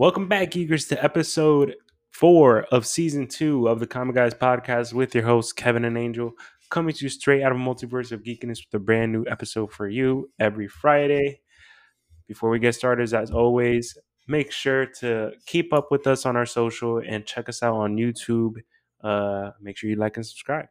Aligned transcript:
Welcome 0.00 0.28
back, 0.28 0.52
Geekers, 0.52 0.88
to 0.88 1.04
episode 1.04 1.74
four 2.10 2.62
of 2.72 2.86
season 2.86 3.26
two 3.26 3.68
of 3.68 3.80
the 3.80 3.86
Comic 3.86 4.14
Guys 4.14 4.32
podcast 4.32 4.94
with 4.94 5.14
your 5.14 5.24
hosts, 5.24 5.52
Kevin 5.52 5.84
and 5.84 5.98
Angel, 5.98 6.32
coming 6.70 6.94
to 6.94 7.04
you 7.04 7.10
straight 7.10 7.42
out 7.42 7.52
of 7.52 7.58
Multiverse 7.58 8.10
of 8.10 8.22
Geekiness 8.22 8.64
with 8.64 8.72
a 8.72 8.78
brand 8.78 9.12
new 9.12 9.26
episode 9.26 9.70
for 9.70 9.90
you 9.90 10.30
every 10.38 10.68
Friday. 10.68 11.42
Before 12.26 12.48
we 12.48 12.58
get 12.58 12.74
started, 12.74 13.12
as 13.12 13.30
always, 13.30 13.94
make 14.26 14.52
sure 14.52 14.86
to 15.00 15.32
keep 15.44 15.70
up 15.74 15.88
with 15.90 16.06
us 16.06 16.24
on 16.24 16.34
our 16.34 16.46
social 16.46 17.02
and 17.06 17.26
check 17.26 17.50
us 17.50 17.62
out 17.62 17.74
on 17.74 17.96
YouTube. 17.96 18.54
Uh, 19.04 19.50
make 19.60 19.76
sure 19.76 19.90
you 19.90 19.96
like 19.96 20.16
and 20.16 20.24
subscribe. 20.24 20.68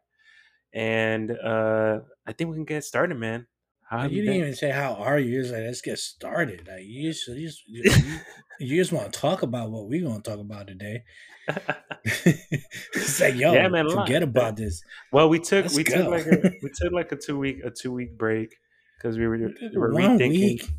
And 0.74 1.30
uh, 1.30 2.00
I 2.26 2.34
think 2.34 2.50
we 2.50 2.56
can 2.58 2.66
get 2.66 2.84
started, 2.84 3.16
man. 3.16 3.46
How 3.90 4.04
you 4.04 4.22
didn't 4.22 4.26
been? 4.26 4.42
even 4.42 4.56
say 4.56 4.70
how 4.70 4.94
are 4.94 5.18
you. 5.18 5.32
You're 5.32 5.46
like 5.46 5.64
let's 5.64 5.82
get 5.82 5.98
started. 5.98 6.68
Like 6.68 6.84
you 6.84 7.12
just, 7.12 7.28
you 7.28 7.48
just, 7.48 7.64
you, 7.68 8.20
you 8.60 8.76
just 8.76 8.92
want 8.92 9.12
to 9.12 9.20
talk 9.20 9.42
about 9.42 9.72
what 9.72 9.88
we're 9.88 10.08
gonna 10.08 10.22
talk 10.22 10.40
about 10.40 10.68
today. 10.68 11.02
it's 12.06 13.20
like 13.20 13.36
yo, 13.36 13.54
Yeah, 13.54 13.68
man, 13.68 13.90
forget 13.90 14.22
about 14.22 14.58
this. 14.58 14.84
Well, 15.12 15.28
we 15.28 15.40
took 15.40 15.66
Let's 15.66 15.76
we 15.76 15.84
took 15.84 16.08
like 16.08 16.28
a 16.28 16.54
we 16.62 16.70
took 16.70 16.94
like 16.94 17.12
a 17.12 17.16
two 17.16 17.40
week 17.40 17.62
a 17.66 17.72
two 17.72 17.92
week 17.92 18.16
break 18.16 18.56
because 18.98 19.18
we 19.18 19.28
were, 19.28 19.38
we 19.38 19.78
were 19.78 19.92
rethinking. 19.92 20.30
week. 20.30 20.70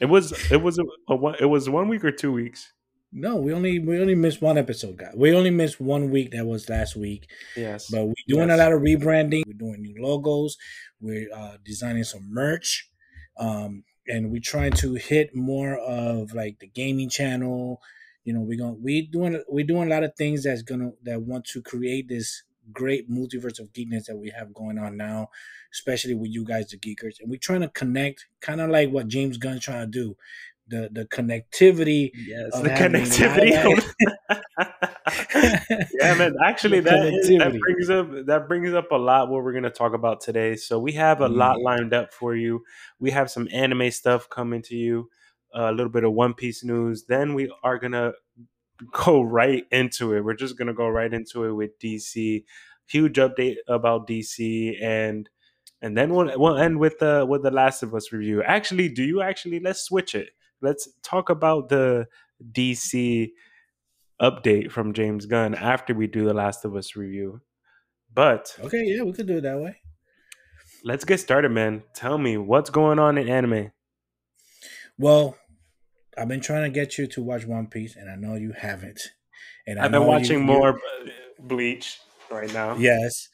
It 0.00 0.06
was 0.06 0.32
it 0.50 0.62
was 0.62 0.78
a, 0.78 0.84
a 1.08 1.16
one 1.16 1.34
it 1.38 1.46
was 1.46 1.68
one 1.68 1.88
week 1.88 2.04
or 2.04 2.12
two 2.12 2.32
weeks. 2.32 2.72
No, 3.10 3.36
we 3.36 3.52
only 3.54 3.78
we 3.78 3.98
only 4.00 4.14
missed 4.14 4.42
one 4.42 4.58
episode, 4.58 4.98
guys. 4.98 5.14
We 5.16 5.32
only 5.34 5.50
missed 5.50 5.80
one 5.80 6.10
week. 6.10 6.32
That 6.32 6.46
was 6.46 6.68
last 6.68 6.94
week. 6.94 7.30
Yes, 7.56 7.88
But 7.90 8.04
we're 8.06 8.14
doing 8.26 8.48
Yes. 8.48 8.58
a 8.58 8.62
lot 8.62 8.72
of 8.72 8.82
rebranding. 8.82 9.44
We're 9.46 9.54
doing 9.54 9.80
new 9.82 9.94
logos. 9.98 10.58
We're 11.00 11.28
uh, 11.34 11.56
designing 11.64 12.04
some 12.04 12.28
merch, 12.32 12.90
um, 13.38 13.84
and 14.06 14.30
we're 14.30 14.42
trying 14.42 14.72
to 14.72 14.94
hit 14.94 15.34
more 15.34 15.78
of 15.78 16.34
like 16.34 16.58
the 16.58 16.66
gaming 16.66 17.08
channel. 17.08 17.80
You 18.24 18.34
know, 18.34 18.40
we're 18.42 18.58
going 18.58 18.82
we 18.82 19.06
doing 19.06 19.42
we're 19.48 19.64
doing 19.66 19.88
a 19.88 19.90
lot 19.90 20.04
of 20.04 20.14
things 20.16 20.44
that's 20.44 20.60
gonna 20.62 20.90
that 21.04 21.22
want 21.22 21.46
to 21.46 21.62
create 21.62 22.08
this 22.08 22.42
great 22.70 23.10
multiverse 23.10 23.58
of 23.58 23.72
geekness 23.72 24.04
that 24.04 24.18
we 24.18 24.28
have 24.38 24.52
going 24.52 24.76
on 24.78 24.98
now, 24.98 25.30
especially 25.72 26.12
with 26.14 26.30
you 26.30 26.44
guys, 26.44 26.68
the 26.68 26.76
geekers, 26.76 27.18
and 27.18 27.30
we're 27.30 27.38
trying 27.38 27.62
to 27.62 27.68
connect, 27.70 28.26
kind 28.42 28.60
of 28.60 28.68
like 28.68 28.90
what 28.90 29.08
James 29.08 29.38
Gunn's 29.38 29.62
trying 29.64 29.90
to 29.90 29.98
do, 29.98 30.14
the 30.68 30.88
the 30.92 31.04
connectivity. 31.06 32.10
yes, 32.14 32.52
the 32.60 32.68
connectivity. 32.70 33.92
yeah, 36.00 36.14
man. 36.14 36.34
Actually, 36.44 36.80
The 36.80 36.90
that 36.90 37.06
is, 37.14 37.28
that 37.38 37.58
brings 37.58 37.90
up 37.90 38.26
that 38.26 38.48
brings 38.48 38.72
up 38.74 38.90
a 38.92 38.96
lot 38.96 39.28
what 39.28 39.42
we're 39.44 39.52
gonna 39.52 39.70
talk 39.70 39.94
about 39.94 40.20
today. 40.20 40.56
So 40.56 40.78
we 40.78 40.92
have 40.92 41.20
a 41.20 41.28
lot 41.28 41.58
Mm. 41.58 41.62
lined 41.64 41.94
up 41.94 42.12
for 42.12 42.34
you. 42.34 42.62
We 42.98 43.10
have 43.12 43.30
some 43.30 43.48
anime 43.52 43.90
stuff 43.90 44.28
coming 44.28 44.62
to 44.62 44.76
you, 44.76 45.08
a 45.54 45.72
little 45.72 45.90
bit 45.90 46.04
of 46.04 46.12
One 46.12 46.34
Piece 46.34 46.64
news. 46.64 47.04
Then 47.08 47.34
we 47.34 47.52
are 47.62 47.78
gonna 47.78 48.12
go 48.92 49.22
right 49.22 49.64
into 49.70 50.14
it. 50.14 50.24
We're 50.24 50.34
just 50.34 50.58
gonna 50.58 50.74
go 50.74 50.88
right 50.88 51.12
into 51.12 51.44
it 51.44 51.52
with 51.52 51.78
DC. 51.78 52.44
Huge 52.86 53.16
update 53.16 53.56
about 53.66 54.06
DC 54.06 54.76
and 54.82 55.28
and 55.80 55.96
then 55.96 56.12
we'll 56.14 56.38
we'll 56.38 56.56
end 56.58 56.78
with 56.80 56.98
the 56.98 57.24
with 57.28 57.42
the 57.42 57.50
Last 57.50 57.82
of 57.82 57.94
Us 57.94 58.12
review. 58.12 58.42
Actually, 58.42 58.88
do 58.88 59.04
you 59.04 59.22
actually 59.22 59.60
let's 59.60 59.82
switch 59.82 60.14
it. 60.14 60.30
Let's 60.60 60.88
talk 61.02 61.30
about 61.30 61.68
the 61.68 62.06
DC 62.52 63.30
update 64.20 64.70
from 64.70 64.92
James 64.92 65.26
Gunn 65.26 65.54
after 65.54 65.94
we 65.94 66.06
do 66.06 66.24
the 66.24 66.34
Last 66.34 66.64
of 66.64 66.74
Us 66.74 66.96
review. 66.96 67.40
But 68.12 68.56
okay, 68.60 68.82
yeah, 68.84 69.02
we 69.02 69.12
could 69.12 69.26
do 69.26 69.38
it 69.38 69.42
that 69.42 69.58
way. 69.60 69.76
let's 70.84 71.04
get 71.04 71.18
started, 71.20 71.50
man. 71.50 71.82
Tell 71.94 72.18
me 72.18 72.36
what's 72.36 72.70
going 72.70 72.98
on 72.98 73.18
in 73.18 73.28
anime. 73.28 73.70
Well, 74.98 75.36
I've 76.16 76.28
been 76.28 76.40
trying 76.40 76.64
to 76.64 76.70
get 76.74 76.98
you 76.98 77.06
to 77.08 77.22
watch 77.22 77.46
One 77.46 77.68
Piece, 77.68 77.94
and 77.96 78.10
I 78.10 78.16
know 78.16 78.34
you 78.34 78.52
haven't. 78.56 79.00
And 79.66 79.78
I 79.78 79.84
I've 79.84 79.92
been 79.92 80.06
watching 80.06 80.38
you- 80.40 80.44
more 80.44 80.80
Bleach 81.38 82.00
right 82.30 82.52
now. 82.52 82.76
Yes, 82.76 83.28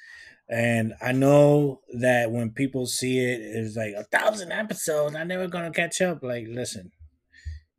and 0.51 0.93
I 1.01 1.13
know 1.13 1.81
that 1.99 2.31
when 2.31 2.51
people 2.51 2.85
see 2.87 3.19
it, 3.21 3.41
it's 3.41 3.77
like 3.77 3.95
a 3.97 4.05
thousand 4.05 4.53
episodes. 4.53 5.15
I'm 5.17 5.29
never 5.29 5.49
gonna 5.49 5.71
catch 5.71 6.03
up. 6.03 6.23
Like, 6.23 6.47
listen, 6.49 6.91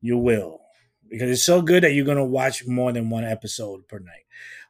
you 0.06 0.18
will 0.18 0.62
because 1.10 1.30
it's 1.30 1.44
so 1.44 1.62
good 1.62 1.84
that 1.84 1.94
you're 1.94 2.06
gonna 2.06 2.24
watch 2.26 2.66
more 2.68 2.92
than 2.92 3.10
one 3.10 3.24
episode 3.24 3.88
per 3.88 4.00
night. 4.00 4.24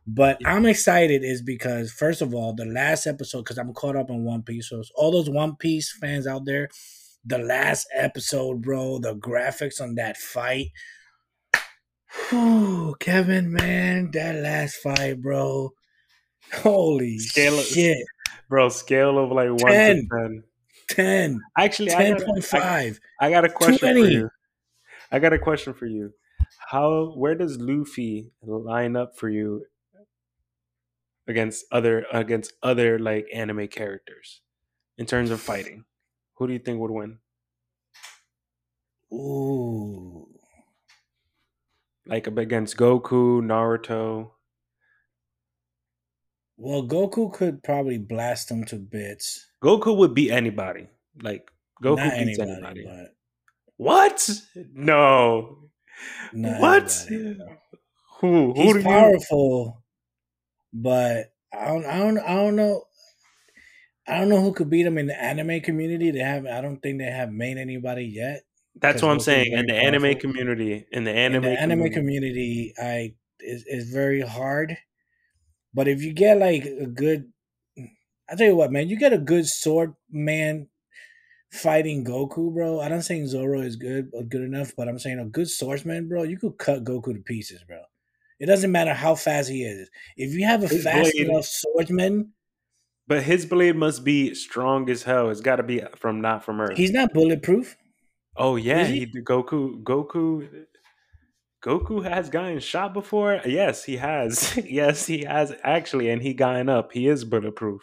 But 0.08 0.40
I'm 0.46 0.66
excited 0.66 1.24
is 1.24 1.42
because 1.42 1.92
first 1.92 2.22
of 2.22 2.34
all, 2.34 2.54
the 2.54 2.66
last 2.66 3.08
episode 3.08 3.40
because 3.44 3.58
I'm 3.58 3.74
caught 3.74 3.96
up 3.96 4.10
on 4.12 4.24
One 4.24 4.44
Piece. 4.44 4.70
So 4.70 4.84
all 4.96 5.12
those 5.12 5.30
One 5.30 5.56
Piece 5.56 5.92
fans 5.92 6.28
out 6.28 6.46
there, 6.46 6.70
the 7.26 7.40
last 7.40 7.88
episode, 7.96 8.62
bro, 8.62 9.00
the 9.00 9.16
graphics 9.16 9.82
on 9.82 9.96
that 9.96 10.18
fight. 10.18 10.68
Whew, 12.30 12.96
Kevin, 13.00 13.52
man, 13.52 14.12
that 14.14 14.36
last 14.36 14.76
fight, 14.76 15.22
bro. 15.22 15.72
Holy 16.54 17.18
Scale 17.20 17.60
it- 17.60 17.66
shit. 17.66 17.98
Bro, 18.48 18.70
scale 18.70 19.18
of 19.18 19.32
like 19.32 19.50
one 19.50 19.72
to 19.72 20.08
Ten. 20.08 20.44
ten. 20.88 21.40
Actually, 21.58 21.94
I 21.94 22.12
got, 22.12 22.22
a- 22.22 22.26
10.5. 22.26 23.00
I, 23.20 23.26
I 23.26 23.30
got 23.32 23.44
a 23.44 23.50
question 23.50 23.80
for 24.04 24.08
you. 24.08 24.30
I 25.12 25.20
got 25.20 25.34
a 25.34 25.40
question 25.40 25.74
for 25.74 25.86
you. 25.86 26.14
How 26.70 27.14
where 27.16 27.36
does 27.36 27.58
Luffy 27.60 28.32
line 28.42 28.96
up 28.96 29.18
for 29.18 29.30
you 29.30 29.66
against 31.28 31.66
other 31.72 32.06
against 32.12 32.54
other 32.62 33.00
like 33.00 33.28
anime 33.34 33.68
characters 33.68 34.42
in 34.98 35.06
terms 35.06 35.32
of 35.32 35.40
fighting? 35.40 35.86
Who 36.36 36.48
do 36.48 36.54
you 36.54 36.60
think 36.60 36.80
would 36.80 36.92
win? 36.92 37.20
Ooh. 39.14 40.28
Like 42.08 42.28
against 42.28 42.78
Goku, 42.78 43.42
Naruto. 43.42 44.32
Well, 46.58 46.84
Goku 46.88 47.34
could 47.34 47.64
probably 47.64 47.98
blast 47.98 48.50
him 48.50 48.64
to 48.66 48.76
bits. 48.78 49.48
Goku 49.64 49.96
would 49.98 50.14
beat 50.14 50.32
anybody. 50.32 50.88
Like 51.22 51.50
Goku 51.84 51.98
not 51.98 52.14
beats 52.18 52.40
anybody, 52.40 52.52
anybody. 52.52 53.08
What? 53.78 54.30
No. 54.74 55.70
not 56.34 56.62
what? 56.62 57.06
anybody. 57.10 57.46
Who? 58.20 58.54
Who 58.54 58.62
He's 58.62 58.76
you? 58.76 58.82
powerful, 58.84 59.84
but 60.74 61.34
I 61.54 61.68
don't, 61.68 61.86
I 61.86 61.98
don't, 62.00 62.18
I 62.20 62.36
don't 62.36 62.56
know. 62.56 62.84
I 64.08 64.20
don't 64.20 64.30
know 64.30 64.42
who 64.42 64.54
could 64.54 64.70
beat 64.70 64.86
him 64.86 64.98
in 64.98 65.08
the 65.08 65.20
anime 65.20 65.62
community. 65.62 66.12
They 66.12 66.20
have, 66.20 66.46
I 66.46 66.62
don't 66.62 66.78
think 66.78 67.00
they 67.00 67.06
have 67.06 67.32
made 67.32 67.58
anybody 67.58 68.06
yet. 68.06 68.44
That's 68.80 69.02
what 69.02 69.10
I'm 69.10 69.20
saying. 69.20 69.52
In 69.52 69.66
the 69.68 69.74
anime 69.74 70.16
community, 70.20 70.86
in 70.92 71.06
the 71.06 71.12
in 71.12 71.18
anime, 71.18 71.42
the 71.44 71.60
anime 71.60 71.92
community, 71.92 71.94
community, 71.96 72.74
I 72.78 73.16
is 73.40 73.64
is 73.68 73.90
very 73.90 74.22
hard. 74.22 74.78
But 75.74 75.88
if 75.88 76.02
you 76.02 76.14
get 76.14 76.38
like 76.38 76.66
a 76.66 76.86
good, 76.86 77.32
I 78.30 78.36
tell 78.36 78.48
you 78.48 78.56
what, 78.56 78.72
man, 78.72 78.90
you 78.90 78.98
get 78.98 79.14
a 79.14 79.18
good 79.18 79.48
sword 79.48 79.94
man 80.10 80.68
fighting 81.56 82.04
Goku, 82.06 82.54
bro. 82.54 82.82
I'm 82.82 82.92
not 82.92 83.04
saying 83.04 83.28
Zoro 83.28 83.62
is 83.62 83.76
good 83.76 84.12
uh, 84.18 84.22
good 84.24 84.42
enough, 84.44 84.74
but 84.78 84.88
I'm 84.88 85.00
saying 85.00 85.20
a 85.20 85.26
good 85.26 85.50
swordsman, 85.50 86.08
bro. 86.08 86.24
You 86.24 86.38
could 86.38 86.58
cut 86.58 86.84
Goku 86.84 87.14
to 87.16 87.22
pieces, 87.22 87.64
bro. 87.64 87.80
It 88.40 88.48
doesn't 88.48 88.72
matter 88.72 88.94
how 88.94 89.16
fast 89.16 89.50
he 89.50 89.64
is. 89.64 89.90
If 90.18 90.34
you 90.34 90.46
have 90.46 90.64
a 90.64 90.68
His 90.68 90.84
fast 90.84 91.14
blade- 91.14 91.28
enough 91.30 91.46
swordsman, 91.46 92.34
but 93.08 93.24
his 93.24 93.46
blade 93.46 93.76
must 93.76 94.04
be 94.04 94.34
strong 94.34 94.90
as 94.90 95.04
hell. 95.04 95.30
It's 95.30 95.42
got 95.42 95.58
to 95.58 95.64
be 95.64 95.82
from 95.96 96.22
not 96.22 96.44
from 96.44 96.60
Earth. 96.60 96.76
he's 96.78 96.92
not 96.92 97.14
bulletproof. 97.14 97.78
oh 98.36 98.56
yeah, 98.58 98.82
is 98.82 98.88
he? 98.90 99.00
he 99.06 99.22
Goku. 99.22 99.82
Goku. 99.84 100.48
Goku 101.64 102.04
has 102.04 102.30
gotten 102.30 102.60
shot 102.60 102.94
before. 102.94 103.42
Yes, 103.46 103.84
he 103.84 103.98
has. 103.98 104.56
yes, 104.70 105.06
he 105.08 105.24
has 105.24 105.54
actually, 105.64 106.10
and 106.10 106.22
he 106.22 106.34
gotten 106.34 106.70
up. 106.70 106.92
He 106.92 107.08
is 107.08 107.24
bulletproof. 107.26 107.82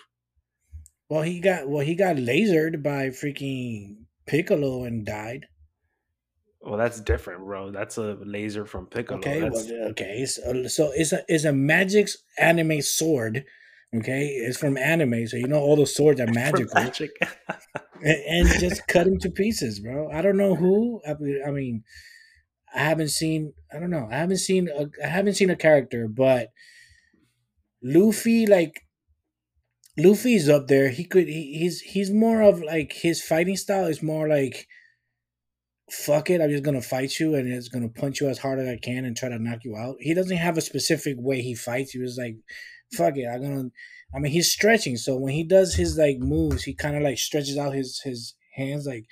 Well, 1.12 1.20
he 1.20 1.41
got 1.41 1.69
well, 1.69 1.85
he 1.85 1.94
got 1.94 2.17
lasered 2.17 2.82
by 2.82 3.09
freaking 3.09 4.06
Piccolo 4.26 4.85
and 4.85 5.05
died. 5.05 5.44
Well, 6.62 6.79
that's 6.79 7.03
different, 7.03 7.44
bro. 7.44 7.70
That's 7.70 7.99
a 7.99 8.17
laser 8.25 8.64
from 8.64 8.87
Piccolo. 8.87 9.19
Okay, 9.19 9.41
That's, 9.41 9.69
well, 9.69 9.88
okay. 9.91 10.25
So, 10.25 10.69
so 10.69 10.91
it's 10.94 11.12
a 11.12 11.23
it's 11.29 11.44
a 11.44 11.53
magic's 11.53 12.17
anime 12.38 12.81
sword. 12.81 13.44
Okay, 13.94 14.25
it's 14.29 14.56
from 14.56 14.79
anime, 14.79 15.26
so 15.26 15.37
you 15.37 15.49
know 15.49 15.61
all 15.61 15.76
the 15.76 15.87
swords 15.87 16.19
are 16.19 16.26
magical, 16.32 16.73
magic. 16.82 17.11
and, 18.03 18.49
and 18.49 18.49
just 18.59 18.88
cut 18.88 19.06
him 19.06 19.19
to 19.19 19.29
pieces, 19.29 19.81
bro. 19.81 20.11
I 20.11 20.23
don't 20.23 20.38
know 20.38 20.55
who. 20.55 21.03
I, 21.06 21.12
mean- 21.20 21.43
I 21.47 21.50
mean, 21.50 21.85
I 22.75 22.85
haven't 22.85 23.11
seen. 23.11 23.53
I 23.70 23.79
don't 23.79 23.91
know. 23.91 24.09
I 24.11 24.14
haven't 24.14 24.38
seen. 24.38 24.70
A, 24.70 24.87
I 25.05 25.09
haven't 25.09 25.35
seen 25.35 25.50
a 25.50 25.56
character, 25.56 26.09
but 26.09 26.49
Luffy, 27.82 28.47
like 28.47 28.87
Luffy's 29.98 30.48
up 30.48 30.68
there. 30.68 30.88
He 30.90 31.04
could. 31.04 31.28
He, 31.28 31.58
he's 31.58 31.80
he's 31.80 32.10
more 32.10 32.40
of 32.42 32.62
like 32.62 32.92
his 32.92 33.22
fighting 33.22 33.56
style 33.56 33.86
is 33.86 34.02
more 34.02 34.28
like. 34.28 34.66
Fuck 35.90 36.30
it! 36.30 36.40
I'm 36.40 36.48
just 36.48 36.62
gonna 36.62 36.80
fight 36.80 37.18
you, 37.20 37.34
and 37.34 37.52
it's 37.52 37.68
gonna 37.68 37.88
punch 37.90 38.20
you 38.20 38.28
as 38.28 38.38
hard 38.38 38.58
as 38.58 38.68
I 38.68 38.78
can 38.78 39.04
and 39.04 39.14
try 39.14 39.28
to 39.28 39.38
knock 39.38 39.58
you 39.64 39.76
out. 39.76 39.96
He 40.00 40.14
doesn't 40.14 40.36
have 40.38 40.56
a 40.56 40.62
specific 40.62 41.16
way 41.18 41.42
he 41.42 41.54
fights. 41.54 41.90
He 41.90 41.98
was 41.98 42.16
like, 42.18 42.36
"Fuck 42.96 43.18
it! 43.18 43.26
I'm 43.26 43.42
gonna." 43.42 43.68
I 44.14 44.18
mean, 44.18 44.32
he's 44.32 44.50
stretching, 44.50 44.96
so 44.96 45.16
when 45.18 45.34
he 45.34 45.44
does 45.44 45.74
his 45.74 45.98
like 45.98 46.18
moves, 46.18 46.62
he 46.64 46.74
kind 46.74 46.96
of 46.96 47.02
like 47.02 47.18
stretches 47.18 47.58
out 47.58 47.74
his 47.74 48.00
his 48.04 48.34
hands 48.56 48.86
like 48.86 49.04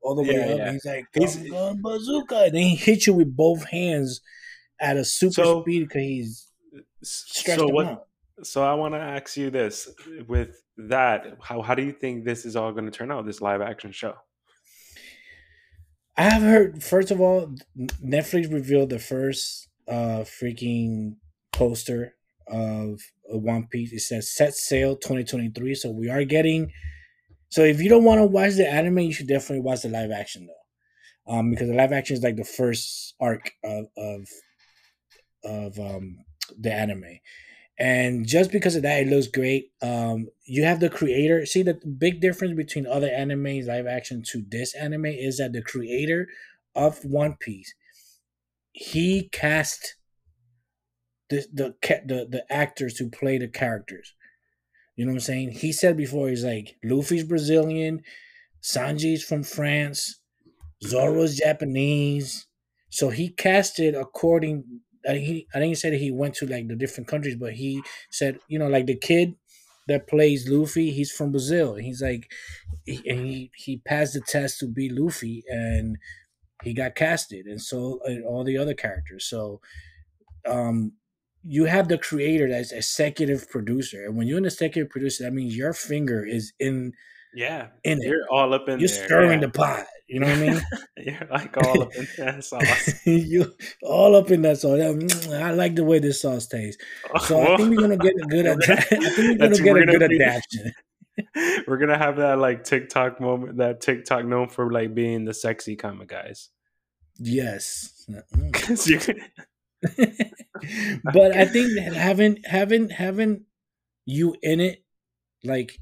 all 0.00 0.14
the 0.14 0.22
way 0.22 0.34
Yeah, 0.36 0.52
up. 0.52 0.58
yeah. 0.58 0.72
He's 0.72 0.84
like, 0.84 1.04
He's- 1.14 1.36
"Gun, 1.36 1.50
gun, 1.50 1.82
bazooka. 1.82 2.36
And 2.44 2.54
then 2.54 2.62
he 2.62 2.76
hits 2.76 3.06
you 3.08 3.14
with 3.14 3.34
both 3.36 3.64
hands 3.70 4.20
at 4.80 4.96
a 4.96 5.04
super 5.04 5.32
So- 5.42 5.62
speed 5.62 5.88
because 5.88 6.02
he's 6.02 6.46
stressed 7.02 7.58
So 7.58 7.68
what? 7.68 7.86
out. 7.86 8.07
So 8.42 8.62
I 8.62 8.74
want 8.74 8.94
to 8.94 9.00
ask 9.00 9.36
you 9.36 9.50
this: 9.50 9.88
with 10.26 10.62
that, 10.76 11.38
how 11.42 11.62
how 11.62 11.74
do 11.74 11.82
you 11.82 11.92
think 11.92 12.24
this 12.24 12.44
is 12.44 12.56
all 12.56 12.72
going 12.72 12.84
to 12.84 12.90
turn 12.90 13.10
out? 13.10 13.26
This 13.26 13.40
live 13.40 13.60
action 13.60 13.92
show? 13.92 14.14
I 16.16 16.22
have 16.22 16.42
heard. 16.42 16.82
First 16.82 17.10
of 17.10 17.20
all, 17.20 17.54
Netflix 18.04 18.52
revealed 18.52 18.90
the 18.90 18.98
first 18.98 19.68
uh 19.88 20.24
freaking 20.24 21.16
poster 21.52 22.14
of 22.46 23.00
One 23.24 23.66
Piece. 23.66 23.92
It 23.92 24.00
says 24.00 24.32
"Set 24.32 24.54
Sail 24.54 24.96
2023." 24.96 25.74
So 25.74 25.90
we 25.90 26.08
are 26.08 26.24
getting. 26.24 26.72
So 27.50 27.62
if 27.62 27.80
you 27.80 27.88
don't 27.88 28.04
want 28.04 28.18
to 28.18 28.26
watch 28.26 28.54
the 28.54 28.70
anime, 28.70 28.98
you 28.98 29.12
should 29.12 29.28
definitely 29.28 29.62
watch 29.62 29.82
the 29.82 29.88
live 29.88 30.10
action 30.10 30.46
though, 30.46 31.34
um, 31.34 31.50
because 31.50 31.68
the 31.68 31.74
live 31.74 31.92
action 31.92 32.16
is 32.16 32.22
like 32.22 32.36
the 32.36 32.44
first 32.44 33.14
arc 33.20 33.52
of 33.64 33.86
of 33.96 34.28
of 35.44 35.78
um 35.78 36.18
the 36.58 36.72
anime. 36.72 37.18
And 37.78 38.26
just 38.26 38.50
because 38.50 38.74
of 38.74 38.82
that, 38.82 39.02
it 39.02 39.08
looks 39.08 39.28
great. 39.28 39.70
Um, 39.80 40.28
you 40.44 40.64
have 40.64 40.80
the 40.80 40.90
creator. 40.90 41.46
See, 41.46 41.62
the 41.62 41.74
big 41.74 42.20
difference 42.20 42.54
between 42.56 42.86
other 42.86 43.08
animes 43.08 43.68
live 43.68 43.86
action 43.86 44.22
to 44.28 44.42
this 44.48 44.74
anime 44.74 45.06
is 45.06 45.38
that 45.38 45.52
the 45.52 45.62
creator 45.62 46.28
of 46.74 47.04
One 47.04 47.36
Piece, 47.38 47.74
he 48.72 49.28
cast 49.30 49.94
the 51.30 51.46
the 51.52 51.74
the 52.04 52.26
the 52.28 52.52
actors 52.52 52.94
to 52.94 53.08
play 53.08 53.38
the 53.38 53.48
characters. 53.48 54.14
You 54.96 55.04
know 55.04 55.12
what 55.12 55.18
I'm 55.18 55.20
saying? 55.20 55.50
He 55.52 55.72
said 55.72 55.96
before, 55.96 56.28
he's 56.28 56.44
like, 56.44 56.76
Luffy's 56.82 57.22
Brazilian, 57.22 58.02
Sanji's 58.60 59.22
from 59.22 59.44
France, 59.44 60.20
Zoro's 60.84 61.36
Japanese. 61.36 62.46
So 62.90 63.10
he 63.10 63.28
casted 63.28 63.94
according. 63.94 64.80
He 65.16 65.46
I 65.54 65.58
think 65.58 65.70
he 65.70 65.74
said 65.74 65.94
he 65.94 66.10
went 66.10 66.34
to 66.36 66.46
like 66.46 66.68
the 66.68 66.76
different 66.76 67.08
countries, 67.08 67.36
but 67.36 67.54
he 67.54 67.82
said 68.10 68.38
you 68.48 68.58
know 68.58 68.68
like 68.68 68.86
the 68.86 68.96
kid 68.96 69.36
that 69.88 70.06
plays 70.06 70.48
Luffy, 70.48 70.92
he's 70.92 71.10
from 71.10 71.32
Brazil. 71.32 71.74
And 71.74 71.84
he's 71.84 72.02
like, 72.02 72.30
he, 72.84 73.02
and 73.08 73.26
he 73.26 73.50
he 73.56 73.78
passed 73.78 74.14
the 74.14 74.20
test 74.20 74.60
to 74.60 74.68
be 74.68 74.88
Luffy, 74.90 75.42
and 75.48 75.96
he 76.62 76.74
got 76.74 76.94
casted, 76.94 77.46
and 77.46 77.60
so 77.60 78.00
and 78.04 78.24
all 78.24 78.44
the 78.44 78.58
other 78.58 78.74
characters. 78.74 79.24
So, 79.24 79.60
um, 80.46 80.92
you 81.44 81.64
have 81.64 81.88
the 81.88 81.98
creator 81.98 82.48
that's 82.48 82.72
executive 82.72 83.50
producer, 83.50 84.04
and 84.04 84.16
when 84.16 84.26
you're 84.28 84.38
an 84.38 84.44
executive 84.44 84.90
producer, 84.90 85.24
that 85.24 85.32
means 85.32 85.56
your 85.56 85.72
finger 85.72 86.24
is 86.24 86.52
in 86.60 86.92
Yeah, 87.34 87.68
in 87.84 87.98
it. 87.98 88.04
you're 88.06 88.26
all 88.30 88.54
up 88.54 88.68
in 88.68 88.80
You're 88.80 88.88
there. 88.88 89.04
stirring 89.06 89.40
yeah. 89.40 89.46
the 89.46 89.52
pot. 89.52 89.86
You 90.08 90.20
know 90.20 90.26
what 90.28 90.38
I 90.38 90.40
mean? 90.40 90.60
You're 90.96 91.28
like 91.30 91.56
all 91.58 91.82
up 91.82 91.94
in 91.94 92.08
that 92.18 92.42
sauce. 92.44 92.94
you 93.06 93.52
all 93.82 94.16
up 94.16 94.30
in 94.30 94.42
that 94.42 94.58
sauce. 94.58 94.78
Mm, 94.78 95.40
I 95.42 95.50
like 95.52 95.74
the 95.74 95.84
way 95.84 95.98
this 95.98 96.22
sauce 96.22 96.46
tastes. 96.46 96.82
So 97.26 97.40
I 97.40 97.56
think 97.56 97.70
we're 97.70 97.80
gonna 97.82 97.96
get 97.98 98.14
a 98.14 98.26
good. 98.26 98.46
Ad- 98.46 98.62
I 98.70 98.76
think 98.80 99.40
we're 99.40 99.48
gonna 99.48 99.58
get 99.58 99.76
a 99.76 99.86
good 99.86 100.02
adaptation. 100.02 100.72
We're 101.66 101.78
gonna 101.78 101.98
have 101.98 102.16
that 102.16 102.38
like 102.38 102.64
TikTok 102.64 103.20
moment, 103.20 103.58
that 103.58 103.80
TikTok 103.80 104.24
known 104.24 104.48
for 104.48 104.72
like 104.72 104.94
being 104.94 105.24
the 105.24 105.34
sexy 105.34 105.76
kind 105.76 106.00
of 106.00 106.06
guys. 106.06 106.48
Yes. 107.18 108.06
But 111.04 111.36
I 111.36 111.44
think 111.44 111.74
that 111.76 111.92
having 111.94 112.38
having 112.44 112.88
having 112.90 113.44
you 114.06 114.34
in 114.42 114.60
it, 114.60 114.82
like 115.44 115.78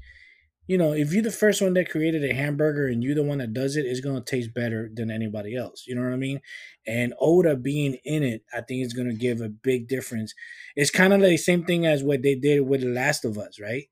you 0.67 0.77
know, 0.77 0.91
if 0.91 1.13
you're 1.13 1.23
the 1.23 1.31
first 1.31 1.61
one 1.61 1.73
that 1.75 1.89
created 1.89 2.23
a 2.23 2.33
hamburger 2.33 2.87
and 2.87 3.03
you're 3.03 3.15
the 3.15 3.23
one 3.23 3.37
that 3.37 3.53
does 3.53 3.77
it, 3.77 3.85
it's 3.85 4.01
gonna 4.01 4.21
taste 4.21 4.53
better 4.53 4.89
than 4.93 5.09
anybody 5.09 5.55
else. 5.55 5.85
You 5.87 5.95
know 5.95 6.03
what 6.03 6.13
I 6.13 6.17
mean? 6.17 6.41
And 6.85 7.13
Oda 7.19 7.55
being 7.55 7.97
in 8.03 8.23
it, 8.23 8.43
I 8.53 8.61
think 8.61 8.85
is 8.85 8.93
gonna 8.93 9.13
give 9.13 9.39
a 9.41 9.49
big 9.49 9.87
difference. 9.87 10.33
It's 10.75 10.91
kind 10.91 11.13
of 11.13 11.21
the 11.21 11.37
same 11.37 11.65
thing 11.65 11.85
as 11.85 12.03
what 12.03 12.21
they 12.21 12.35
did 12.35 12.61
with 12.61 12.81
The 12.81 12.87
Last 12.87 13.23
of 13.23 13.37
Us, 13.37 13.59
right? 13.59 13.85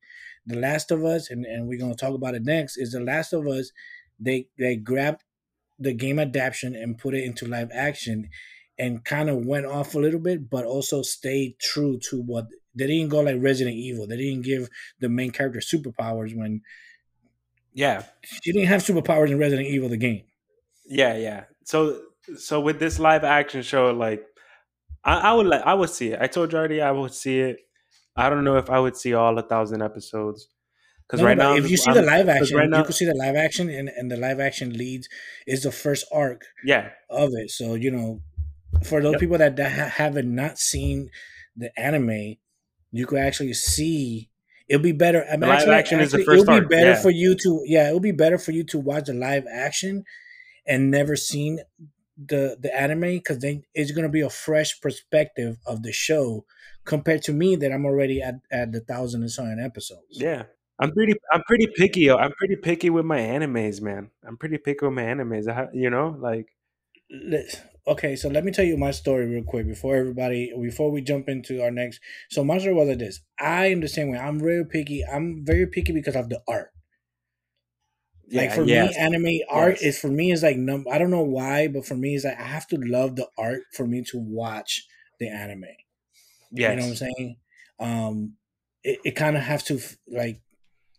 The 0.46 0.58
Last 0.58 0.92
of 0.92 1.04
Us, 1.06 1.32
and, 1.32 1.46
and 1.46 1.68
we're 1.68 1.80
gonna 1.80 1.96
talk 1.96 2.14
about 2.14 2.36
it 2.36 2.44
next, 2.44 2.78
is 2.78 2.92
The 2.92 3.00
Last 3.00 3.32
of 3.32 3.48
Us, 3.48 3.72
they 4.20 4.50
they 4.58 4.76
grabbed 4.76 5.24
the 5.80 5.94
game 5.94 6.20
adaptation 6.20 6.76
and 6.76 6.98
put 6.98 7.14
it 7.14 7.24
into 7.24 7.48
live 7.48 7.70
action 7.74 8.30
and 8.78 9.04
kind 9.06 9.30
of 9.30 9.46
went 9.46 9.66
off 9.66 9.96
a 9.96 10.00
little 10.00 10.20
bit, 10.20 10.50
but 10.50 10.66
also 10.66 11.02
stayed 11.02 11.58
true 11.60 11.98
to 12.10 12.22
what 12.22 12.48
they 12.76 12.88
didn't 12.88 13.10
go 13.10 13.22
like 13.22 13.38
Resident 13.42 13.76
Evil. 13.76 14.08
They 14.08 14.18
didn't 14.18 14.44
give 14.44 14.70
the 15.00 15.10
main 15.10 15.32
character 15.32 15.60
superpowers 15.60 16.36
when 16.36 16.62
yeah, 17.74 18.06
she 18.24 18.52
didn't 18.52 18.68
have 18.68 18.82
superpowers 18.84 19.32
in 19.32 19.38
Resident 19.38 19.68
Evil 19.70 19.88
the 19.90 19.96
game. 19.98 20.26
yeah, 20.86 21.16
yeah. 21.16 21.46
So, 21.64 22.02
so 22.38 22.60
with 22.60 22.80
this 22.80 23.00
live 23.00 23.24
action 23.24 23.62
show, 23.62 23.92
like, 23.92 24.26
I, 25.04 25.32
I 25.32 25.34
would 25.34 25.48
like, 25.48 25.62
I 25.64 25.76
would 25.76 25.90
see 25.90 26.10
it. 26.14 26.22
I 26.22 26.28
told 26.28 26.52
you 26.54 26.60
already, 26.60 26.82
I 26.82 26.92
would 26.92 27.14
see 27.14 27.40
it. 27.42 27.60
I 28.16 28.30
don't 28.30 28.46
know 28.46 28.58
if 28.58 28.70
I 28.70 28.80
would 28.80 28.98
see 28.98 29.14
all 29.16 29.38
a 29.40 29.44
thousand 29.44 29.82
episodes 29.84 30.50
because 31.08 31.22
No, 31.22 31.24
right 31.24 31.38
now, 31.38 31.58
if 31.58 31.70
you 31.70 31.78
see 31.78 31.92
I'm- 31.92 32.00
the 32.00 32.02
live 32.02 32.28
action, 32.28 32.58
right 32.58 32.70
now, 32.70 32.82
you 32.82 32.84
can 32.84 32.94
see 32.94 33.06
the 33.06 33.16
live 33.16 33.36
action, 33.36 33.70
and, 33.70 33.88
and 33.90 34.12
the 34.12 34.18
live 34.18 34.40
action 34.40 34.74
leads 34.74 35.08
is 35.48 35.64
the 35.64 35.72
first 35.72 36.06
arc 36.12 36.42
yeah, 36.62 36.92
of 37.10 37.32
it. 37.36 37.52
So 37.52 37.76
you 37.76 37.92
know, 37.92 38.22
for 38.86 39.02
those 39.02 39.16
Yep. 39.16 39.20
people 39.20 39.38
that, 39.40 39.56
that 39.58 39.94
haven't 39.94 40.34
not 40.34 40.60
seen 40.60 41.12
the 41.56 41.78
anime, 41.80 42.38
you 42.98 43.06
could 43.06 43.20
actually 43.20 43.54
see. 43.54 44.30
It'll 44.68 44.82
be 44.82 44.94
better. 44.94 45.24
I 45.26 45.32
mean, 45.32 45.42
The 45.42 45.48
live 45.48 45.58
actually- 45.60 45.74
action 45.76 46.00
is 46.00 46.12
the 46.12 46.18
actually, 46.20 46.26
first 46.38 46.50
It'll 46.50 46.60
be 46.62 46.68
better 46.68 46.92
yeah. 46.92 47.02
for 47.02 47.12
you 47.12 47.36
to, 47.36 47.62
yeah, 47.66 47.88
it'll 47.88 48.00
be 48.00 48.12
better 48.12 48.38
for 48.40 48.52
you 48.52 48.64
to 48.66 48.80
watch 48.80 49.06
the 49.06 49.14
live 49.14 49.46
action 49.52 50.04
and 50.68 50.90
never 50.90 51.16
seen 51.16 51.60
the 52.18 52.56
the 52.60 52.74
anime 52.74 53.02
because 53.02 53.40
then 53.40 53.64
it's 53.74 53.92
gonna 53.92 54.08
be 54.10 54.22
a 54.22 54.30
fresh 54.30 54.80
perspective 54.80 55.58
of 55.68 55.84
the 55.84 55.92
show 55.92 56.46
compared 56.86 57.22
to 57.24 57.34
me 57.34 57.58
that 57.58 57.72
I'm 57.74 57.86
already 57.86 58.22
at 58.22 58.36
at 58.50 58.72
the 58.72 58.80
thousand 58.80 59.22
and 59.22 59.32
something 59.32 59.60
episodes. 59.60 60.02
yeah. 60.12 60.44
I'm 60.78 60.92
pretty, 60.92 61.14
I'm 61.32 61.42
pretty 61.44 61.68
picky. 61.68 62.12
I'm 62.12 62.34
pretty 62.34 62.58
picky 62.58 62.90
with 62.90 63.06
my 63.06 63.18
animes, 63.20 63.82
man. 63.82 64.10
I'm 64.28 64.36
pretty 64.36 64.58
picky 64.58 64.86
with 64.86 64.94
my 64.94 65.04
animes. 65.04 65.48
I, 65.48 65.68
you 65.74 65.90
know, 65.90 66.18
like, 66.20 66.48
okay, 67.88 68.16
so 68.16 68.30
let 68.30 68.44
me 68.44 68.52
tell 68.52 68.66
you 68.66 68.78
my 68.78 68.92
story 68.92 69.28
real 69.28 69.44
quick 69.44 69.68
before 69.68 69.96
everybody 69.96 70.52
before 70.62 70.92
we 70.92 71.02
jump 71.02 71.30
into 71.30 71.62
our 71.64 71.72
next. 71.72 72.00
So 72.30 72.44
my 72.44 72.58
story 72.58 72.74
was 72.76 72.88
like 72.90 73.00
this. 73.00 73.22
I 73.40 73.68
am 73.68 73.82
the 73.82 73.88
same 73.88 74.10
way. 74.12 74.18
I'm 74.18 74.40
real 74.40 74.66
picky. 74.66 75.04
I'm 75.06 75.46
very 75.46 75.68
picky 75.68 75.94
because 75.94 76.16
of 76.16 76.30
the 76.30 76.42
art. 76.48 76.72
yeah, 78.28 78.42
like 78.42 78.52
for 78.52 78.64
yes. 78.64 78.90
me, 78.90 78.96
anime 78.96 79.40
art 79.50 79.78
Yes. 79.78 79.82
is 79.82 80.00
for 80.00 80.08
me 80.08 80.32
is 80.32 80.44
like 80.44 80.58
num. 80.58 80.86
I 80.92 80.98
don't 80.98 81.12
know 81.12 81.24
why, 81.24 81.68
but 81.68 81.86
for 81.86 81.96
me, 81.96 82.16
it's 82.16 82.26
like 82.26 82.40
I 82.40 82.44
have 82.44 82.68
to 82.68 82.78
love 82.78 83.16
the 83.16 83.28
art 83.38 83.64
for 83.74 83.86
me 83.86 84.04
to 84.06 84.18
watch 84.20 84.88
the 85.20 85.30
anime. 85.30 85.66
yes. 86.52 86.72
You 86.72 86.76
know 86.76 86.84
what 86.84 86.90
I'm 86.90 86.96
saying? 86.96 87.38
Um, 87.80 88.38
it, 88.84 89.00
it 89.06 89.12
kind 89.12 89.38
of 89.38 89.44
have 89.44 89.64
to 89.66 89.80
like 90.08 90.42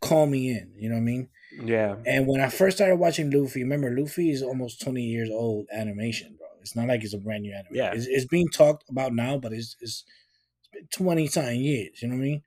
call 0.00 0.26
me 0.26 0.50
in. 0.50 0.74
You 0.76 0.90
know 0.90 0.96
what 0.96 1.02
I 1.02 1.04
mean? 1.04 1.30
yeah, 1.50 1.96
And 2.06 2.26
when 2.26 2.40
I 2.40 2.48
first 2.50 2.78
started 2.78 2.96
watching 2.96 3.30
Luffy, 3.30 3.62
remember 3.62 3.90
Luffy 3.96 4.30
is 4.30 4.42
almost 4.42 4.80
20 4.82 5.04
years 5.04 5.30
old 5.30 5.68
animation. 5.72 6.35
It's 6.66 6.76
not 6.76 6.88
like 6.88 7.04
it's 7.04 7.14
a 7.14 7.18
brand 7.18 7.42
new 7.44 7.52
anime. 7.54 7.74
Yeah. 7.74 7.92
It's, 7.94 8.06
it's 8.06 8.26
being 8.26 8.48
talked 8.48 8.84
about 8.90 9.14
now, 9.14 9.38
but 9.38 9.52
it's, 9.52 9.76
it's, 9.80 10.04
it's 10.60 10.68
been 10.72 10.88
20 11.06 11.26
something 11.28 11.60
years. 11.60 12.02
You 12.02 12.08
know 12.08 12.16
what 12.16 12.20
I 12.20 12.24
mean? 12.24 12.42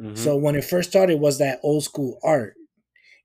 mhm. 0.00 0.18
So 0.18 0.36
when 0.36 0.54
it 0.54 0.64
first 0.64 0.90
started, 0.90 1.14
it 1.14 1.18
was 1.18 1.38
that 1.38 1.60
old 1.62 1.84
school 1.84 2.18
art, 2.22 2.54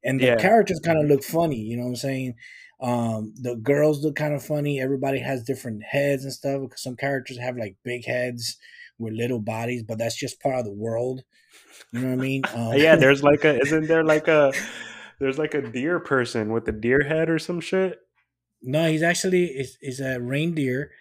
and 0.04 0.20
the 0.20 0.26
Yeah. 0.28 0.36
characters 0.38 0.80
kind 0.84 1.00
of 1.00 1.10
look 1.10 1.24
funny. 1.24 1.58
You 1.60 1.78
know 1.78 1.84
what 1.84 1.90
I'm 1.90 1.96
saying? 1.98 2.36
Um, 2.82 3.34
the 3.42 3.56
girls 3.56 4.04
look 4.04 4.16
kind 4.16 4.34
of 4.34 4.44
funny. 4.44 4.82
Everybody 4.82 5.20
has 5.20 5.44
different 5.44 5.84
heads 5.84 6.24
and 6.26 6.34
stuff. 6.34 6.62
Because 6.62 6.82
some 6.84 6.98
characters 6.98 7.38
have 7.38 7.56
like 7.58 7.78
big 7.84 8.06
heads 8.06 8.58
with 9.00 9.14
little 9.14 9.40
bodies, 9.40 9.84
but 9.84 9.98
that's 10.00 10.18
just 10.20 10.42
part 10.42 10.60
of 10.60 10.66
the 10.66 10.74
world. 10.74 11.24
You 11.94 12.02
know 12.02 12.08
what 12.08 12.14
I 12.14 12.18
mean? 12.18 12.44
Um, 12.56 12.74
yeah. 12.74 12.96
There's 12.98 13.24
like 13.32 13.46
a, 13.46 13.60
isn't 13.60 13.88
there 13.88 14.04
like 14.04 14.28
a, 14.28 14.52
there's 15.20 15.38
like 15.38 15.54
a 15.54 15.62
deer 15.62 16.00
person 16.02 16.52
with 16.52 16.68
a 16.68 16.74
deer 16.74 17.04
head 17.04 17.30
or 17.30 17.40
some 17.40 17.62
shit. 17.62 18.00
No, 18.64 18.88
he's 18.90 19.04
actually 19.04 19.46
is 19.46 19.78
is 19.82 20.00
a 20.00 20.20
reindeer, 20.20 20.92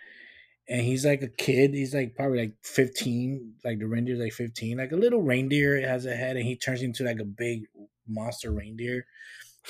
and 0.68 0.82
he's 0.82 1.06
like 1.06 1.22
a 1.22 1.28
kid. 1.28 1.74
He's 1.74 1.94
like 1.94 2.14
probably 2.16 2.40
like 2.40 2.54
fifteen. 2.62 3.54
Like 3.64 3.78
the 3.78 3.86
reindeer's 3.86 4.18
like 4.18 4.32
fifteen. 4.32 4.78
Like 4.78 4.92
a 4.92 4.96
little 4.96 5.22
reindeer 5.22 5.80
has 5.86 6.04
a 6.06 6.14
head, 6.14 6.36
and 6.36 6.44
he 6.44 6.56
turns 6.56 6.82
into 6.82 7.04
like 7.04 7.20
a 7.20 7.24
big 7.24 7.66
monster 8.08 8.50
reindeer. 8.50 9.06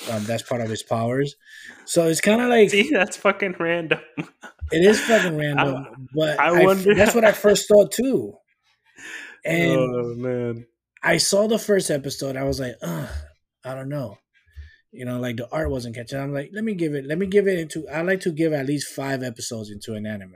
Um, 0.09 0.23
that's 0.25 0.41
part 0.41 0.61
of 0.61 0.69
his 0.69 0.81
powers. 0.81 1.35
So 1.85 2.07
it's 2.07 2.19
kind 2.21 2.41
of 2.41 2.49
like 2.49 2.71
See, 2.71 2.89
that's 2.91 3.15
fucking 3.15 3.55
random. 3.59 3.99
it 4.71 4.83
is 4.83 4.99
fucking 5.01 5.37
random, 5.37 6.07
but 6.15 6.39
I 6.39 6.47
I 6.61 6.63
wonder- 6.65 6.95
that's 6.95 7.13
what 7.13 7.23
I 7.25 7.31
first 7.31 7.67
thought 7.67 7.91
too. 7.91 8.33
And 9.45 9.77
oh 9.77 10.15
man, 10.15 10.65
I 11.03 11.17
saw 11.17 11.47
the 11.47 11.59
first 11.59 11.91
episode. 11.91 12.37
I 12.37 12.43
was 12.45 12.61
like, 12.61 12.75
I 12.81 13.09
don't 13.75 13.89
know. 13.89 14.17
You 14.93 15.05
know, 15.05 15.19
like 15.19 15.37
the 15.37 15.49
art 15.51 15.71
wasn't 15.71 15.95
catching. 15.95 16.19
I'm 16.19 16.33
like, 16.33 16.51
let 16.53 16.63
me 16.63 16.75
give 16.75 16.93
it. 16.93 17.05
Let 17.05 17.17
me 17.17 17.25
give 17.25 17.47
it 17.47 17.57
into. 17.57 17.87
I 17.89 18.01
like 18.01 18.21
to 18.21 18.31
give 18.31 18.53
at 18.53 18.67
least 18.67 18.93
five 18.93 19.23
episodes 19.23 19.71
into 19.71 19.95
an 19.95 20.05
anime. 20.05 20.35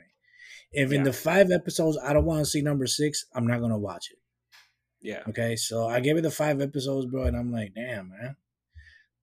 If 0.71 0.91
in 0.91 1.03
the 1.03 1.13
five 1.13 1.51
episodes 1.51 1.97
I 2.03 2.11
don't 2.13 2.25
want 2.25 2.39
to 2.39 2.45
see 2.45 2.61
number 2.61 2.87
six, 2.87 3.25
I'm 3.33 3.47
not 3.47 3.61
gonna 3.61 3.77
watch 3.77 4.09
it. 4.11 4.17
yeah, 5.01 5.21
Okay, 5.29 5.55
so 5.55 5.87
I 5.87 5.99
gave 5.99 6.17
it 6.17 6.21
the 6.21 6.31
five 6.31 6.59
episodes, 6.59 7.05
bro, 7.05 7.23
and 7.23 7.37
I'm 7.37 7.51
like, 7.53 7.73
damn, 7.73 8.09
man, 8.09 8.35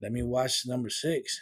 let 0.00 0.12
me 0.12 0.22
watch 0.22 0.62
number 0.66 0.88
six. 0.88 1.40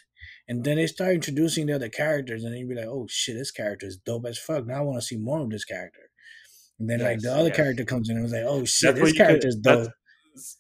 And 0.48 0.64
then 0.64 0.76
they 0.76 0.86
start 0.86 1.14
introducing 1.14 1.66
the 1.66 1.74
other 1.74 1.88
characters, 1.88 2.42
and 2.42 2.52
then 2.52 2.60
you'd 2.60 2.68
be 2.68 2.74
like, 2.74 2.86
"Oh 2.86 3.06
shit, 3.08 3.36
this 3.36 3.50
character 3.50 3.86
is 3.86 3.96
dope 3.96 4.26
as 4.26 4.38
fuck." 4.38 4.66
Now 4.66 4.78
I 4.78 4.80
want 4.80 5.00
to 5.00 5.06
see 5.06 5.16
more 5.16 5.40
of 5.40 5.50
this 5.50 5.64
character. 5.64 6.10
And 6.78 6.88
then 6.90 7.00
like 7.00 7.20
the 7.20 7.32
other 7.32 7.48
yes. 7.48 7.56
character 7.56 7.84
comes 7.84 8.08
in 8.08 8.16
and 8.16 8.24
was 8.24 8.32
like, 8.32 8.44
"Oh 8.44 8.64
shit, 8.64 8.94
That's 8.94 9.00
this 9.00 9.12
you 9.12 9.18
could. 9.18 9.26
character 9.26 9.48
is 9.48 9.60
That's 9.62 9.86
dope." 9.86 9.92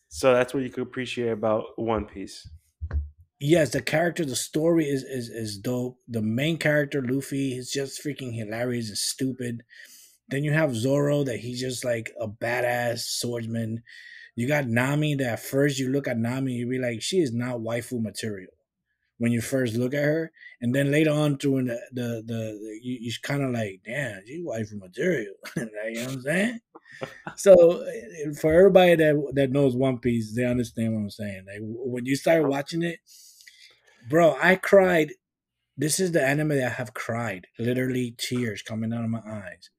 so. 0.08 0.32
That's 0.32 0.54
what 0.54 0.62
you 0.62 0.70
could 0.70 0.82
appreciate 0.82 1.30
about 1.30 1.64
One 1.76 2.04
Piece. 2.04 2.48
Yes, 3.44 3.70
the 3.70 3.82
character, 3.82 4.24
the 4.24 4.36
story 4.36 4.84
is 4.86 5.02
is 5.02 5.28
is 5.28 5.58
dope. 5.58 5.98
The 6.06 6.22
main 6.22 6.58
character, 6.58 7.02
Luffy, 7.02 7.56
is 7.58 7.72
just 7.72 8.00
freaking 8.00 8.32
hilarious 8.36 8.88
and 8.88 8.96
stupid. 8.96 9.64
Then 10.28 10.44
you 10.44 10.52
have 10.52 10.76
Zoro, 10.76 11.24
that 11.24 11.40
he's 11.40 11.60
just 11.60 11.84
like 11.84 12.12
a 12.20 12.28
badass 12.28 13.00
swordsman. 13.00 13.82
You 14.36 14.46
got 14.46 14.68
Nami, 14.68 15.16
that 15.16 15.26
at 15.26 15.40
first 15.40 15.80
you 15.80 15.90
look 15.90 16.06
at 16.06 16.18
Nami, 16.18 16.52
you 16.52 16.68
be 16.68 16.78
like, 16.78 17.02
she 17.02 17.18
is 17.18 17.32
not 17.32 17.58
waifu 17.58 18.00
material 18.00 18.52
when 19.18 19.32
you 19.32 19.40
first 19.40 19.74
look 19.76 19.94
at 19.94 20.04
her, 20.04 20.32
and 20.60 20.74
then 20.74 20.92
later 20.92 21.10
on 21.10 21.36
during 21.36 21.66
the 21.66 21.80
the, 21.92 22.22
the, 22.24 22.80
you, 22.82 22.98
you 23.00 23.12
kind 23.22 23.42
of 23.42 23.50
like, 23.50 23.80
damn, 23.84 24.20
she's 24.24 24.46
waifu 24.46 24.78
material. 24.80 25.34
you 25.56 25.64
know 25.64 26.04
what 26.04 26.12
I'm 26.12 26.22
saying? 26.22 26.60
So 27.36 27.82
eh, 27.82 28.32
for 28.40 28.52
everybody 28.52 28.96
that 28.96 29.32
that 29.34 29.50
knows 29.50 29.76
One 29.76 29.98
Piece, 29.98 30.34
they 30.34 30.44
understand 30.44 30.94
what 30.94 31.00
I'm 31.00 31.10
saying. 31.10 31.44
Like 31.46 31.58
when 31.60 32.06
you 32.06 32.16
start 32.16 32.46
watching 32.46 32.82
it, 32.82 33.00
bro, 34.08 34.36
I 34.40 34.56
cried. 34.56 35.12
This 35.76 35.98
is 35.98 36.12
the 36.12 36.22
anime 36.22 36.50
that 36.50 36.66
I 36.66 36.70
have 36.70 36.94
cried, 36.94 37.46
literally 37.58 38.14
tears 38.18 38.62
coming 38.62 38.92
out 38.92 39.04
of 39.04 39.10
my 39.10 39.22
eyes. 39.26 39.70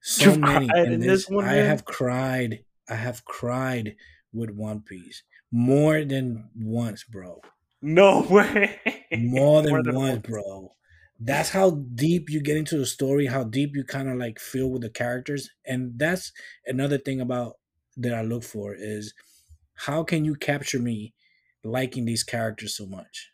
So 0.00 0.30
You've 0.30 0.40
many, 0.40 0.68
cried 0.68 0.92
in 0.92 1.00
this, 1.00 1.26
this 1.26 1.28
one, 1.28 1.44
I 1.44 1.54
have 1.54 1.84
cried. 1.84 2.64
I 2.88 2.96
have 2.96 3.24
cried 3.24 3.96
with 4.32 4.50
One 4.50 4.80
Piece 4.80 5.22
more 5.54 6.04
than 6.04 6.50
once, 6.56 7.04
bro. 7.04 7.40
No 7.80 8.22
way. 8.30 8.80
More 9.16 9.62
than, 9.62 9.72
once, 9.72 9.86
once. 9.94 10.26
bro. 10.26 10.72
That's 11.20 11.50
how 11.50 11.70
deep 11.94 12.28
you 12.28 12.42
get 12.42 12.56
into 12.56 12.76
the 12.76 12.86
story, 12.86 13.26
how 13.26 13.44
deep 13.44 13.76
you 13.76 13.84
kind 13.84 14.08
of 14.08 14.16
like 14.16 14.40
feel 14.40 14.68
with 14.68 14.82
the 14.82 14.90
characters. 14.90 15.48
And 15.64 15.92
that's 15.96 16.32
another 16.66 16.98
thing 16.98 17.20
about 17.20 17.54
that 17.96 18.12
I 18.12 18.22
look 18.22 18.42
for 18.42 18.74
is 18.74 19.14
how 19.74 20.02
can 20.02 20.24
you 20.24 20.34
capture 20.34 20.80
me 20.80 21.14
liking 21.64 22.04
these 22.04 22.22
characters 22.22 22.76
so 22.76 22.86
much? 22.86 23.30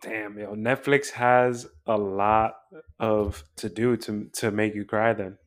Damn, 0.00 0.38
yo, 0.38 0.54
Netflix 0.54 1.10
has 1.10 1.66
a 1.86 1.96
lot 1.96 2.54
of 3.00 3.42
to 3.56 3.68
do 3.68 3.96
to 3.96 4.30
to 4.34 4.50
make 4.50 4.74
you 4.74 4.84
cry. 4.84 5.12
Then 5.12 5.38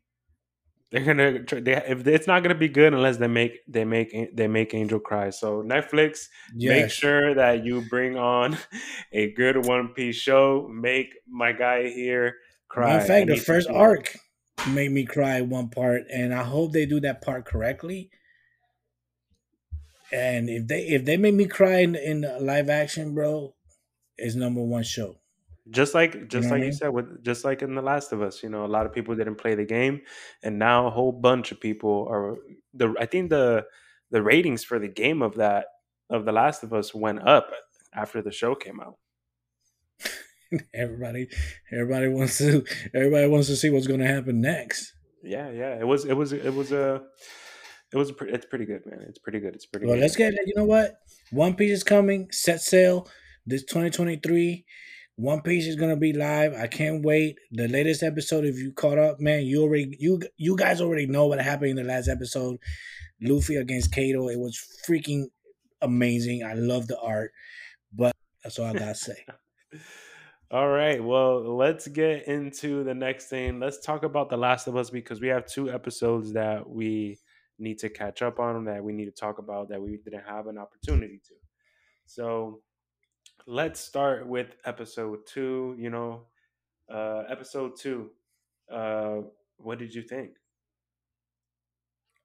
they're 0.92 1.06
gonna 1.06 1.44
try- 1.44 1.62
they, 1.62 1.74
if 1.74 2.06
it's 2.06 2.28
not 2.28 2.44
gonna 2.44 2.56
be 2.56 2.68
good 2.68 2.94
unless 2.94 3.18
they 3.18 3.28
make 3.28 3.60
they 3.68 3.86
make 3.86 4.14
they 4.36 4.48
make 4.48 4.74
Angel 4.74 5.00
cry. 5.00 5.30
So 5.30 5.64
Netflix, 5.64 6.26
make 6.54 6.92
sure 6.92 7.34
that 7.34 7.64
you 7.64 7.82
bring 7.90 8.18
on 8.18 8.58
a 9.14 9.32
good 9.32 9.66
One 9.66 9.90
Piece 9.90 10.18
show. 10.18 10.68
Make 10.70 11.14
my 11.30 11.54
guy 11.54 11.90
here 11.90 12.36
cry. 12.68 13.00
In 13.02 13.08
fact, 13.08 13.28
the 13.28 13.38
first 13.38 13.70
arc 13.70 14.18
made 14.68 14.92
me 14.92 15.06
cry 15.06 15.42
one 15.42 15.70
part, 15.70 16.04
and 16.14 16.34
I 16.34 16.44
hope 16.44 16.74
they 16.74 16.86
do 16.86 17.00
that 17.00 17.22
part 17.22 17.46
correctly. 17.46 18.10
And 20.12 20.50
if 20.50 20.68
they 20.68 20.88
if 20.88 21.06
they 21.06 21.18
make 21.18 21.34
me 21.36 21.46
cry 21.48 21.80
in, 21.80 21.96
in 21.96 22.22
live 22.42 22.70
action, 22.70 23.14
bro, 23.16 23.54
it's 24.18 24.36
number 24.36 24.62
one 24.62 24.84
show. 24.84 25.18
just 25.70 25.94
like 25.94 26.28
just 26.28 26.50
know 26.50 26.56
like 26.56 26.64
I 26.64 26.66
you 26.66 26.72
said 26.72 26.90
with 26.90 27.24
just 27.24 27.46
like 27.46 27.62
in 27.62 27.76
the 27.76 27.82
last 27.82 28.12
of 28.12 28.22
us 28.22 28.42
you 28.44 28.50
know 28.50 28.66
a 28.66 28.72
lot 28.76 28.86
of 28.86 28.94
people 28.94 29.16
didn't 29.16 29.36
play 29.36 29.56
the 29.56 29.64
game 29.66 30.02
and 30.44 30.58
now 30.60 30.88
a 30.88 30.90
whole 30.90 31.12
bunch 31.12 31.52
of 31.52 31.60
people 31.62 32.08
are 32.10 32.36
the 32.74 32.94
i 33.00 33.06
think 33.06 33.30
the 33.30 33.66
the 34.10 34.22
ratings 34.24 34.64
for 34.64 34.80
the 34.80 34.88
game 34.88 35.22
of 35.22 35.36
that 35.36 35.66
of 36.10 36.26
the 36.26 36.32
last 36.32 36.64
of 36.64 36.74
us 36.74 36.94
went 36.96 37.22
up 37.28 37.52
after 37.94 38.22
the 38.24 38.32
show 38.32 38.56
came 38.56 38.80
out 38.82 38.98
everybody 40.74 41.28
everybody 41.72 42.08
wants 42.08 42.38
to 42.40 42.66
everybody 42.94 43.28
wants 43.28 43.48
to 43.48 43.56
see 43.56 43.70
what's 43.70 43.88
going 43.88 44.00
to 44.00 44.08
happen 44.08 44.42
next. 44.42 44.94
yeah 45.24 45.50
yeah 45.52 45.80
it 45.80 45.88
was 45.88 46.06
it 46.06 46.14
was 46.14 46.34
it 46.34 46.54
was 46.54 46.72
a 46.72 47.02
it 47.94 47.98
was 47.98 48.12
pre- 48.12 48.32
it's 48.32 48.46
pretty 48.46 48.66
good 48.66 48.86
man 48.86 49.04
it's 49.08 49.20
pretty 49.20 49.40
good 49.40 49.54
it's 49.56 49.66
pretty 49.66 49.86
Well, 49.86 49.96
good 49.96 50.02
let's 50.02 50.16
get 50.16 50.34
you 50.46 50.54
know 50.56 50.66
what? 50.66 50.96
One 51.32 51.56
Piece 51.56 51.72
is 51.72 51.84
coming, 51.84 52.30
set 52.32 52.62
sail 52.62 53.08
this 53.46 53.64
2023. 53.64 54.66
One 55.16 55.42
Piece 55.42 55.68
is 55.68 55.76
gonna 55.76 55.98
be 55.98 56.14
live. 56.14 56.54
I 56.54 56.68
can't 56.68 57.04
wait. 57.04 57.38
The 57.52 57.68
latest 57.68 58.02
episode, 58.04 58.46
if 58.46 58.58
you 58.58 58.72
caught 58.72 58.98
up, 58.98 59.20
man, 59.20 59.46
you 59.46 59.62
already 59.62 59.96
you 60.00 60.20
you 60.38 60.56
guys 60.56 60.82
already 60.82 61.06
know 61.06 61.28
what 61.28 61.40
happened 61.42 61.72
in 61.72 61.76
the 61.76 61.84
last 61.84 62.08
episode. 62.08 62.58
Luffy 63.22 63.56
against 63.56 63.94
Kaido. 63.94 64.30
It 64.30 64.40
was 64.40 64.60
freaking 64.88 65.26
amazing. 65.82 66.44
I 66.44 66.54
love 66.54 66.88
the 66.88 67.00
art, 67.00 67.32
but 67.94 68.16
that's 68.44 68.58
all 68.58 68.66
I 68.66 68.74
gotta 68.74 68.96
say. 68.96 69.26
All 70.52 70.68
right. 70.68 71.02
Well, 71.02 71.56
let's 71.56 71.88
get 71.88 72.28
into 72.28 72.84
the 72.84 72.94
next 72.94 73.28
thing. 73.28 73.62
Let's 73.62 73.80
talk 73.80 74.04
about 74.04 74.30
The 74.30 74.36
Last 74.36 74.68
of 74.68 74.76
Us 74.76 74.90
because 74.90 75.22
we 75.22 75.30
have 75.30 75.46
two 75.46 75.72
episodes 75.72 76.34
that 76.34 76.70
we 76.70 77.20
need 77.62 77.80
to 77.80 77.90
catch 77.90 78.22
up 78.22 78.40
on 78.40 78.66
that 78.66 78.84
we 78.84 78.92
need 78.92 79.06
to 79.06 79.12
talk 79.12 79.38
about 79.38 79.70
that 79.70 79.82
we 79.82 79.98
didn't 80.04 80.26
have 80.28 80.48
an 80.48 80.58
opportunity 80.58 81.22
to. 81.28 81.34
So 82.06 82.62
let's 83.48 83.80
start 83.80 84.28
with 84.28 84.56
episode 84.66 85.20
two. 85.26 85.76
You 85.78 85.90
know, 85.90 86.24
uh, 86.92 87.24
episode 87.30 87.78
two. 87.78 88.12
Uh, 88.72 89.22
what 89.58 89.80
did 89.80 89.94
you 89.94 90.02
think? 90.02 90.32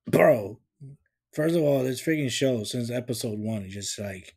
Bro, 0.06 0.58
first 1.32 1.56
of 1.56 1.62
all, 1.62 1.82
this 1.82 2.00
freaking 2.00 2.30
show 2.30 2.64
since 2.64 2.90
episode 2.90 3.38
one 3.38 3.62
is 3.62 3.74
just 3.74 3.98
like 3.98 4.34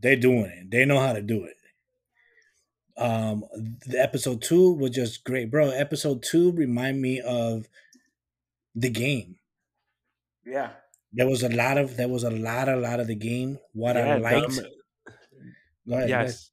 they're 0.00 0.16
doing 0.16 0.46
it. 0.46 0.70
They 0.70 0.84
know 0.84 0.98
how 0.98 1.12
to 1.12 1.22
do 1.22 1.44
it. 1.44 1.56
Um, 2.96 3.44
the 3.86 4.00
episode 4.00 4.42
two 4.42 4.72
was 4.74 4.90
just 4.90 5.24
great, 5.24 5.50
bro. 5.50 5.70
Episode 5.70 6.22
two 6.22 6.52
remind 6.52 7.00
me 7.00 7.20
of 7.20 7.68
the 8.74 8.90
game. 8.90 9.36
Yeah. 10.44 10.70
There 11.12 11.28
was 11.28 11.42
a 11.42 11.48
lot 11.48 11.78
of 11.78 11.96
there 11.96 12.08
was 12.08 12.24
a 12.24 12.30
lot, 12.30 12.68
a 12.68 12.76
lot 12.76 12.98
of 13.00 13.06
the 13.06 13.14
game. 13.16 13.58
What 13.74 13.96
I 13.96 14.06
yeah, 14.06 14.16
liked. 14.16 14.56
dumb- 14.56 14.66
Go 15.88 15.94
ahead, 15.96 16.08
yes. 16.08 16.50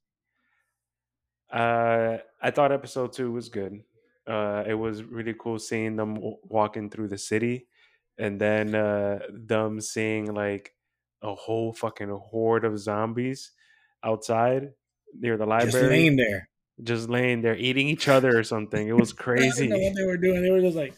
Uh, 1.52 2.18
I 2.40 2.50
thought 2.50 2.72
episode 2.72 3.12
two 3.12 3.32
was 3.32 3.48
good. 3.48 3.80
Uh, 4.26 4.62
it 4.66 4.74
was 4.74 5.02
really 5.02 5.34
cool 5.38 5.58
seeing 5.58 5.96
them 5.96 6.14
w- 6.14 6.36
walking 6.44 6.90
through 6.90 7.08
the 7.08 7.18
city, 7.18 7.66
and 8.18 8.40
then 8.40 8.74
uh, 8.74 9.18
them 9.32 9.80
seeing 9.80 10.32
like 10.32 10.74
a 11.22 11.34
whole 11.34 11.72
fucking 11.72 12.08
horde 12.10 12.64
of 12.64 12.78
zombies 12.78 13.52
outside 14.04 14.70
near 15.18 15.36
the 15.36 15.46
library, 15.46 15.72
Just 15.72 15.84
laying 15.90 16.16
there. 16.16 16.48
just 16.82 17.08
laying 17.10 17.42
there 17.42 17.56
eating 17.56 17.88
each 17.88 18.08
other 18.08 18.38
or 18.38 18.44
something. 18.44 18.86
It 18.86 18.96
was 18.96 19.12
I 19.18 19.24
don't 19.24 19.26
know 19.36 19.40
crazy. 19.40 19.68
what 19.70 19.94
they 19.96 20.04
were 20.04 20.16
doing. 20.16 20.42
They 20.42 20.50
were 20.50 20.60
just 20.60 20.76
like, 20.76 20.94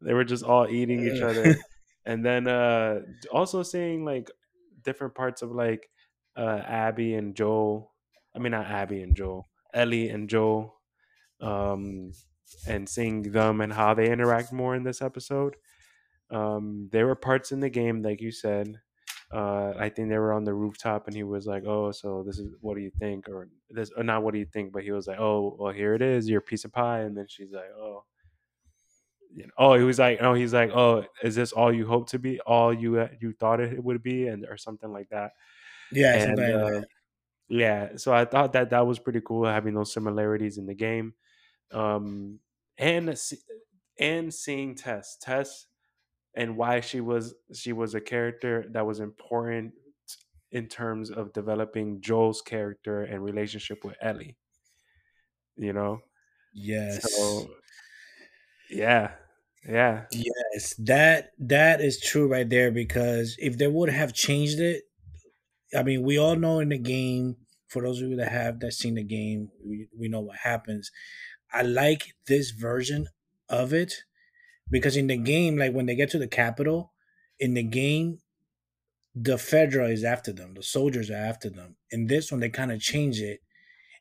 they 0.00 0.14
were 0.14 0.24
just 0.24 0.44
all 0.44 0.68
eating 0.68 1.04
each 1.06 1.22
other 1.22 1.56
and 2.04 2.24
then 2.24 2.46
uh 2.46 3.00
also 3.32 3.62
seeing 3.62 4.04
like 4.04 4.30
different 4.82 5.14
parts 5.14 5.42
of 5.42 5.50
like 5.52 5.88
uh 6.36 6.60
abby 6.66 7.14
and 7.14 7.34
joel 7.34 7.92
i 8.34 8.38
mean 8.38 8.52
not 8.52 8.66
abby 8.66 9.02
and 9.02 9.14
joel 9.16 9.46
ellie 9.74 10.08
and 10.08 10.28
joel 10.28 10.74
um 11.40 12.12
and 12.66 12.88
seeing 12.88 13.22
them 13.22 13.60
and 13.60 13.72
how 13.72 13.94
they 13.94 14.10
interact 14.10 14.52
more 14.52 14.74
in 14.74 14.82
this 14.82 15.02
episode. 15.02 15.56
Um 16.30 16.88
there 16.92 17.06
were 17.06 17.14
parts 17.14 17.52
in 17.52 17.60
the 17.60 17.70
game 17.70 18.02
like 18.02 18.20
you 18.20 18.30
said 18.32 18.80
uh 19.32 19.72
i 19.78 19.88
think 19.88 20.08
they 20.08 20.18
were 20.18 20.32
on 20.32 20.44
the 20.44 20.52
rooftop 20.54 21.06
and 21.06 21.16
he 21.16 21.22
was 21.22 21.46
like 21.46 21.64
oh 21.66 21.90
so 21.90 22.22
this 22.26 22.38
is 22.38 22.54
what 22.60 22.76
do 22.76 22.82
you 22.82 22.90
think? 22.98 23.28
or 23.28 23.48
this 23.70 23.90
or 23.96 24.02
not 24.02 24.22
what 24.22 24.32
do 24.34 24.38
you 24.40 24.46
think? 24.46 24.72
but 24.72 24.82
he 24.82 24.92
was 24.92 25.06
like 25.06 25.18
oh 25.18 25.56
well 25.58 25.72
here 25.72 25.94
it 25.94 26.02
is 26.02 26.28
your 26.28 26.40
piece 26.40 26.64
of 26.64 26.72
pie. 26.72 27.00
And 27.00 27.16
then 27.16 27.26
she's 27.28 27.52
like 27.52 27.70
oh 27.78 28.04
you 29.34 29.44
know, 29.46 29.52
oh, 29.58 29.74
he 29.74 29.84
was 29.84 29.98
like, 29.98 30.18
oh, 30.20 30.34
he's 30.34 30.52
like, 30.54 30.70
oh, 30.70 31.04
is 31.22 31.34
this 31.34 31.52
all 31.52 31.72
you 31.72 31.86
hope 31.86 32.08
to 32.10 32.18
be? 32.18 32.40
All 32.40 32.72
you 32.72 33.00
uh, 33.00 33.08
you 33.20 33.32
thought 33.32 33.60
it 33.60 33.82
would 33.82 34.02
be, 34.02 34.28
and 34.28 34.44
or 34.46 34.56
something 34.56 34.92
like 34.92 35.08
that. 35.10 35.32
yeah, 35.90 36.16
and 36.16 36.40
uh, 36.40 36.82
yeah, 37.48 37.96
so 37.96 38.14
I 38.14 38.24
thought 38.24 38.52
that 38.54 38.70
that 38.70 38.86
was 38.86 38.98
pretty 38.98 39.20
cool 39.22 39.44
having 39.46 39.74
those 39.74 39.92
similarities 39.92 40.58
in 40.58 40.66
the 40.66 40.74
game, 40.74 41.14
um, 41.72 42.40
and 42.78 43.18
and 43.98 44.34
seeing 44.34 44.74
Tess, 44.74 45.16
Tess, 45.20 45.66
and 46.34 46.56
why 46.56 46.80
she 46.80 47.00
was 47.00 47.34
she 47.54 47.72
was 47.72 47.94
a 47.94 48.00
character 48.00 48.66
that 48.70 48.86
was 48.86 49.00
important 49.00 49.74
in 50.52 50.68
terms 50.68 51.10
of 51.10 51.32
developing 51.32 52.00
Joel's 52.00 52.42
character 52.42 53.02
and 53.04 53.24
relationship 53.24 53.84
with 53.84 53.96
Ellie. 54.00 54.36
You 55.56 55.72
know, 55.72 56.02
Yes. 56.54 57.02
so 57.16 57.50
yeah, 58.70 59.14
yeah, 59.66 60.04
Yes, 60.10 60.74
that 60.78 61.30
that 61.38 61.80
is 61.80 62.00
true 62.00 62.26
right 62.28 62.48
there 62.48 62.70
because 62.70 63.36
if 63.38 63.58
they 63.58 63.68
would 63.68 63.90
have 63.90 64.12
changed 64.12 64.58
it, 64.60 64.82
I 65.76 65.82
mean, 65.82 66.02
we 66.02 66.18
all 66.18 66.36
know 66.36 66.60
in 66.60 66.70
the 66.70 66.78
game. 66.78 67.36
For 67.68 67.80
those 67.82 68.02
of 68.02 68.10
you 68.10 68.16
that 68.16 68.30
have 68.30 68.60
that 68.60 68.72
seen 68.72 68.96
the 68.96 69.04
game, 69.04 69.50
we, 69.64 69.88
we 69.98 70.08
know 70.08 70.20
what 70.20 70.36
happens. 70.38 70.90
I 71.54 71.62
like 71.62 72.14
this 72.26 72.50
version 72.50 73.06
of 73.48 73.72
it 73.72 73.94
because 74.70 74.96
in 74.96 75.06
the 75.06 75.16
game, 75.16 75.56
like 75.56 75.72
when 75.72 75.86
they 75.86 75.94
get 75.94 76.10
to 76.10 76.18
the 76.18 76.28
capital, 76.28 76.92
in 77.38 77.54
the 77.54 77.62
game, 77.62 78.18
the 79.14 79.36
Fedra 79.36 79.90
is 79.90 80.04
after 80.04 80.32
them. 80.32 80.54
The 80.54 80.62
soldiers 80.62 81.10
are 81.10 81.14
after 81.14 81.48
them. 81.48 81.76
In 81.90 82.08
this 82.08 82.30
one, 82.30 82.40
they 82.40 82.50
kind 82.50 82.72
of 82.72 82.80
change 82.80 83.20
it, 83.20 83.40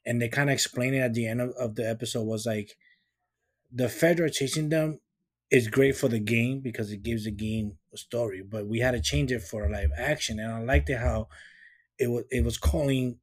and 0.06 0.22
they 0.22 0.28
kind 0.28 0.50
of 0.50 0.54
explain 0.54 0.94
it 0.94 1.00
at 1.00 1.14
the 1.14 1.28
end 1.28 1.42
of, 1.42 1.52
of 1.52 1.76
the 1.76 1.88
episode. 1.88 2.24
Was 2.24 2.46
like 2.46 2.76
the 3.72 3.86
Fedra 3.86 4.32
chasing 4.32 4.70
them 4.70 5.00
is 5.52 5.68
great 5.68 5.96
for 5.98 6.08
the 6.08 6.20
game 6.20 6.62
because 6.62 6.92
it 6.92 7.04
gives 7.04 7.26
the 7.26 7.32
game 7.32 7.78
a 7.94 7.98
story, 7.98 8.42
but 8.42 8.68
we 8.68 8.80
had 8.80 8.92
to 8.92 9.02
change 9.02 9.32
it 9.32 9.42
for 9.42 9.66
a 9.66 9.70
live 9.72 9.92
action, 9.98 10.40
and 10.40 10.52
I 10.52 10.62
liked 10.62 10.90
it 10.90 10.98
how 11.00 11.28
it 12.00 12.08
was 12.08 12.24
it 12.32 12.44
was 12.44 12.58
calling 12.58 13.20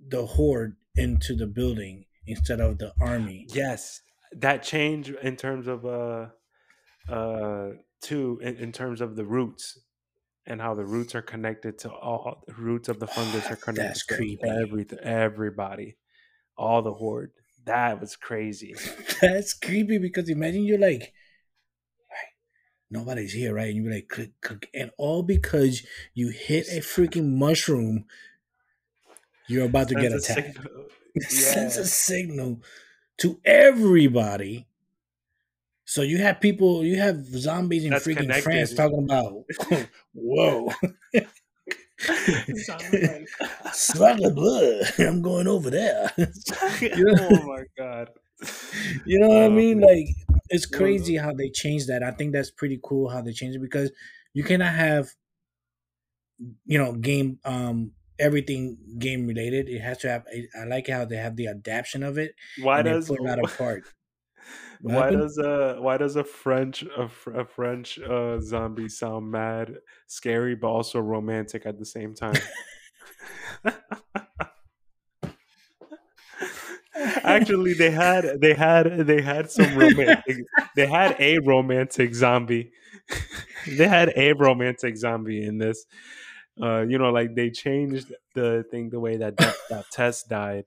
the 0.00 0.26
horde 0.26 0.76
into 0.96 1.34
the 1.36 1.46
building 1.46 2.04
instead 2.26 2.60
of 2.60 2.78
the 2.78 2.92
army. 3.00 3.46
Yes, 3.50 4.02
that 4.32 4.62
change 4.62 5.10
in 5.10 5.36
terms 5.36 5.66
of 5.68 5.86
uh 5.86 6.26
uh 7.08 7.70
two 8.02 8.38
in, 8.42 8.56
in 8.56 8.72
terms 8.72 9.00
of 9.00 9.16
the 9.16 9.24
roots 9.24 9.78
and 10.46 10.60
how 10.60 10.74
the 10.74 10.84
roots 10.84 11.14
are 11.14 11.22
connected 11.22 11.78
to 11.78 11.90
all 11.90 12.42
the 12.46 12.54
roots 12.54 12.88
of 12.88 12.98
the 13.00 13.06
fungus 13.06 13.46
are 13.50 13.56
connected 13.66 13.82
That's 13.88 14.06
to 14.06 14.14
creepy. 14.16 14.48
everything 14.48 14.98
everybody 15.02 15.96
all 16.56 16.82
the 16.82 16.94
horde 16.94 17.32
that 17.64 18.00
was 18.00 18.16
crazy 18.16 18.74
That's 19.20 19.52
creepy 19.54 19.98
because 19.98 20.28
imagine 20.30 20.64
you're 20.64 20.78
like, 20.78 21.00
"Right, 21.00 21.12
nobody's 22.90 23.32
here, 23.32 23.54
right? 23.54 23.74
And 23.74 23.84
you're 23.84 23.92
like, 23.94 24.08
click, 24.08 24.32
click, 24.40 24.68
and 24.74 24.90
all 24.98 25.22
because 25.22 25.86
you 26.14 26.28
hit 26.28 26.68
a 26.68 26.80
freaking 26.80 27.34
mushroom, 27.36 28.04
you're 29.46 29.66
about 29.66 29.88
to 29.88 29.94
get 29.94 30.10
Sends 30.12 30.28
a 30.28 30.32
attacked. 30.32 30.56
signal. 30.56 30.84
It 31.12 31.24
sends 31.24 31.76
a 31.76 31.86
signal 31.86 32.62
to 33.18 33.40
everybody. 33.44 34.68
So 35.84 36.02
you 36.02 36.18
have 36.18 36.40
people, 36.40 36.84
you 36.84 37.00
have 37.00 37.26
zombies 37.26 37.84
in 37.84 37.90
That's 37.90 38.06
freaking 38.06 38.32
France 38.42 38.74
talking 38.74 39.02
about, 39.02 39.32
whoa, 40.14 40.70
Zombie 42.00 43.26
slug 43.72 44.20
of 44.22 44.36
blood. 44.36 44.84
I'm 45.00 45.20
going 45.20 45.48
over 45.48 45.68
there. 45.68 46.12
oh 46.16 47.42
my 47.44 47.64
god 47.76 48.10
You 49.04 49.18
know 49.18 49.28
what 49.28 49.42
I 49.44 49.48
mean? 49.48 49.80
man. 49.80 49.86
Like 49.86 50.06
it's 50.48 50.66
crazy 50.66 51.16
how 51.16 51.32
they 51.32 51.50
changed 51.50 51.88
that. 51.88 52.02
I 52.02 52.10
think 52.12 52.32
that's 52.32 52.50
pretty 52.50 52.80
cool 52.82 53.08
how 53.08 53.22
they 53.22 53.32
changed 53.32 53.56
it 53.56 53.60
because 53.62 53.92
you 54.32 54.44
cannot 54.44 54.74
have 54.74 55.10
you 56.64 56.78
know 56.78 56.92
game 56.94 57.38
um 57.44 57.92
everything 58.18 58.78
game 58.98 59.26
related. 59.26 59.68
It 59.68 59.80
has 59.80 59.98
to 59.98 60.08
have. 60.08 60.26
I 60.58 60.64
like 60.64 60.88
how 60.88 61.04
they 61.04 61.16
have 61.16 61.36
the 61.36 61.48
adaptation 61.48 62.02
of 62.02 62.18
it 62.18 62.34
why 62.54 62.82
does 62.82 63.08
put 63.08 63.22
that 63.24 63.38
apart. 63.38 63.84
What 64.82 64.92
why 64.92 65.10
happened? 65.10 65.22
does 65.22 65.38
a 65.38 65.76
why 65.80 65.96
does 65.98 66.16
a 66.16 66.24
French 66.24 66.82
a, 66.82 67.10
a 67.34 67.44
French 67.44 67.98
uh, 67.98 68.40
zombie 68.40 68.88
sound 68.88 69.30
mad, 69.30 69.78
scary, 70.06 70.54
but 70.54 70.68
also 70.68 71.00
romantic 71.00 71.66
at 71.66 71.78
the 71.78 71.84
same 71.84 72.14
time? 72.14 72.48
Actually, 77.22 77.74
they 77.74 77.90
had 77.90 78.40
they 78.40 78.54
had 78.54 79.06
they 79.06 79.20
had 79.22 79.50
some 79.50 79.76
romantic. 79.76 80.44
They 80.76 80.86
had 80.86 81.16
a 81.18 81.38
romantic 81.38 82.14
zombie. 82.14 82.72
they 83.66 83.88
had 83.88 84.12
a 84.16 84.32
romantic 84.32 84.96
zombie 84.96 85.44
in 85.44 85.58
this. 85.58 85.86
Uh, 86.60 86.80
you 86.82 86.98
know, 86.98 87.10
like 87.10 87.34
they 87.34 87.50
changed 87.50 88.12
the 88.34 88.64
thing 88.70 88.90
the 88.90 89.00
way 89.00 89.16
that 89.16 89.36
that, 89.38 89.56
that 89.70 89.90
Tess 89.90 90.22
died. 90.24 90.64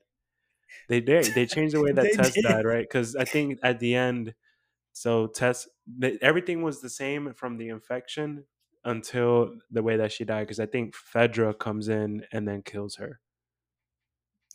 They 0.90 1.02
did. 1.02 1.34
They 1.34 1.46
changed 1.46 1.76
the 1.76 1.82
way 1.82 1.92
that 1.92 2.04
They 2.04 2.12
Tess 2.12 2.34
did. 2.34 2.44
died, 2.44 2.66
right? 2.66 2.82
Because 2.88 3.16
I 3.16 3.26
think 3.26 3.60
at 3.64 3.80
the 3.80 3.96
end, 3.96 4.34
so 4.92 5.28
Tess, 5.28 5.68
everything 6.22 6.62
was 6.62 6.82
the 6.82 6.90
same 6.90 7.34
from 7.34 7.58
the 7.58 7.70
infection 7.70 8.46
until 8.84 9.54
the 9.72 9.84
way 9.84 9.98
that 9.98 10.12
she 10.12 10.26
died. 10.26 10.42
Because 10.42 10.60
I 10.60 10.66
think 10.66 10.96
Fedra 10.96 11.58
comes 11.58 11.88
in 11.90 12.26
and 12.32 12.48
then 12.48 12.64
kills 12.64 12.96
her. 12.96 13.20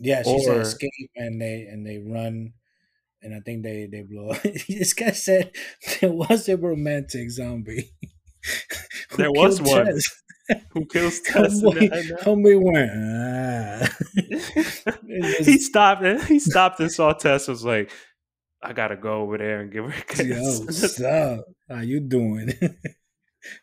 Yeah, 0.00 0.22
she 0.22 0.38
said 0.40 0.58
escape, 0.60 1.10
and 1.16 1.40
they 1.40 1.66
and 1.70 1.86
they 1.86 1.98
run, 1.98 2.52
and 3.22 3.34
I 3.34 3.40
think 3.40 3.62
they 3.62 3.86
they 3.90 4.02
blow. 4.02 4.30
up. 4.30 4.42
this 4.68 4.94
guy 4.94 5.10
said 5.10 5.50
there 6.00 6.12
was 6.12 6.48
a 6.48 6.56
romantic 6.56 7.30
zombie. 7.30 7.90
There 9.16 9.32
was 9.32 9.60
one. 9.60 9.84
Tess. 9.86 10.04
who 10.70 10.86
kills 10.86 11.20
Tess? 11.20 11.60
the 11.60 12.60
went. 12.62 12.90
Ah. 12.94 13.88
He 15.44 15.58
stopped 15.58 16.02
and 16.02 16.22
he 16.22 16.38
stopped 16.38 16.80
and 16.80 16.90
saw 16.90 17.12
Tess 17.12 17.48
was 17.48 17.64
like, 17.64 17.90
I 18.62 18.72
gotta 18.72 18.96
go 18.96 19.22
over 19.22 19.38
there 19.38 19.60
and 19.60 19.72
give 19.72 19.84
her 19.84 19.90
a 19.90 20.24
Yo, 20.24 20.64
kiss. 20.66 20.96
sup? 20.96 21.44
How 21.68 21.80
you 21.80 22.00
doing? 22.00 22.46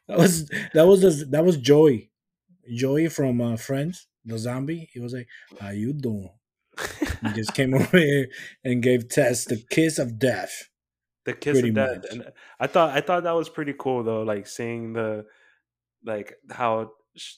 that 0.08 0.18
was 0.18 0.48
that 0.74 0.86
was 0.86 1.30
that 1.30 1.46
was 1.46 1.58
Joey, 1.58 2.12
Joey 2.74 3.08
from 3.10 3.42
uh, 3.42 3.56
Friends, 3.58 4.08
the 4.26 4.38
zombie. 4.38 4.90
He 4.94 5.00
was 5.00 5.14
like, 5.14 5.28
"How 5.60 5.70
you 5.70 5.94
doing?" 5.94 6.30
He 7.22 7.34
just 7.34 7.54
came 7.60 7.74
over 7.74 7.98
here 7.98 8.28
and 8.64 8.84
gave 8.84 9.08
Tess 9.10 9.46
the 9.46 9.58
kiss 9.70 9.98
of 10.00 10.20
death. 10.20 10.70
the 11.26 11.34
kiss 11.34 11.54
Pretty 11.54 11.70
of 11.70 11.76
death. 11.76 11.98
much. 12.04 12.12
And 12.12 12.32
I 12.60 12.68
thought 12.68 12.96
I 12.96 13.02
thought 13.02 13.24
that 13.24 13.32
was 13.36 13.50
pretty 13.50 13.74
cool 13.78 14.04
though, 14.04 14.24
like 14.24 14.48
seeing 14.48 14.94
the 14.94 15.26
like 16.04 16.36
how 16.52 16.92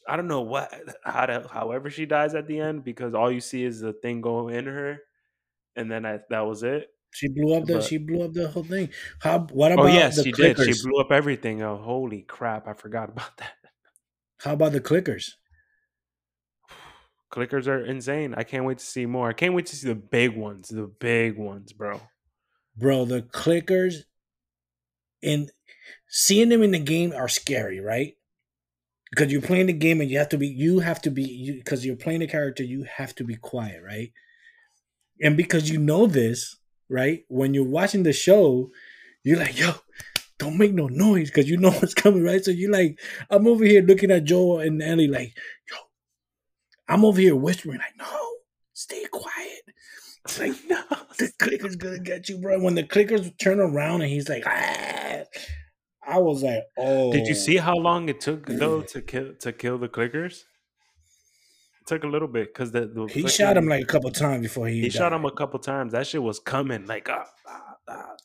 I 0.08 0.15
don't 0.17 0.28
know 0.28 0.41
what 0.41 0.73
how 1.04 1.26
to 1.28 1.47
however 1.52 1.89
she 1.89 2.06
dies 2.06 2.34
at 2.36 2.47
the 2.47 2.60
end 2.60 2.84
because 2.84 3.13
all 3.13 3.32
you 3.32 3.39
see 3.41 3.63
is 3.63 3.80
the 3.80 3.93
thing 3.93 4.21
go 4.21 4.47
in 4.50 4.65
her, 4.65 4.97
and 5.76 5.89
then 5.91 6.06
I, 6.06 6.19
that 6.30 6.41
was 6.47 6.63
it. 6.63 6.88
She 7.13 7.30
blew 7.30 7.54
up 7.56 7.65
the 7.65 7.76
But- 7.76 7.84
she 7.84 7.97
blew 7.97 8.23
up 8.23 8.34
the 8.34 8.50
whole 8.50 8.63
thing. 8.63 8.89
How? 9.21 9.39
What 9.54 9.71
oh, 9.71 9.76
about 9.76 9.86
Oh 9.86 9.89
yes, 9.89 10.17
the 10.17 10.23
she 10.23 10.32
clickers? 10.34 10.65
did. 10.65 10.76
She 10.76 10.84
blew 10.88 11.00
up 11.00 11.12
everything. 11.12 11.62
Oh 11.62 11.78
holy 11.78 12.23
crap! 12.23 12.67
I 12.67 12.73
forgot 12.73 13.10
about 13.10 13.38
that. 13.38 13.54
How 14.39 14.54
about 14.54 14.71
the 14.73 14.82
clickers? 14.82 15.30
Clickers 17.31 17.67
are 17.67 17.83
insane. 17.83 18.33
I 18.35 18.43
can't 18.43 18.65
wait 18.65 18.77
to 18.77 18.85
see 18.85 19.05
more. 19.05 19.29
I 19.29 19.33
can't 19.33 19.53
wait 19.53 19.65
to 19.67 19.75
see 19.75 19.87
the 19.87 19.95
big 19.95 20.35
ones, 20.37 20.69
the 20.69 20.87
big 20.87 21.37
ones, 21.37 21.73
bro. 21.73 22.01
Bro, 22.77 23.05
the 23.05 23.21
clickers 23.21 24.03
and 25.23 25.51
seeing 26.07 26.49
them 26.49 26.63
in 26.63 26.71
the 26.71 26.79
game 26.79 27.11
are 27.11 27.27
scary, 27.27 27.79
right? 27.79 28.13
Because 29.09 29.31
you're 29.31 29.41
playing 29.41 29.67
the 29.67 29.73
game 29.73 30.01
and 30.01 30.09
you 30.09 30.17
have 30.17 30.29
to 30.29 30.37
be 30.37 30.47
you 30.47 30.79
have 30.79 31.01
to 31.01 31.11
be 31.11 31.51
because 31.57 31.85
you're 31.85 31.95
playing 31.95 32.19
the 32.19 32.27
character, 32.27 32.63
you 32.63 32.83
have 32.83 33.15
to 33.15 33.23
be 33.23 33.35
quiet, 33.35 33.81
right? 33.83 34.11
And 35.21 35.35
because 35.35 35.69
you 35.69 35.79
know 35.79 36.07
this, 36.07 36.57
right? 36.89 37.23
When 37.27 37.53
you're 37.53 37.63
watching 37.67 38.03
the 38.03 38.13
show, 38.13 38.69
you're 39.23 39.39
like, 39.39 39.59
yo, 39.59 39.73
don't 40.37 40.57
make 40.57 40.73
no 40.73 40.87
noise 40.87 41.29
because 41.29 41.49
you 41.49 41.57
know 41.57 41.71
what's 41.79 41.93
coming, 41.93 42.23
right? 42.23 42.43
So 42.43 42.51
you're 42.51 42.71
like, 42.71 42.99
I'm 43.29 43.47
over 43.47 43.63
here 43.63 43.81
looking 43.81 44.11
at 44.11 44.25
Joel 44.25 44.59
and 44.59 44.81
Ellie, 44.81 45.07
like, 45.07 45.33
yo, 45.69 45.77
I'm 46.88 47.06
over 47.06 47.19
here 47.19 47.36
whispering, 47.36 47.80
like, 47.80 47.97
no, 47.97 48.19
stay 48.73 49.06
quiet. 49.12 49.62
It's 50.26 50.39
like, 50.39 50.56
no. 50.69 50.82
the 51.17 51.32
clicker's 51.39 51.76
gonna 51.76 52.00
get 52.00 52.30
you, 52.30 52.38
bro. 52.38 52.60
When 52.60 52.76
the 52.76 52.84
clickers 52.84 53.38
turn 53.38 53.60
around 53.60 54.02
and 54.02 54.12
he's 54.12 54.30
like, 54.30 54.43
ah, 54.45 55.23
I 56.08 56.19
was 56.19 56.43
like, 56.43 56.63
oh. 56.78 57.12
Did 57.12 57.28
you 57.28 57.36
see 57.36 57.58
how 57.58 57.76
long 57.76 58.10
it 58.10 58.21
took 58.21 58.45
though 58.45 58.82
to 58.82 59.02
kill 59.02 59.34
to 59.39 59.52
kill 59.52 59.78
the 59.78 59.89
clickers? 59.89 60.43
It 61.82 61.88
took 61.88 62.04
a 62.04 62.08
little 62.08 62.28
bit 62.28 62.54
because 62.54 62.71
the, 62.71 62.88
the 62.88 63.06
He 63.08 63.28
shot 63.28 63.58
him 63.58 63.67
like 63.67 63.84
a 63.84 63.86
couple 63.86 64.12
times 64.12 64.43
before 64.43 64.67
he. 64.67 64.82
he 64.82 64.89
shot 64.89 65.13
him 65.13 65.26
a 65.26 65.32
couple 65.32 65.60
times. 65.60 65.91
That 65.91 66.08
shit 66.08 66.23
was 66.23 66.39
coming 66.39 66.86
like 66.86 67.10
ah, 67.10 67.26
ah, 67.47 67.76
ah. 67.89 68.15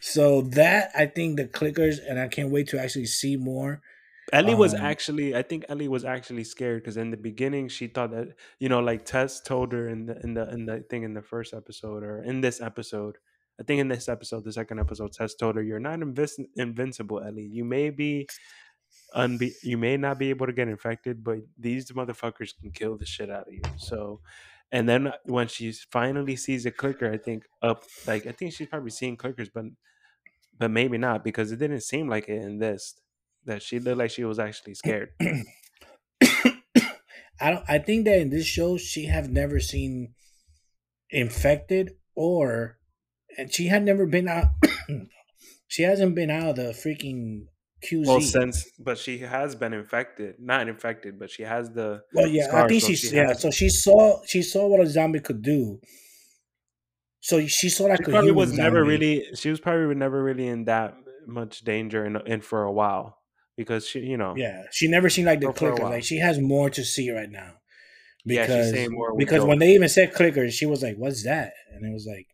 So 0.00 0.42
that 0.42 0.90
I 0.94 1.06
think 1.06 1.36
the 1.36 1.46
clickers, 1.46 1.98
and 2.06 2.18
I 2.18 2.28
can't 2.28 2.50
wait 2.50 2.68
to 2.68 2.80
actually 2.80 3.06
see 3.06 3.36
more. 3.36 3.80
Ellie 4.32 4.54
was 4.54 4.74
Um, 4.74 4.80
actually, 4.80 5.34
I 5.34 5.42
think 5.42 5.64
Ellie 5.68 5.88
was 5.88 6.04
actually 6.04 6.44
scared 6.44 6.82
because 6.82 6.96
in 6.96 7.10
the 7.10 7.16
beginning 7.16 7.68
she 7.68 7.88
thought 7.88 8.12
that 8.12 8.28
you 8.60 8.68
know, 8.68 8.80
like 8.80 9.04
Tess 9.04 9.40
told 9.40 9.72
her 9.72 9.88
in 9.88 10.06
the 10.06 10.20
in 10.22 10.34
the 10.34 10.48
in 10.50 10.66
the 10.66 10.80
thing 10.88 11.02
in 11.02 11.14
the 11.14 11.22
first 11.22 11.52
episode 11.54 12.02
or 12.02 12.22
in 12.22 12.40
this 12.40 12.60
episode. 12.60 13.18
I 13.60 13.64
think 13.64 13.80
in 13.80 13.88
this 13.88 14.08
episode, 14.08 14.44
the 14.44 14.52
second 14.52 14.80
episode, 14.80 15.12
Tess 15.12 15.34
told 15.34 15.56
her, 15.56 15.62
"You're 15.62 15.80
not 15.80 15.98
invis- 15.98 16.46
invincible, 16.56 17.20
Ellie. 17.20 17.44
You 17.44 17.64
may 17.64 17.90
be, 17.90 18.26
unbe- 19.14 19.62
you 19.62 19.76
may 19.76 19.96
not 19.96 20.18
be 20.18 20.30
able 20.30 20.46
to 20.46 20.52
get 20.52 20.68
infected, 20.68 21.22
but 21.22 21.38
these 21.58 21.90
motherfuckers 21.92 22.56
can 22.58 22.70
kill 22.70 22.96
the 22.96 23.06
shit 23.06 23.30
out 23.30 23.48
of 23.48 23.52
you." 23.54 23.62
So, 23.76 24.20
and 24.70 24.88
then 24.88 25.12
when 25.24 25.48
she 25.48 25.72
finally 25.72 26.36
sees 26.36 26.64
a 26.66 26.70
clicker, 26.70 27.12
I 27.12 27.18
think 27.18 27.44
up, 27.60 27.84
like 28.06 28.26
I 28.26 28.32
think 28.32 28.52
she's 28.54 28.68
probably 28.68 28.90
seeing 28.90 29.16
clickers, 29.16 29.50
but 29.52 29.64
but 30.58 30.70
maybe 30.70 30.98
not 30.98 31.24
because 31.24 31.52
it 31.52 31.58
didn't 31.58 31.82
seem 31.82 32.08
like 32.08 32.28
it 32.28 32.42
in 32.42 32.58
this 32.58 32.94
that 33.46 33.62
she 33.62 33.78
looked 33.78 33.98
like 33.98 34.10
she 34.10 34.24
was 34.24 34.38
actually 34.38 34.74
scared. 34.74 35.10
I 37.40 37.50
don't. 37.50 37.64
I 37.68 37.78
think 37.78 38.04
that 38.04 38.18
in 38.20 38.30
this 38.30 38.46
show 38.46 38.76
she 38.76 39.06
have 39.06 39.28
never 39.28 39.58
seen 39.58 40.14
infected 41.10 41.92
or, 42.14 42.78
and 43.36 43.52
she 43.52 43.66
had 43.66 43.82
never 43.82 44.06
been 44.06 44.28
out. 44.28 44.46
she 45.68 45.82
hasn't 45.82 46.14
been 46.14 46.30
out 46.30 46.50
of 46.50 46.56
the 46.56 46.62
freaking 46.72 47.46
QZ. 47.84 48.06
Well, 48.06 48.20
since 48.20 48.64
but 48.78 48.96
she 48.96 49.18
has 49.18 49.56
been 49.56 49.72
infected, 49.72 50.36
not 50.38 50.68
infected, 50.68 51.18
but 51.18 51.30
she 51.30 51.42
has 51.42 51.70
the 51.70 52.02
Well, 52.14 52.28
yeah, 52.28 52.46
I 52.52 52.68
think 52.68 52.82
so 52.82 52.88
she's 52.88 53.00
she 53.00 53.16
yeah. 53.16 53.28
has- 53.28 53.42
So 53.42 53.50
she 53.50 53.68
saw 53.68 54.20
she 54.24 54.42
saw 54.42 54.68
what 54.68 54.80
a 54.80 54.86
zombie 54.86 55.20
could 55.20 55.42
do. 55.42 55.80
So 57.20 57.44
she 57.46 57.68
saw 57.68 57.84
like 57.84 57.98
she 58.04 58.10
a 58.10 58.14
probably 58.14 58.32
was 58.32 58.52
never 58.52 58.84
really 58.84 59.24
she 59.34 59.50
was 59.50 59.58
probably 59.60 59.94
never 59.94 60.22
really 60.22 60.46
in 60.46 60.64
that 60.64 60.94
much 61.26 61.60
danger 61.60 62.04
and 62.04 62.16
in 62.26 62.40
for 62.40 62.62
a 62.64 62.72
while 62.72 63.18
because 63.56 63.86
she, 63.86 64.00
you 64.00 64.16
know, 64.16 64.34
Yeah, 64.36 64.64
she 64.70 64.88
never 64.88 65.08
seemed 65.08 65.26
like 65.26 65.40
the 65.40 65.46
For- 65.46 65.52
for 65.52 65.68
a 65.72 65.76
clicker. 65.76 65.90
Like 65.90 66.04
she 66.04 66.18
has 66.18 66.40
more 66.40 66.70
to 66.70 66.84
see 66.84 67.10
right 67.10 67.30
now. 67.30 67.54
Yeah, 68.24 68.46
she's 68.46 68.72
Because 68.72 68.90
with 68.90 69.18
because 69.18 69.44
when 69.44 69.58
they 69.58 69.74
even 69.74 69.88
said 69.88 70.14
clicker, 70.14 70.48
she 70.50 70.64
was 70.66 70.82
like, 70.82 70.96
"What's 70.96 71.24
that?" 71.24 71.54
And 71.72 71.84
it 71.84 71.92
was 71.92 72.06
like, 72.06 72.28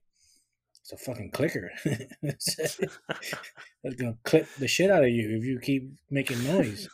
"It's 0.83 0.93
a 0.93 0.97
fucking 0.99 1.31
clicker. 1.31 1.71
It's 2.23 3.95
gonna 3.97 4.19
clip 4.25 4.47
the 4.59 4.69
shit 4.69 4.91
out 4.91 5.05
of 5.05 5.11
you 5.11 5.39
if 5.39 5.45
you 5.45 5.59
keep 5.61 5.91
making 6.11 6.45
noise." 6.45 6.89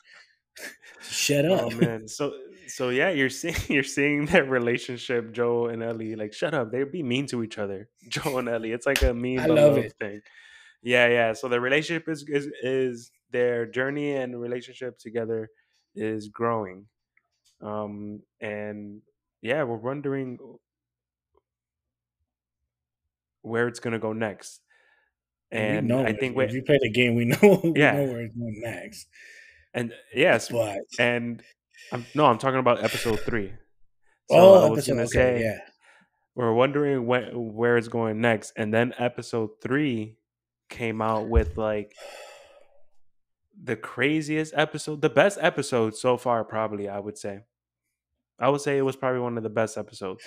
Shut 1.03 1.45
oh, 1.45 1.55
up. 1.55 1.73
oh 1.73 1.77
man, 1.81 2.07
so 2.09 2.33
so 2.69 2.89
yeah, 2.91 3.11
you're 3.11 3.31
seeing 3.43 3.57
you're 3.69 3.83
seeing 3.83 4.27
their 4.27 4.45
relationship, 4.45 5.33
Joe 5.33 5.67
and 5.67 5.83
Ellie. 5.83 6.15
Like, 6.15 6.33
shut 6.33 6.55
up, 6.55 6.71
They'd 6.71 6.93
be 6.93 7.03
mean 7.03 7.27
to 7.27 7.43
each 7.43 7.59
other, 7.59 7.89
Joe 8.09 8.39
and 8.39 8.49
Ellie. 8.49 8.73
It's 8.73 8.87
like 8.87 9.03
a 9.03 9.13
mean 9.13 9.41
I 9.41 9.47
love 9.47 9.75
love 9.75 9.79
it. 9.79 9.95
thing. 9.99 10.21
Yeah, 10.83 11.09
yeah. 11.09 11.33
So 11.33 11.49
the 11.49 11.61
relationship 11.61 12.09
is 12.09 12.25
is 12.29 12.49
is 12.63 13.11
their 13.35 13.66
journey 13.66 14.14
and 14.14 14.40
relationship 14.40 14.97
together 14.99 15.51
is 15.97 16.29
growing, 16.29 16.87
um, 17.61 18.23
and 18.40 19.03
yeah, 19.42 19.64
we're 19.64 19.77
wondering 19.77 20.38
where 23.42 23.66
it's 23.68 23.81
gonna 23.81 23.99
go 23.99 24.12
next. 24.12 24.61
And 25.51 25.92
I 25.92 26.12
think 26.12 26.37
if, 26.38 26.53
you 26.53 26.62
play 26.62 26.79
the 26.81 26.90
game, 26.90 27.16
we 27.16 27.25
know 27.33 27.61
we 27.62 27.73
Yeah. 27.77 27.92
know 27.92 28.05
where 28.05 28.23
it's 28.23 28.35
going 28.35 28.61
next. 28.62 29.09
and 29.75 29.92
yes, 30.14 30.49
But 30.49 30.79
and 30.99 31.42
I'm, 31.92 32.07
no, 32.14 32.27
I'm 32.27 32.38
talking 32.38 32.61
about 32.61 32.83
episode 32.85 33.20
three. 33.27 33.53
So 34.31 34.37
I 34.37 34.40
oh, 34.40 34.70
was 34.70 34.79
episode 34.79 34.92
gonna 34.92 35.03
okay, 35.03 35.11
say 35.12 35.42
yeah. 35.42 35.59
we're 36.35 36.55
wondering 36.55 37.07
when, 37.07 37.55
where 37.55 37.77
it's 37.77 37.88
going 37.88 38.20
next, 38.20 38.53
and 38.57 38.73
then 38.73 38.94
episode 38.99 39.51
three 39.61 40.16
came 40.70 41.03
out 41.03 41.29
with 41.29 41.59
like 41.59 41.94
the 43.62 43.77
craziest 43.77 44.53
episode, 44.57 45.01
the 45.01 45.11
best 45.11 45.38
episode 45.40 45.97
so 45.97 46.17
far, 46.17 46.45
probably. 46.45 46.88
I 46.88 46.99
would 46.99 47.19
say, 47.19 47.40
I 48.38 48.49
would 48.49 48.61
say 48.61 48.79
it 48.79 48.83
was 48.83 48.97
probably 48.97 49.21
one 49.21 49.37
of 49.37 49.43
the 49.43 49.51
best 49.51 49.77
episodes 49.77 50.25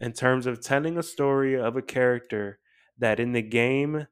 in 0.00 0.12
terms 0.12 0.46
of 0.46 0.60
telling 0.60 0.98
a 0.98 1.02
story 1.02 1.58
of 1.58 1.76
a 1.76 1.82
character 1.82 2.58
that 2.98 3.20
in 3.20 3.32
the 3.32 3.42
game 3.42 4.06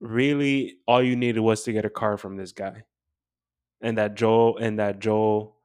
really 0.00 0.76
all 0.86 1.02
you 1.02 1.16
needed 1.16 1.40
was 1.40 1.62
to 1.62 1.72
get 1.72 1.84
a 1.84 1.90
card 1.90 2.20
from 2.20 2.36
this 2.36 2.52
guy 2.52 2.82
and 3.80 3.96
that 3.96 4.14
joel 4.14 4.58
and 4.58 4.78
that 4.78 4.98
joel 4.98 5.56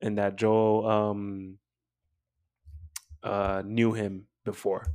and 0.00 0.18
that 0.18 0.36
joel 0.36 0.88
um 0.88 1.58
uh 3.22 3.62
knew 3.64 3.92
him 3.92 4.26
before 4.44 4.86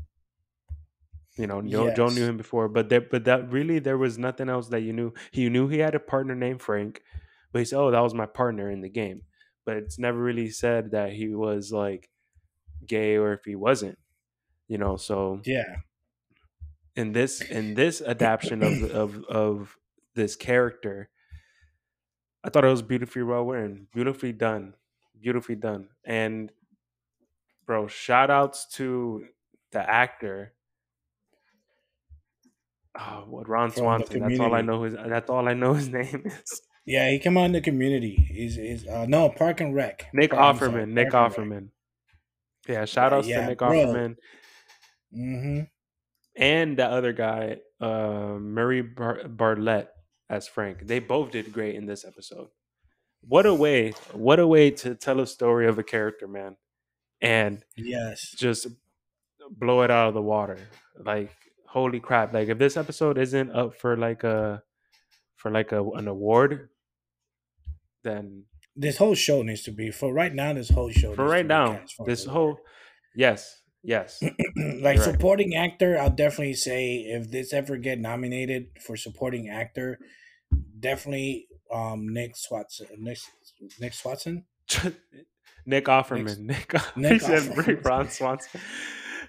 you 1.38 1.48
know 1.48 1.62
joe, 1.62 1.90
joe 1.92 2.10
knew 2.10 2.26
him 2.26 2.38
before 2.38 2.68
but 2.68 2.90
there 2.90 3.02
but 3.02 3.26
that 3.26 3.50
really 3.52 3.80
there 3.80 3.98
was 3.98 4.18
nothing 4.18 4.50
else 4.50 4.70
that 4.70 4.82
you 4.82 4.94
knew. 4.94 5.14
He 5.32 5.50
knew 5.50 5.68
he 5.68 5.80
had 5.80 5.96
a 5.96 6.00
partner 6.00 6.36
named 6.36 6.62
frank 6.62 7.02
but 7.52 7.60
he 7.60 7.66
said 7.66 7.80
oh 7.80 7.92
that 7.92 8.02
was 8.02 8.14
my 8.14 8.26
partner 8.26 8.70
in 8.70 8.82
the 8.82 8.90
game. 8.90 9.22
But 9.66 9.78
it's 9.78 10.00
never 10.00 10.18
really 10.18 10.50
said 10.50 10.92
that 10.92 11.12
he 11.14 11.36
was 11.36 11.72
like 11.72 12.10
gay 12.86 13.16
or 13.18 13.34
if 13.34 13.46
he 13.46 13.56
wasn't 13.56 13.98
you 14.68 14.78
know 14.78 14.98
so 14.98 15.42
Yeah. 15.46 15.78
in 16.96 17.12
this 17.14 17.42
in 17.42 17.74
this 17.76 18.02
adaptation 18.02 18.64
of 18.64 18.84
of 19.02 19.24
of 19.26 19.78
this 20.16 20.36
character 20.36 21.10
i 22.44 22.50
thought 22.50 22.66
it 22.66 22.70
was 22.70 22.82
beautifully 22.82 23.24
well 23.24 23.46
written 23.46 23.88
beautifully 23.94 24.32
done 24.32 24.74
beautifully 25.20 25.56
done. 25.56 25.90
And 26.06 26.52
bro 27.66 27.88
shout 27.88 28.30
outs 28.30 28.68
to 28.76 29.26
the 29.72 29.80
actor 29.90 30.54
oh 33.00 33.24
what 33.28 33.48
ron 33.48 33.70
From 33.72 33.82
swanson 33.84 34.20
that's 34.22 34.40
all 34.40 34.54
i 34.56 34.62
know 34.62 34.84
his 34.84 34.96
that's 35.08 35.30
all 35.30 35.48
i 35.48 35.54
know 35.54 35.74
his 35.74 35.90
name 36.00 36.24
is 36.26 36.62
Yeah, 36.86 37.10
he 37.10 37.20
came 37.20 37.38
out 37.38 37.46
in 37.46 37.52
the 37.52 37.60
community. 37.62 38.16
He's, 38.32 38.56
he's 38.56 38.88
uh, 38.88 39.06
no 39.08 39.28
Park 39.30 39.60
and 39.60 39.76
Rec. 39.76 40.08
nick 40.14 40.32
sorry, 40.32 40.54
offerman 40.56 40.90
nick 40.90 41.12
offerman 41.12 41.70
yeah 42.68 42.86
shout 42.86 43.12
outs 43.14 43.28
Yeah, 43.28 43.42
to 43.42 43.48
nick 43.48 43.58
bro. 43.60 43.70
offerman 43.72 44.16
Mm-hmm. 45.16 45.62
and 46.36 46.78
the 46.78 46.86
other 46.86 47.14
guy, 47.14 47.58
uh, 47.80 48.36
Murray 48.40 48.82
Bar- 48.82 49.28
Bartlett 49.28 49.88
as 50.30 50.48
Frank. 50.48 50.86
They 50.86 51.00
both 51.00 51.32
did 51.32 51.54
great 51.54 51.76
in 51.76 51.86
this 51.86 52.04
episode. 52.06 52.50
What 53.22 53.46
a 53.46 53.54
way! 53.54 53.94
What 54.12 54.40
a 54.40 54.46
way 54.48 54.72
to 54.72 54.96
tell 54.96 55.20
a 55.22 55.28
story 55.28 55.68
of 55.68 55.80
a 55.80 55.84
character, 55.84 56.28
man, 56.28 56.58
and 57.22 57.64
Yes. 57.78 58.36
just 58.38 58.68
blow 59.50 59.82
it 59.84 59.90
out 59.92 60.10
of 60.10 60.14
the 60.14 60.22
water. 60.22 60.58
Like 61.00 61.32
holy 61.68 62.00
crap! 62.00 62.34
Like 62.34 62.50
if 62.50 62.58
this 62.58 62.78
episode 62.78 63.18
isn't 63.18 63.52
up 63.52 63.76
for 63.76 63.96
like 63.98 64.24
a 64.24 64.64
for 65.36 65.52
like 65.52 65.72
a 65.72 65.84
an 65.92 66.08
award, 66.08 66.70
then 68.04 68.46
This 68.76 68.98
whole 68.98 69.16
show 69.16 69.42
needs 69.42 69.64
to 69.64 69.72
be 69.72 69.92
for 69.92 70.14
right 70.14 70.34
now. 70.34 70.54
This 70.54 70.70
whole 70.70 70.92
show 70.92 71.14
for 71.16 71.26
right 71.26 71.46
now, 71.46 71.82
this 72.06 72.26
whole 72.26 72.58
yes, 73.16 73.62
yes, 73.84 74.20
like 74.22 74.36
You're 74.56 74.82
right. 74.82 75.00
supporting 75.00 75.56
actor. 75.56 75.98
I'll 75.98 76.10
definitely 76.10 76.54
say 76.54 76.98
if 77.08 77.32
this 77.32 77.54
ever 77.54 77.78
get 77.78 78.00
nominated 78.00 78.68
for 78.86 78.96
supporting 78.98 79.50
actor, 79.50 79.98
definitely 80.80 81.48
um 81.74 82.08
Nick 82.14 82.36
Swatson. 82.36 82.98
Nick 82.98 83.18
Nick 83.80 83.94
Swatson. 83.94 84.44
Nick 85.66 85.86
Offerman. 85.86 86.40
Nick, 86.40 86.74
Nick 86.96 87.12
he 87.14 87.20
said 87.20 87.44
Offerman. 87.44 87.86
Ron 87.86 88.10
Swanson. 88.10 88.62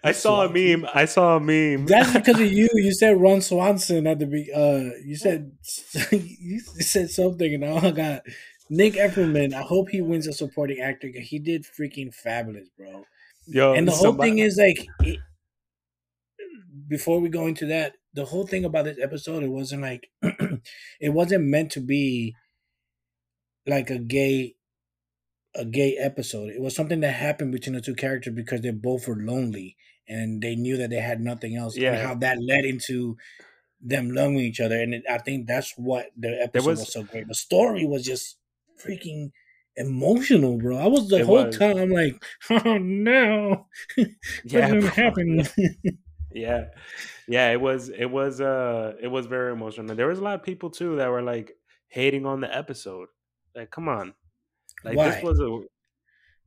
I 0.04 0.12
saw 0.12 0.44
a 0.46 0.48
meme. 0.50 0.87
I 0.94 1.04
saw 1.04 1.37
a 1.37 1.40
meme. 1.40 1.87
That's 1.87 2.12
because 2.14 2.40
of 2.40 2.52
you. 2.52 2.68
You 2.74 2.92
said 2.92 3.20
Ron 3.20 3.40
Swanson 3.40 4.06
at 4.06 4.18
the 4.18 4.26
be. 4.26 4.50
Uh, 4.52 4.96
you 5.04 5.16
said 5.16 5.52
you 6.12 6.61
said 6.61 7.11
something, 7.11 7.54
and 7.54 7.64
I 7.64 7.90
got 7.90 8.22
Nick 8.70 8.94
Efferman. 8.94 9.54
I 9.54 9.62
hope 9.62 9.88
he 9.90 10.00
wins 10.00 10.26
a 10.26 10.32
supporting 10.32 10.80
actor. 10.80 11.08
He 11.14 11.38
did 11.38 11.64
freaking 11.64 12.14
fabulous, 12.14 12.68
bro. 12.76 13.04
Yo, 13.46 13.72
and 13.72 13.88
the 13.88 13.92
whole 13.92 14.02
somebody- 14.02 14.30
thing 14.30 14.38
is 14.38 14.58
like, 14.58 14.87
it, 15.00 15.18
before 16.87 17.20
we 17.20 17.28
go 17.28 17.46
into 17.46 17.66
that, 17.66 17.94
the 18.14 18.26
whole 18.26 18.46
thing 18.46 18.64
about 18.64 18.84
this 18.84 18.98
episode, 19.00 19.42
it 19.42 19.48
wasn't 19.50 19.82
like, 19.82 20.08
it 21.00 21.11
wasn't 21.14 21.44
meant 21.44 21.70
to 21.72 21.80
be 21.80 22.34
like 23.66 23.90
a 23.90 23.98
gay, 23.98 24.54
a 25.54 25.64
gay 25.64 25.96
episode. 25.96 26.50
It 26.50 26.61
was 26.61 26.74
something 26.74 27.00
that 27.00 27.12
happened 27.12 27.52
between 27.52 27.74
the 27.74 27.80
two 27.80 27.94
characters 27.94 28.34
because 28.34 28.61
they 28.61 28.70
both 28.70 29.08
were 29.08 29.16
lonely 29.16 29.76
and 30.09 30.40
they 30.42 30.57
knew 30.57 30.77
that 30.79 30.90
they 30.90 31.01
had 31.01 31.21
nothing 31.21 31.57
else. 31.57 31.77
Yeah. 31.77 31.92
and 31.92 32.07
how 32.07 32.14
that 32.16 32.38
led 32.42 32.64
into 32.64 33.16
them 33.81 34.11
loving 34.11 34.38
each 34.38 34.61
other, 34.61 34.81
and 34.81 34.94
it, 34.94 35.05
I 35.09 35.18
think 35.18 35.47
that's 35.47 35.75
what 35.77 36.11
the 36.16 36.40
episode 36.42 36.66
was, 36.68 36.79
was- 36.81 36.92
so 36.92 37.03
great. 37.05 37.29
The 37.29 37.35
story 37.35 37.85
was 37.87 38.05
just 38.05 38.37
freaking 38.85 39.31
emotional, 39.77 40.59
bro. 40.59 40.77
I 40.79 40.87
was 40.88 41.09
the 41.09 41.25
whole 41.25 41.44
was. 41.47 41.57
time 41.57 41.77
I'm 41.77 41.90
like, 41.90 42.21
oh 42.51 42.79
no, 42.79 43.66
yeah, 44.44 44.81
happened? 44.90 45.53
yeah, 46.33 46.64
yeah. 47.29 47.51
It 47.53 47.61
was. 47.61 47.88
It 47.88 48.07
was. 48.07 48.40
Uh, 48.40 48.94
it 49.01 49.09
was 49.09 49.27
very 49.27 49.53
emotional. 49.53 49.88
And 49.90 49.99
There 49.99 50.09
was 50.09 50.18
a 50.18 50.23
lot 50.23 50.35
of 50.35 50.42
people 50.42 50.71
too 50.71 50.97
that 50.97 51.09
were 51.11 51.23
like 51.23 51.53
hating 51.88 52.27
on 52.27 52.40
the 52.40 52.55
episode. 52.57 53.09
Like, 53.55 53.71
come 53.71 53.88
on, 53.88 54.14
like 54.85 54.97
Why? 54.97 55.11
this 55.11 55.23
was 55.23 55.40
a 55.40 55.61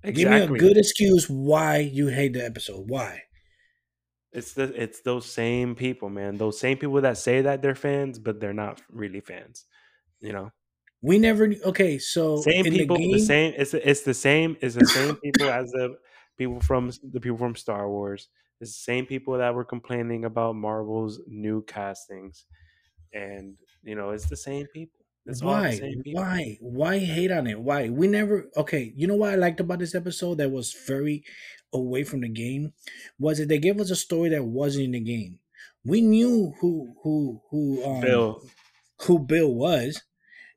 exactly. 0.04 0.14
Give 0.14 0.30
me 0.52 0.58
a 0.58 0.60
good 0.60 0.78
excuse 0.78 1.30
why 1.30 1.78
you 1.78 2.08
hate 2.08 2.34
the 2.34 2.46
episode. 2.46 2.90
Why? 2.90 3.24
It's 4.34 4.54
the 4.54 4.64
it's 4.82 5.02
those 5.02 5.26
same 5.26 5.76
people, 5.76 6.10
man. 6.10 6.38
Those 6.38 6.60
same 6.60 6.78
people 6.78 7.02
that 7.02 7.18
say 7.18 7.42
that 7.42 7.62
they're 7.62 7.76
fans, 7.76 8.18
but 8.18 8.40
they're 8.40 8.54
not 8.54 8.82
really 8.90 9.20
fans. 9.20 9.66
You 10.22 10.34
know, 10.34 10.52
We 11.02 11.20
never. 11.20 11.52
Okay, 11.66 11.98
so 11.98 12.38
same 12.38 12.64
people. 12.66 12.98
the 12.98 13.14
The, 13.14 13.20
same. 13.20 13.54
It's 13.58 13.74
it's 13.74 14.02
the 14.02 14.14
same. 14.14 14.58
It's 14.62 14.76
the 14.76 14.86
same 14.86 15.18
people 15.18 15.50
as 15.50 15.72
the 15.72 15.98
people 16.38 16.62
from 16.62 16.92
the 17.04 17.20
people 17.20 17.38
from 17.38 17.56
Star 17.56 17.90
Wars. 17.90 18.30
It's 18.62 18.72
the 18.72 18.84
same 18.84 19.06
people 19.06 19.38
that 19.38 19.54
were 19.54 19.66
complaining 19.66 20.26
about 20.26 20.56
Marvel's 20.56 21.20
new 21.28 21.64
castings, 21.64 22.46
and 23.14 23.58
you 23.84 23.96
know, 23.96 24.12
it's 24.12 24.30
the 24.30 24.38
same 24.38 24.68
people. 24.68 25.01
The 25.26 25.38
why? 25.46 25.80
Why? 26.12 26.58
Why 26.62 27.00
hate 27.00 27.32
on 27.32 27.48
it? 27.48 27.60
Why? 27.60 27.90
We 27.90 28.08
never. 28.08 28.50
Okay, 28.58 28.92
you 28.96 29.08
know 29.08 29.16
what 29.16 29.32
I 29.32 29.36
liked 29.36 29.60
about 29.60 29.80
this 29.80 29.94
episode 29.96 30.40
that 30.40 30.52
was 30.52 30.74
very 30.88 31.24
away 31.74 32.04
from 32.04 32.22
the 32.22 32.30
game 32.30 32.74
was 33.20 33.38
that 33.38 33.48
they 33.48 33.60
gave 33.60 33.80
us 33.80 33.92
a 33.92 33.96
story 33.96 34.30
that 34.30 34.44
wasn't 34.46 34.86
in 34.86 34.92
the 34.92 35.00
game. 35.00 35.40
We 35.86 36.02
knew 36.02 36.54
who 36.60 36.96
who 37.04 37.42
who 37.50 37.84
um, 37.86 38.02
Bill, 38.02 38.42
who 39.02 39.20
Bill 39.20 39.54
was. 39.54 40.02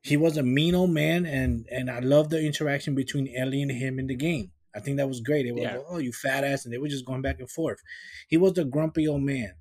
He 0.01 0.17
was 0.17 0.37
a 0.37 0.43
mean 0.43 0.75
old 0.75 0.91
man, 0.91 1.25
and 1.25 1.67
and 1.71 1.89
I 1.89 1.99
love 1.99 2.29
the 2.29 2.43
interaction 2.43 2.95
between 2.95 3.33
Ellie 3.35 3.61
and 3.61 3.71
him 3.71 3.99
in 3.99 4.07
the 4.07 4.15
game. 4.15 4.51
I 4.75 4.79
think 4.79 4.97
that 4.97 5.07
was 5.07 5.21
great. 5.21 5.45
It 5.45 5.53
was 5.53 5.63
Yeah. 5.63 5.77
like, 5.77 5.85
oh, 5.87 5.97
you 5.99 6.11
fat 6.11 6.43
ass, 6.43 6.65
and 6.65 6.73
they 6.73 6.77
were 6.77 6.87
just 6.89 7.05
going 7.05 7.21
back 7.21 7.39
and 7.39 7.49
forth. 7.49 7.81
He 8.27 8.37
was 8.37 8.53
the 8.53 8.65
grumpy 8.65 9.07
old 9.07 9.21
man. 9.21 9.55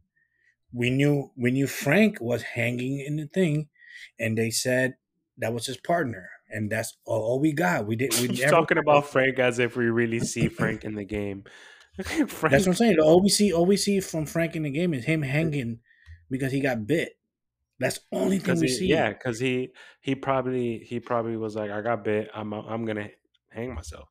We 0.73 0.91
knew 0.91 1.31
we 1.37 1.51
knew 1.51 1.67
Frank 1.67 2.21
was 2.21 2.43
hanging 2.43 2.99
in 3.01 3.17
the 3.17 3.27
thing, 3.27 3.69
and 4.19 4.37
they 4.37 4.51
said 4.51 4.95
that 5.39 5.53
was 5.53 5.67
his 5.67 5.77
partner, 5.77 6.31
and 6.51 6.71
that's 6.71 6.97
all, 7.05 7.23
all 7.23 7.41
we 7.41 7.53
got. 7.53 7.87
We 7.87 7.97
did. 7.97 8.15
We 8.21 8.29
never 8.39 8.51
talking 8.51 8.79
about 8.79 9.07
Frank 9.07 9.39
as 9.39 9.59
if 9.59 9.77
we 9.77 9.87
really 9.87 10.21
see 10.21 10.49
Frank 10.49 10.85
in 10.85 10.95
the 10.95 11.05
game. 11.05 11.45
Frank, 12.03 12.29
That's 12.29 12.67
what 12.67 12.69
I'm 12.69 12.75
saying. 12.75 12.99
All 12.99 13.21
we 13.21 13.29
see, 13.29 13.53
all 13.53 13.67
we 13.67 13.77
see 13.77 14.01
from 14.01 14.27
Frank 14.27 14.57
in 14.57 14.65
the 14.65 14.71
game 14.71 14.95
is 14.95 15.05
him 15.05 15.23
hanging 15.23 15.79
because 16.29 16.53
he 16.53 16.61
got 16.61 16.87
bit. 16.87 17.13
That's 17.79 17.99
the 18.11 18.19
only 18.19 18.39
thing 18.39 18.61
we 18.61 18.67
he, 18.67 18.73
see. 18.73 18.87
yeah, 18.87 19.13
cause 19.13 19.39
he 19.39 19.71
he 20.01 20.15
probably 20.15 20.79
he 20.79 21.01
probably 21.01 21.37
was 21.37 21.57
like, 21.57 21.71
I 21.71 21.81
got 21.81 22.05
bit. 22.05 22.31
I'm 22.35 22.53
I'm 22.53 22.85
gonna 22.85 23.11
hang 23.51 23.75
myself. 23.75 24.09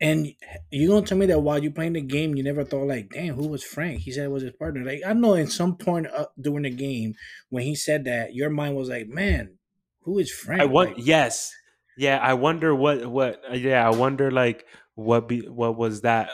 And 0.00 0.34
you 0.70 0.88
gonna 0.88 1.06
tell 1.06 1.18
me 1.18 1.26
that 1.26 1.40
while 1.40 1.62
you 1.62 1.70
playing 1.70 1.92
the 1.92 2.00
game, 2.00 2.34
you 2.34 2.42
never 2.42 2.64
thought 2.64 2.86
like, 2.86 3.10
damn, 3.10 3.34
who 3.34 3.46
was 3.46 3.62
Frank? 3.62 4.00
He 4.00 4.10
said 4.10 4.24
it 4.24 4.30
was 4.30 4.42
his 4.42 4.52
partner. 4.52 4.84
Like 4.84 5.02
I 5.06 5.12
know 5.12 5.34
in 5.34 5.46
some 5.46 5.76
point 5.76 6.08
uh, 6.08 6.26
during 6.40 6.64
the 6.64 6.70
game 6.70 7.14
when 7.48 7.62
he 7.62 7.74
said 7.74 8.04
that, 8.04 8.34
your 8.34 8.50
mind 8.50 8.76
was 8.76 8.88
like, 8.88 9.06
man, 9.06 9.58
who 10.02 10.18
is 10.18 10.32
Frank? 10.32 10.62
I 10.62 10.66
want 10.66 10.96
Like, 10.96 11.06
yes, 11.06 11.52
yeah. 11.96 12.18
I 12.18 12.34
wonder 12.34 12.74
what 12.74 13.06
what 13.06 13.40
uh, 13.48 13.54
yeah. 13.54 13.86
I 13.86 13.90
wonder 13.90 14.30
like 14.30 14.66
what 14.94 15.28
be 15.28 15.48
what 15.48 15.76
was 15.76 16.00
that 16.02 16.30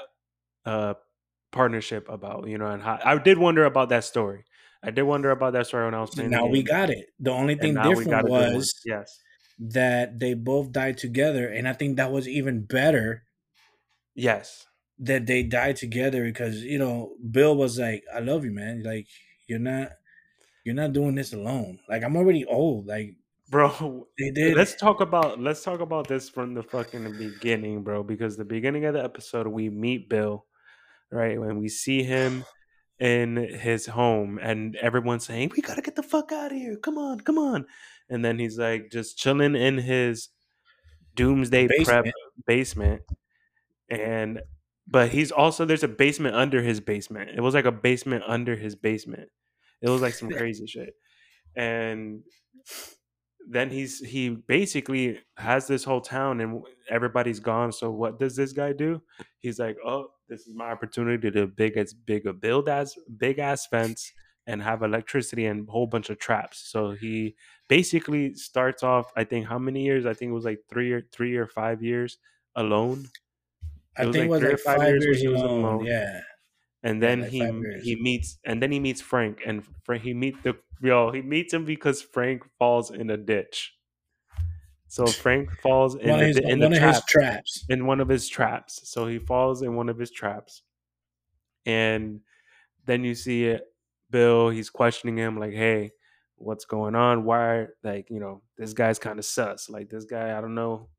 uh 0.65 0.95
partnership 1.53 2.09
about? 2.09 2.49
You 2.49 2.59
know, 2.59 2.67
and 2.67 2.83
how 2.83 2.99
I 3.05 3.19
did 3.19 3.39
wonder 3.39 3.65
about 3.65 3.91
that 3.91 4.05
story. 4.05 4.45
I 4.83 4.91
did 4.91 5.03
wonder 5.03 5.31
about 5.31 5.53
that 5.53 5.67
story 5.67 5.85
when 5.85 5.95
I 5.95 6.01
was 6.01 6.11
playing 6.11 6.31
now 6.31 6.47
we 6.47 6.63
got 6.63 6.89
it. 6.89 7.07
The 7.19 7.31
only 7.31 7.57
thing 7.57 7.75
different 7.75 8.09
got 8.09 8.21
a 8.21 8.23
good 8.23 8.31
one. 8.31 8.55
was 8.55 8.75
Yes, 8.87 9.21
that 9.59 10.19
they 10.19 10.33
both 10.33 10.73
died 10.73 10.97
together, 10.97 11.47
and 11.47 11.69
I 11.69 11.75
think 11.75 11.99
that 11.99 12.11
was 12.11 12.27
even 12.27 12.65
better 12.65 13.25
yes. 14.15 14.67
that 14.99 15.27
they 15.27 15.43
died 15.43 15.77
together 15.77 16.25
because 16.25 16.63
you 16.63 16.79
know 16.79 17.15
Bill 17.31 17.57
was 17.57 17.79
like, 17.79 18.05
"I 18.15 18.21
love 18.21 18.45
you, 18.45 18.53
man. 18.53 18.83
Like 18.83 19.07
you're 19.47 19.59
not 19.59 19.93
you're 20.65 20.75
not 20.75 20.93
doing 20.93 21.15
this 21.15 21.33
alone. 21.33 21.79
Like 21.89 22.03
I'm 22.05 22.17
already 22.17 22.45
old. 22.45 22.87
Like 22.87 23.17
bro 23.51 24.07
they 24.19 24.31
did. 24.31 24.57
let's 24.57 24.77
talk 24.77 25.01
about 25.01 25.41
let's 25.41 25.63
talk 25.65 25.81
about 25.81 26.07
this 26.07 26.29
from 26.29 26.55
the 26.55 26.63
fucking 26.63 27.19
beginning 27.19 27.83
bro 27.83 28.03
because 28.03 28.37
the 28.37 28.45
beginning 28.45 28.85
of 28.85 28.95
the 28.95 29.03
episode 29.03 29.45
we 29.49 29.69
meet 29.69 30.09
bill 30.09 30.47
right 31.11 31.41
when 31.41 31.59
we 31.59 31.69
see 31.69 32.05
him 32.05 32.45
in 33.01 33.37
his 33.37 33.87
home 33.87 34.39
and 34.41 34.77
everyone's 34.77 35.27
saying 35.27 35.51
we 35.57 35.63
gotta 35.63 35.83
get 35.83 35.97
the 35.97 36.03
fuck 36.03 36.31
out 36.31 36.53
of 36.53 36.59
here 36.59 36.77
come 36.77 36.97
on 36.97 37.19
come 37.21 37.39
on 37.39 37.67
and 38.09 38.25
then 38.25 38.39
he's 38.39 38.57
like 38.57 38.89
just 38.89 39.19
chilling 39.19 39.57
in 39.57 39.79
his 39.79 40.29
doomsday 41.17 41.67
prep 41.85 42.07
Basement. 42.47 43.03
And 43.91 44.41
but 44.87 45.11
he's 45.11 45.31
also 45.31 45.65
there's 45.65 45.85
a 45.85 45.89
basement 45.89 46.35
under 46.35 46.63
his 46.63 46.81
basement. 46.81 47.31
It 47.35 47.41
was 47.41 47.55
like 47.55 47.65
a 47.65 47.73
basement 47.73 48.25
under 48.27 48.57
his 48.57 48.75
basement. 48.75 49.29
It 49.83 49.89
was 49.89 50.03
like 50.03 50.15
some 50.15 50.31
crazy 50.41 50.67
shit. 50.67 50.95
And 51.57 52.23
then 53.49 53.71
he's 53.71 54.01
he 54.01 54.31
basically 54.31 55.21
has 55.37 55.67
this 55.67 55.85
whole 55.85 56.01
town 56.01 56.41
and 56.41 56.63
everybody's 56.89 57.41
gone 57.41 57.73
so 57.73 57.91
what 57.91 58.19
does 58.19 58.37
this 58.37 58.53
guy 58.53 58.73
do? 58.73 59.01
He's 59.39 59.59
like 59.59 59.77
oh 59.85 60.09
this 60.29 60.47
is 60.47 60.55
my 60.55 60.71
opportunity 60.71 61.31
to 61.31 61.47
big 61.47 61.77
as 61.77 61.95
big 61.95 62.27
a 62.27 62.33
build 62.33 62.69
as 62.69 62.97
big 63.17 63.39
ass 63.39 63.67
fence 63.67 64.13
and 64.47 64.63
have 64.63 64.83
electricity 64.83 65.47
and 65.47 65.69
a 65.69 65.73
whole 65.73 65.87
bunch 65.87 66.11
of 66.11 66.19
traps. 66.19 66.69
So 66.71 66.93
he 66.93 67.37
basically 67.69 68.35
starts 68.35 68.83
off 68.83 69.13
i 69.17 69.23
think 69.23 69.47
how 69.47 69.59
many 69.59 69.85
years? 69.85 70.05
I 70.07 70.15
think 70.15 70.31
it 70.31 70.35
was 70.35 70.45
like 70.45 70.61
three 70.69 70.93
or 70.93 71.03
three 71.13 71.37
or 71.37 71.47
five 71.47 71.83
years 71.83 72.19
alone 72.57 73.07
I 73.97 74.05
it 74.05 74.07
was 74.07 74.17
think 74.17 74.25
it 74.25 74.29
like 74.29 74.31
was 74.31 74.43
like 74.43 74.59
five 74.59 74.83
years 74.83 75.07
years 75.07 75.21
he 75.21 75.29
was 75.29 75.43
alone. 75.43 75.45
alone 75.45 75.87
Yeah, 75.87 76.23
and 76.83 77.03
then 77.03 77.23
like 77.23 77.33
he 77.33 77.53
he 77.75 77.97
meets 77.97 78.39
and 78.45 78.63
then 78.63 78.73
he 78.73 78.81
meets 78.81 79.01
Frank 79.01 79.43
and 79.47 79.65
Frank 79.85 80.03
he 80.05 80.15
meet 80.15 80.43
the 80.45 80.59
yo 80.83 81.13
he 81.13 81.23
meets 81.23 81.53
him 81.55 81.65
because 81.65 82.03
Frank 82.03 82.45
falls 82.59 82.91
in 82.91 83.11
a 83.11 83.17
ditch. 83.17 83.77
So 84.89 85.13
Frank 85.13 85.51
falls 85.63 85.95
in 85.97 86.09
one 86.09 86.19
the, 86.19 86.27
of 86.27 86.29
his 86.29 86.41
in 86.45 86.59
one 86.59 86.73
the 86.73 86.73
of 86.73 86.83
his 86.83 87.03
traps. 87.05 87.67
in 87.69 87.87
one 87.87 88.01
of 88.01 88.09
his 88.09 88.29
traps. 88.29 88.89
So 88.91 89.07
he 89.07 89.19
falls 89.19 89.63
in 89.63 89.75
one 89.77 89.89
of 89.89 89.99
his 89.99 90.11
traps, 90.11 90.63
and 91.67 92.21
then 92.87 93.05
you 93.05 93.15
see 93.15 93.47
it. 93.47 93.65
Bill, 94.11 94.51
he's 94.51 94.71
questioning 94.71 95.19
him 95.19 95.39
like, 95.39 95.53
"Hey, 95.53 95.93
what's 96.37 96.65
going 96.67 96.95
on? 96.97 97.25
Why? 97.25 97.69
Like, 97.85 98.11
you 98.11 98.21
know, 98.21 98.43
this 98.57 98.75
guy's 98.75 98.99
kind 98.99 99.19
of 99.19 99.25
sus. 99.27 99.69
Like, 99.71 99.91
this 99.91 100.05
guy, 100.05 100.37
I 100.37 100.41
don't 100.41 100.55
know, 100.55 100.91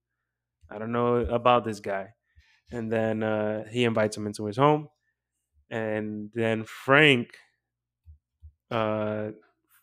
I 0.69 0.79
don't 0.79 0.91
know 0.93 1.17
about 1.17 1.65
this 1.65 1.79
guy." 1.81 2.13
And 2.71 2.91
then 2.91 3.23
uh, 3.23 3.65
he 3.69 3.83
invites 3.83 4.15
him 4.15 4.27
into 4.27 4.45
his 4.45 4.57
home, 4.57 4.87
and 5.69 6.29
then 6.33 6.63
Frank, 6.63 7.29
uh, 8.69 9.31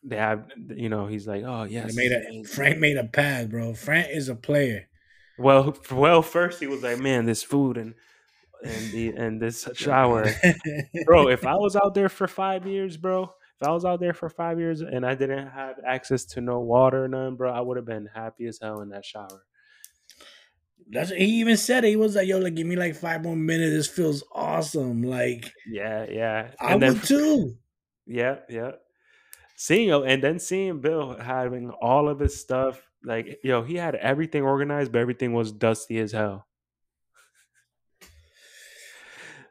they 0.02 0.16
have, 0.16 0.50
you 0.74 0.88
know, 0.88 1.06
he's 1.06 1.26
like, 1.26 1.44
"Oh 1.44 1.64
yes." 1.64 1.94
made 1.94 2.12
a 2.12 2.44
Frank 2.44 2.78
made 2.78 2.96
a 2.96 3.04
pass, 3.04 3.46
bro. 3.46 3.74
Frank 3.74 4.08
is 4.10 4.28
a 4.28 4.34
player. 4.34 4.88
Well, 5.38 5.76
well, 5.90 6.22
first 6.22 6.60
he 6.60 6.66
was 6.66 6.82
like, 6.82 6.98
"Man, 6.98 7.26
this 7.26 7.42
food 7.42 7.76
and 7.76 7.94
and 8.64 8.92
the 8.92 9.08
and 9.10 9.40
this 9.40 9.68
shower." 9.74 10.26
bro 11.06 11.28
if 11.28 11.46
i 11.46 11.54
was 11.54 11.76
out 11.76 11.94
there 11.94 12.08
for 12.08 12.26
five 12.26 12.66
years 12.66 12.96
bro 12.96 13.22
if 13.22 13.66
i 13.66 13.70
was 13.70 13.84
out 13.84 14.00
there 14.00 14.12
for 14.14 14.28
five 14.28 14.58
years 14.58 14.80
and 14.80 15.04
i 15.06 15.14
didn't 15.14 15.48
have 15.48 15.76
access 15.86 16.24
to 16.24 16.40
no 16.40 16.60
water 16.60 17.04
or 17.04 17.08
none 17.08 17.36
bro 17.36 17.52
i 17.52 17.60
would 17.60 17.76
have 17.76 17.86
been 17.86 18.08
happy 18.14 18.46
as 18.46 18.58
hell 18.60 18.80
in 18.80 18.88
that 18.88 19.04
shower 19.04 19.44
That's 20.90 21.10
he 21.10 21.40
even 21.40 21.56
said 21.56 21.84
it. 21.84 21.88
He 21.90 21.96
was 21.96 22.16
like, 22.16 22.26
"Yo, 22.28 22.38
like, 22.38 22.54
give 22.54 22.66
me 22.66 22.76
like 22.76 22.94
five 22.96 23.22
more 23.22 23.36
minutes. 23.36 23.72
This 23.74 23.88
feels 23.88 24.24
awesome. 24.32 25.02
Like, 25.02 25.52
yeah 25.66 26.06
yeah 26.10 26.50
I 26.60 26.72
and 26.72 26.82
then 26.82 26.94
would 26.94 27.02
too." 27.04 27.56
yeah 28.06 28.38
yeah 28.48 28.72
seeing 29.56 29.88
yo 29.88 30.02
and 30.04 30.22
then 30.22 30.38
seeing 30.38 30.80
bill 30.80 31.16
having 31.18 31.70
all 31.70 32.08
of 32.08 32.20
his 32.20 32.40
stuff 32.40 32.90
like 33.04 33.38
yo 33.44 33.62
he 33.62 33.76
had 33.76 33.94
everything 33.96 34.42
organized 34.42 34.92
but 34.92 35.00
everything 35.00 35.32
was 35.34 35.52
dusty 35.52 35.98
as 35.98 36.12
hell 36.12 36.46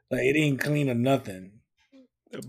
Like, 0.10 0.22
it 0.24 0.34
didn't 0.34 0.60
clean 0.60 0.90
or 0.90 0.96
nothing. 0.96 1.52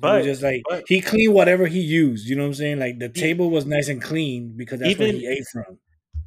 But 0.01 0.25
just 0.25 0.43
like 0.43 0.63
but 0.69 0.85
he 0.89 1.01
cleaned 1.01 1.35
whatever 1.35 1.67
he 1.67 1.81
used. 1.81 2.29
You 2.29 2.37
know 2.37 2.43
what 2.43 2.49
I'm 2.49 2.55
saying? 2.55 2.79
Like 2.81 2.99
the 2.99 3.07
He- 3.15 3.21
table 3.21 3.51
was 3.51 3.67
nice 3.67 3.89
and 3.89 4.03
clean 4.03 4.55
because 4.57 4.81
that's 4.81 4.99
where 4.99 5.09
Even- 5.09 5.21
he 5.21 5.27
ate 5.27 5.45
from. 5.53 5.79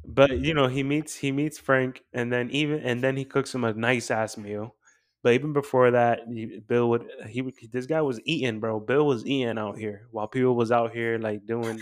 But 0.04 0.38
you 0.38 0.54
know 0.54 0.66
he 0.66 0.82
meets 0.82 1.16
he 1.16 1.32
meets 1.32 1.58
frank 1.58 2.02
and 2.12 2.32
then 2.32 2.50
even 2.50 2.80
and 2.80 3.02
then 3.02 3.16
he 3.16 3.24
cooks 3.24 3.54
him 3.54 3.64
a 3.64 3.72
nice 3.72 4.10
ass 4.10 4.36
meal. 4.36 4.74
But 5.22 5.34
even 5.34 5.52
before 5.52 5.92
that 5.92 6.22
he- 6.28 6.58
bill 6.66 6.90
would 6.90 7.06
he 7.28 7.42
would 7.42 7.54
this 7.70 7.86
guy 7.86 8.00
was 8.02 8.20
eating 8.24 8.60
bro. 8.60 8.80
Bill 8.80 9.06
was 9.06 9.24
eating 9.24 9.58
out 9.58 9.78
here 9.78 10.06
while 10.10 10.26
people 10.26 10.56
was 10.56 10.72
out 10.72 10.92
here 10.92 11.18
like 11.18 11.46
doing 11.46 11.80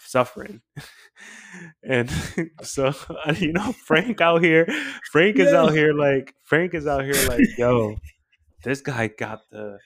suffering. 0.00 0.60
And 1.82 2.08
so 2.62 2.94
you 3.36 3.52
know 3.52 3.72
frank 3.72 4.20
out 4.20 4.42
here 4.42 4.66
frank 5.10 5.38
is 5.38 5.52
out 5.52 5.72
here 5.72 5.92
like 5.92 6.34
frank 6.44 6.74
is 6.74 6.86
out 6.86 7.02
here 7.04 7.28
like 7.28 7.40
yo 7.56 7.96
this 8.62 8.80
guy 8.80 9.08
got 9.08 9.40
the 9.50 9.78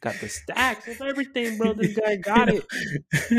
got 0.00 0.14
the 0.20 0.28
stacks 0.28 0.86
of 0.88 1.00
everything 1.00 1.58
bro. 1.58 1.72
This 1.72 1.96
guy 1.96 2.16
got 2.16 2.48
it. 2.48 2.64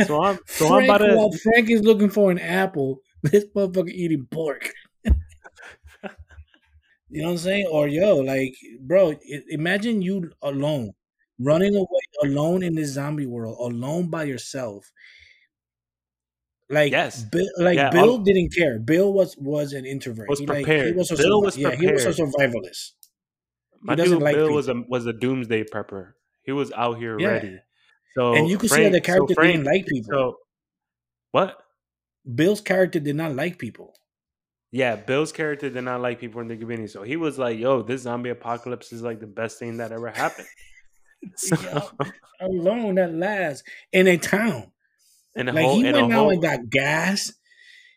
So 0.05 0.21
i'm 0.21 0.39
so 0.47 0.67
i'm 0.67 0.85
Frank, 0.85 0.89
about 0.89 0.97
to 0.99 1.15
while 1.15 1.31
Frank 1.31 1.69
is 1.69 1.81
looking 1.83 2.09
for 2.09 2.31
an 2.31 2.39
apple, 2.39 3.01
this 3.23 3.45
motherfucker 3.55 3.89
eating 3.89 4.27
pork. 4.29 4.71
you 5.03 5.11
know 7.21 7.25
what 7.27 7.31
I'm 7.31 7.37
saying? 7.37 7.67
Or 7.71 7.87
yo, 7.87 8.17
like, 8.17 8.55
bro, 8.81 9.15
imagine 9.49 10.01
you 10.01 10.31
alone, 10.41 10.91
running 11.39 11.75
away 11.75 11.87
alone 12.23 12.63
in 12.63 12.75
this 12.75 12.89
zombie 12.91 13.25
world, 13.25 13.57
alone 13.59 14.09
by 14.09 14.23
yourself. 14.25 14.91
Like, 16.69 16.91
Yes. 16.91 17.23
Bill, 17.23 17.47
like 17.57 17.77
Yeah, 17.77 17.89
Bill 17.89 18.09
all- 18.11 18.17
didn't 18.19 18.53
care. 18.55 18.77
Bill 18.79 19.11
was 19.11 19.35
was 19.37 19.73
an 19.73 19.85
introvert. 19.85 20.29
Was 20.29 20.39
he, 20.39 20.45
like, 20.45 20.59
he 20.59 20.63
prepared. 20.65 20.95
was 20.95 21.09
a 21.11 21.15
Bill 21.15 21.41
survi- 21.41 21.45
was 21.45 21.57
yeah, 21.57 21.71
he 21.75 21.91
was 21.91 22.05
a 22.05 22.09
survivalist. 22.11 22.91
My 23.81 23.95
dude 23.95 24.21
like 24.21 24.35
Bill 24.35 24.53
was 24.53 24.67
a 24.69 24.75
was 24.87 25.05
a 25.07 25.13
doomsday 25.13 25.63
prepper. 25.63 26.11
He 26.43 26.51
was 26.51 26.71
out 26.73 26.99
here 26.99 27.17
Yeah. 27.19 27.27
ready. 27.29 27.57
So 28.15 28.33
and 28.33 28.47
you 28.47 28.57
could 28.59 28.69
see 28.69 28.83
that 28.83 28.91
the 28.91 29.01
Frank- 29.01 29.05
so 29.05 29.11
character 29.13 29.33
Frank- 29.35 29.53
didn't 29.53 29.65
like 29.65 29.85
people. 29.87 30.09
So 30.11 30.37
what? 31.31 31.57
Bill's 32.33 32.61
character 32.61 32.99
did 32.99 33.15
not 33.15 33.33
like 33.35 33.57
people. 33.57 33.93
Yeah, 34.71 34.95
Bill's 34.95 35.31
character 35.31 35.69
did 35.69 35.83
not 35.83 35.99
like 36.01 36.19
people 36.19 36.41
in 36.41 36.47
the 36.47 36.55
beginning, 36.55 36.87
so 36.87 37.01
he 37.03 37.15
was 37.17 37.39
like, 37.39 37.57
"Yo, 37.57 37.81
this 37.81 38.03
zombie 38.03 38.29
apocalypse 38.29 38.91
is 38.93 39.01
like 39.01 39.19
the 39.19 39.27
best 39.27 39.57
thing 39.59 39.77
that 39.77 39.91
ever 39.91 40.09
happened." 40.09 40.47
So, 41.35 41.57
Yeah. 41.61 41.81
Alone 42.41 42.97
at 42.97 43.13
last 43.13 43.65
in 43.91 44.07
a 44.07 44.17
town. 44.17 44.71
in 45.35 45.49
a 45.49 45.51
Like 45.51 45.65
whole, 45.65 45.75
he 45.75 45.83
went 45.83 45.97
out 45.97 46.11
whole, 46.13 46.29
and 46.29 46.41
got 46.41 46.69
gas. 46.69 47.33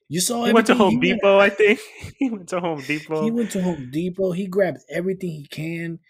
You 0.09 0.21
saw 0.21 0.45
he 0.45 0.53
went 0.53 0.67
to 0.67 0.75
Home 0.75 0.91
he 0.91 0.97
went- 0.97 1.21
Depot. 1.21 1.39
I 1.39 1.49
think 1.51 1.79
he 2.19 2.31
went 2.31 2.49
to 2.49 2.59
Home 2.59 2.81
Depot. 2.83 3.23
He 3.23 3.31
went 3.31 3.51
to 3.53 3.63
Home 3.63 3.91
Depot. 3.93 4.33
He 4.33 4.47
grabbed 4.49 4.79
everything 4.91 5.31
he 5.31 5.47
can. 5.47 6.01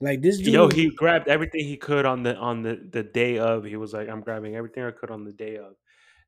Like 0.00 0.22
this 0.22 0.38
dude. 0.38 0.48
Yo, 0.54 0.68
he 0.68 0.90
grabbed 0.90 1.28
everything 1.28 1.64
he 1.64 1.76
could 1.76 2.04
on 2.04 2.24
the 2.24 2.34
on 2.36 2.62
the 2.62 2.74
the 2.90 3.04
day 3.04 3.38
of. 3.38 3.62
He 3.64 3.76
was 3.76 3.92
like, 3.92 4.08
"I'm 4.08 4.20
grabbing 4.22 4.56
everything 4.56 4.82
I 4.82 4.90
could 4.90 5.10
on 5.12 5.24
the 5.24 5.32
day 5.32 5.56
of," 5.58 5.74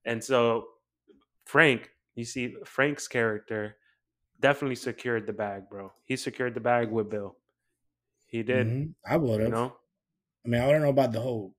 and 0.04 0.22
so 0.22 0.66
Frank, 1.48 1.88
you 2.14 2.24
see, 2.26 2.54
Frank's 2.66 3.08
character 3.08 3.76
definitely 4.38 4.76
secured 4.76 5.26
the 5.26 5.32
bag, 5.32 5.62
bro. 5.70 5.90
He 6.04 6.14
secured 6.16 6.52
the 6.52 6.60
bag 6.60 6.90
with 6.92 7.08
Bill. 7.08 7.36
He 8.26 8.42
did, 8.42 8.66
Mhm. 8.66 8.94
I 9.06 9.16
would 9.16 9.40
you 9.40 9.48
know. 9.48 9.72
I 10.44 10.48
mean, 10.48 10.60
I 10.60 10.70
don't 10.70 10.82
know 10.82 10.90
about 10.90 11.12
the 11.12 11.20
whole 11.20 11.54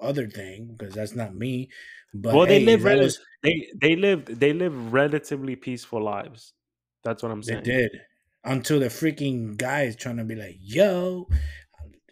other 0.00 0.26
thing 0.26 0.74
because 0.74 0.94
that's 0.94 1.14
not 1.14 1.34
me. 1.34 1.68
But 2.14 2.34
well, 2.34 2.46
they 2.46 2.60
hey, 2.60 2.64
live 2.64 2.84
rel- 2.84 3.00
was- 3.00 3.20
they 3.42 3.68
they 3.78 3.94
lived 3.94 4.40
they 4.40 4.54
live 4.54 4.92
relatively 4.94 5.54
peaceful 5.54 6.02
lives. 6.02 6.54
That's 7.02 7.22
what 7.22 7.30
I'm 7.30 7.42
saying. 7.42 7.64
They 7.64 7.70
did 7.72 7.90
until 8.42 8.80
the 8.80 8.86
freaking 8.88 9.58
guy 9.58 9.82
is 9.82 9.96
trying 9.96 10.16
to 10.16 10.24
be 10.24 10.34
like, 10.34 10.56
"Yo, 10.60 11.28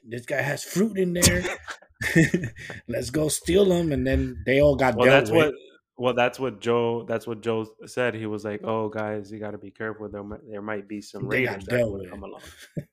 this 0.05 0.27
guy 0.27 0.43
has 0.43 0.63
fruit 0.63 0.99
in 0.99 1.15
there." 1.15 1.41
let's 2.89 3.09
go 3.11 3.29
steal 3.29 3.65
them, 3.65 3.93
and 3.93 4.05
then 4.07 4.43
they 4.45 4.61
all 4.61 4.77
got 4.77 4.97
well, 4.97 5.07
dealt 5.07 5.21
that's 5.21 5.31
with. 5.31 5.47
what. 5.47 5.55
Well, 5.99 6.15
that's 6.15 6.41
what 6.41 6.61
Joe. 6.61 7.05
That's 7.07 7.27
what 7.27 7.43
Joe 7.43 7.67
said. 7.87 8.15
He 8.15 8.27
was 8.27 8.45
like, 8.45 8.63
"Oh, 8.65 8.89
guys, 8.89 9.31
you 9.31 9.39
got 9.39 9.51
to 9.51 9.59
be 9.59 9.71
careful. 9.71 10.09
There, 10.09 10.23
might, 10.25 10.41
there 10.49 10.63
might 10.63 10.89
be 10.89 11.01
some 11.01 11.29
They 11.29 11.47
raiders 11.47 11.65
that 11.67 11.89
would 11.89 12.11
come 12.11 12.23
along." 12.23 12.41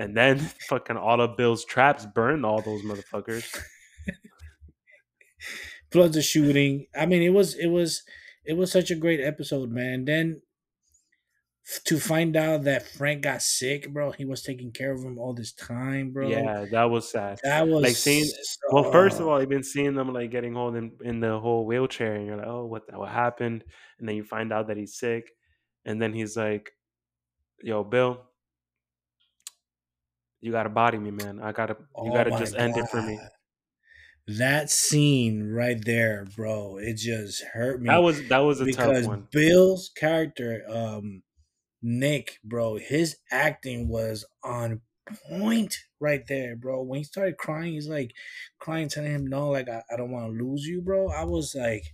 And 0.00 0.16
then 0.16 0.38
fucking 0.68 0.96
all 0.96 1.20
of 1.20 1.36
Bill's 1.36 1.64
traps 1.64 2.06
burned 2.06 2.46
all 2.46 2.62
those 2.62 2.82
motherfuckers. 2.82 3.52
Plus 5.90 6.14
the 6.14 6.22
shooting. 6.22 6.86
I 6.96 7.04
mean, 7.06 7.22
it 7.22 7.30
was 7.30 7.54
it 7.56 7.66
was 7.66 8.04
it 8.44 8.52
was 8.56 8.70
such 8.70 8.92
a 8.92 8.96
great 8.96 9.20
episode, 9.20 9.70
man. 9.70 10.04
Then 10.04 10.42
to 11.84 11.98
find 12.00 12.34
out 12.36 12.64
that 12.64 12.86
Frank 12.88 13.22
got 13.22 13.42
sick, 13.42 13.90
bro, 13.92 14.10
he 14.12 14.24
was 14.24 14.42
taking 14.42 14.72
care 14.72 14.92
of 14.92 15.02
him 15.02 15.18
all 15.18 15.34
this 15.34 15.52
time, 15.52 16.12
bro. 16.12 16.28
Yeah, 16.28 16.64
that 16.70 16.84
was 16.84 17.10
sad. 17.10 17.38
that 17.44 17.68
was 17.68 17.82
like 17.82 17.96
seeing- 17.96 18.30
Well, 18.70 18.90
first 18.90 19.20
of 19.20 19.26
all, 19.28 19.38
you've 19.40 19.50
been 19.50 19.62
seeing 19.62 19.94
them 19.94 20.12
like 20.12 20.30
getting 20.30 20.54
hold 20.54 20.76
in, 20.76 20.92
in 21.04 21.20
the 21.20 21.38
whole 21.38 21.66
wheelchair, 21.66 22.14
and 22.14 22.26
you're 22.26 22.36
like, 22.36 22.46
"Oh, 22.46 22.64
what 22.66 22.82
what 22.96 23.10
happened?" 23.10 23.64
And 23.98 24.08
then 24.08 24.16
you 24.16 24.24
find 24.24 24.52
out 24.52 24.68
that 24.68 24.76
he's 24.76 24.96
sick, 24.98 25.28
and 25.84 26.00
then 26.00 26.12
he's 26.14 26.36
like, 26.36 26.70
"Yo, 27.62 27.84
Bill, 27.84 28.22
you 30.40 30.52
gotta 30.52 30.68
body 30.68 30.98
me, 30.98 31.10
man. 31.10 31.40
I 31.42 31.52
gotta, 31.52 31.76
you 31.78 32.10
Oh 32.10 32.12
gotta 32.12 32.30
just 32.30 32.54
end 32.56 32.76
it 32.76 32.88
for 32.88 33.02
me." 33.02 33.18
That 34.38 34.68
scene 34.70 35.50
right 35.50 35.82
there, 35.84 36.26
bro, 36.36 36.76
it 36.78 36.96
just 36.96 37.42
hurt 37.44 37.80
me. 37.80 37.88
That 37.88 38.02
was 38.02 38.26
that 38.28 38.38
was 38.40 38.60
a 38.60 38.64
because 38.66 39.00
tough 39.00 39.06
one. 39.08 39.26
Bill's 39.32 39.90
character, 39.96 40.62
um, 40.68 41.22
Nick, 41.82 42.38
bro, 42.44 42.76
his 42.76 43.18
acting 43.30 43.88
was 43.88 44.24
on 44.42 44.80
point 45.28 45.76
right 46.00 46.26
there, 46.28 46.56
bro. 46.56 46.82
When 46.82 46.98
he 46.98 47.04
started 47.04 47.38
crying, 47.38 47.74
he's 47.74 47.88
like 47.88 48.12
crying, 48.58 48.88
telling 48.88 49.12
him, 49.12 49.26
"No, 49.26 49.50
like 49.50 49.68
I, 49.68 49.82
I 49.92 49.96
don't 49.96 50.10
want 50.10 50.26
to 50.26 50.44
lose 50.44 50.66
you, 50.66 50.80
bro." 50.82 51.08
I 51.08 51.24
was 51.24 51.54
like, 51.54 51.84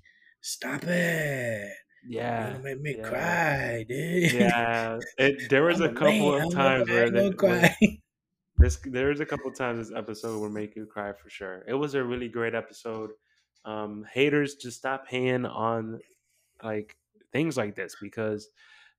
"Stop 0.40 0.85
it! 0.85 1.73
Yeah, 2.07 2.53
gonna 2.53 2.62
make 2.62 2.81
me 2.81 2.97
yeah. 2.99 3.09
cry, 3.09 3.85
dude." 3.88 4.33
yeah. 4.33 4.99
It, 5.18 5.51
there 5.51 5.64
was 5.64 5.81
I'm 5.81 5.90
a 5.90 5.92
couple 5.92 6.33
man, 6.33 6.35
of 6.35 6.42
I'm 6.42 6.51
times 6.51 6.88
where, 6.88 7.11
where 7.11 7.70
this 8.59 8.79
there 8.85 9.09
was 9.09 9.20
a 9.20 9.27
couple 9.27 9.51
of 9.51 9.57
times 9.57 9.88
this 9.88 9.97
episode 9.97 10.40
will 10.40 10.51
make 10.51 10.77
you 10.77 10.87
cry 10.87 11.12
for 11.12 11.31
sure. 11.31 11.64
It 11.68 11.75
was 11.75 11.94
a 11.94 12.03
really 12.03 12.29
great 12.29 12.55
episode. 12.55 13.11
Um, 13.64 14.05
haters 14.12 14.57
just 14.57 14.77
stop 14.77 15.07
hating 15.09 15.47
on 15.47 16.01
like 16.62 16.97
things 17.33 17.57
like 17.57 17.75
this 17.75 17.97
because 18.01 18.49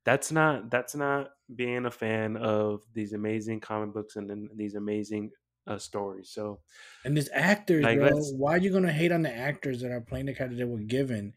that's 0.06 0.32
not 0.32 0.70
that's 0.70 0.96
not 0.96 1.32
being 1.54 1.86
a 1.86 1.91
fan 1.91 2.38
of 2.38 2.84
these 2.94 3.13
amazing 3.13 3.60
comic 3.60 3.94
books 3.94 4.15
and, 4.15 4.30
then 4.30 4.50
these 4.56 4.76
amazing 4.76 5.32
uh, 5.68 5.78
stories. 5.78 6.30
So 6.30 6.62
And 7.04 7.18
these 7.18 7.30
actors, 7.34 7.84
Like, 7.84 8.00
bro, 8.00 8.12
why 8.38 8.54
are 8.54 8.60
you 8.60 8.72
gonna 8.72 8.94
hate 8.94 9.12
on 9.12 9.24
the 9.24 9.36
actors 9.36 9.82
that 9.82 9.91
are 9.91 10.02
playing 10.02 10.28
the 10.28 10.36
character 10.36 10.58
they 10.58 10.63
were 10.63 10.80
given, 10.80 11.34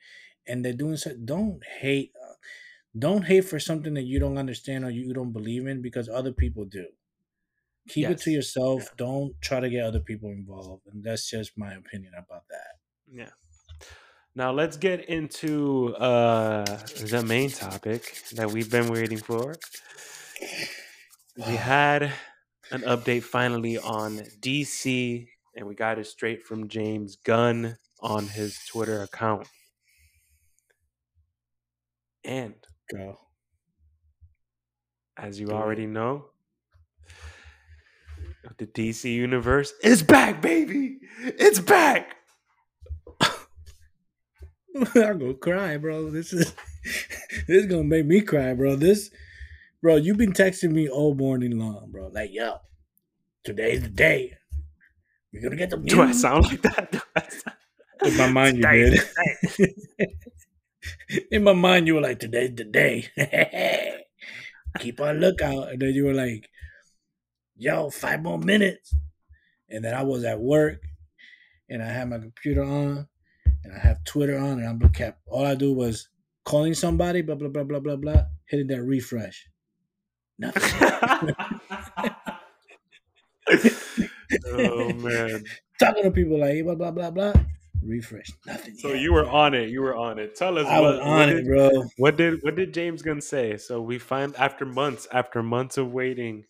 and 0.46 0.64
they're 0.64 0.72
doing 0.72 0.96
so? 0.96 1.14
Don't 1.24 1.62
hate, 1.80 2.12
uh, 2.22 2.34
don't 2.98 3.24
hate 3.24 3.44
for 3.46 3.58
something 3.58 3.94
that 3.94 4.04
you 4.04 4.18
don't 4.18 4.38
understand 4.38 4.84
or 4.84 4.90
you 4.90 5.12
don't 5.14 5.32
believe 5.32 5.66
in 5.66 5.82
because 5.82 6.08
other 6.08 6.32
people 6.32 6.64
do. 6.64 6.86
Keep 7.88 8.10
it 8.10 8.20
to 8.20 8.30
yourself. 8.30 8.82
yeah. 8.82 8.88
Don't 8.98 9.40
try 9.40 9.60
to 9.60 9.70
get 9.70 9.84
other 9.84 10.00
people 10.00 10.28
involved, 10.30 10.86
and 10.92 11.02
that's 11.02 11.28
just 11.30 11.56
my 11.56 11.72
opinion 11.72 12.12
about 12.14 12.44
that. 12.50 12.74
yeah. 13.10 13.30
Now 14.38 14.52
let's 14.52 14.76
get 14.76 15.06
into 15.06 15.96
uh, 15.96 16.64
the 17.10 17.24
main 17.26 17.50
topic 17.50 18.22
that 18.36 18.48
we've 18.48 18.70
been 18.70 18.86
waiting 18.86 19.18
for. 19.18 19.56
We 21.36 21.42
had 21.56 22.12
an 22.70 22.82
update 22.82 23.24
finally 23.24 23.78
on 23.78 24.18
DC, 24.38 25.26
and 25.56 25.66
we 25.66 25.74
got 25.74 25.98
it 25.98 26.06
straight 26.06 26.44
from 26.44 26.68
James 26.68 27.16
Gunn 27.16 27.78
on 28.00 28.28
his 28.28 28.60
Twitter 28.70 29.02
account. 29.02 29.48
And 32.24 32.54
Go. 32.94 33.18
as 35.16 35.40
you 35.40 35.50
already 35.50 35.86
know, 35.86 36.26
the 38.56 38.68
DC 38.68 39.12
universe 39.12 39.72
is 39.82 40.04
back, 40.04 40.40
baby. 40.40 40.98
It's 41.24 41.58
back. 41.58 42.17
I'm 44.94 45.18
gonna 45.18 45.34
cry, 45.34 45.76
bro. 45.76 46.10
This 46.10 46.32
is 46.32 46.52
this 47.46 47.64
is 47.64 47.66
gonna 47.66 47.84
make 47.84 48.06
me 48.06 48.20
cry, 48.20 48.54
bro. 48.54 48.76
This, 48.76 49.10
bro, 49.82 49.96
you've 49.96 50.16
been 50.18 50.32
texting 50.32 50.72
me 50.72 50.88
all 50.88 51.14
morning 51.14 51.58
long, 51.58 51.90
bro. 51.90 52.08
Like, 52.08 52.30
yo, 52.32 52.58
today's 53.44 53.82
the 53.82 53.88
day. 53.88 54.34
We're 55.32 55.42
gonna 55.42 55.56
get 55.56 55.70
the 55.70 55.76
Do 55.78 56.02
I 56.02 56.12
sound 56.12 56.44
like 56.46 56.62
that? 56.62 56.94
Sound- 57.30 57.56
In 58.12 58.16
my 58.16 58.30
mind, 58.30 58.58
you 58.58 58.62
did. 58.62 59.00
In 61.30 61.42
my 61.42 61.52
mind, 61.52 61.86
you 61.86 61.94
were 61.94 62.00
like, 62.00 62.18
"Today's 62.20 62.54
the 62.54 62.64
day." 62.64 63.08
Keep 64.78 65.00
on 65.00 65.18
lookout, 65.18 65.70
and 65.72 65.80
then 65.82 65.90
you 65.90 66.04
were 66.04 66.14
like, 66.14 66.48
"Yo, 67.56 67.90
five 67.90 68.22
more 68.22 68.38
minutes." 68.38 68.94
And 69.68 69.84
then 69.84 69.94
I 69.94 70.02
was 70.02 70.24
at 70.24 70.40
work, 70.40 70.82
and 71.68 71.82
I 71.82 71.86
had 71.86 72.08
my 72.08 72.18
computer 72.18 72.62
on, 72.62 73.08
and 73.68 73.76
I 73.76 73.80
have 73.80 74.02
Twitter 74.04 74.38
on, 74.38 74.60
and 74.60 74.66
I'm 74.66 74.80
kept. 74.90 75.20
All 75.26 75.44
I 75.44 75.54
do 75.54 75.72
was 75.72 76.08
calling 76.44 76.74
somebody, 76.74 77.22
blah 77.22 77.34
blah 77.34 77.48
blah 77.48 77.64
blah 77.64 77.80
blah 77.80 77.96
blah, 77.96 78.22
hitting 78.46 78.68
that 78.68 78.82
refresh. 78.82 79.48
Nothing. 80.38 81.34
oh 84.46 84.92
man. 84.94 85.44
Talking 85.78 86.04
to 86.04 86.10
people 86.10 86.38
like 86.38 86.64
blah 86.64 86.74
blah 86.74 86.90
blah 86.90 87.10
blah. 87.10 87.32
Refresh. 87.84 88.32
Nothing. 88.46 88.76
So 88.76 88.88
yet. 88.88 89.00
you 89.00 89.12
were 89.12 89.28
on 89.28 89.54
it. 89.54 89.68
You 89.68 89.82
were 89.82 89.94
on 89.94 90.18
it. 90.18 90.34
Tell 90.34 90.58
us 90.58 90.66
I 90.66 90.80
what, 90.80 90.96
was 90.96 90.98
what 91.00 91.08
on 91.08 91.28
did, 91.28 91.38
it, 91.38 91.46
bro. 91.46 91.84
what 91.96 92.16
did 92.16 92.42
what 92.42 92.56
did 92.56 92.74
James 92.74 93.02
Gunn 93.02 93.20
say? 93.20 93.56
So 93.56 93.80
we 93.80 93.98
find 93.98 94.34
after 94.36 94.64
months, 94.64 95.06
after 95.12 95.42
months 95.42 95.76
of 95.76 95.92
waiting, 95.92 96.44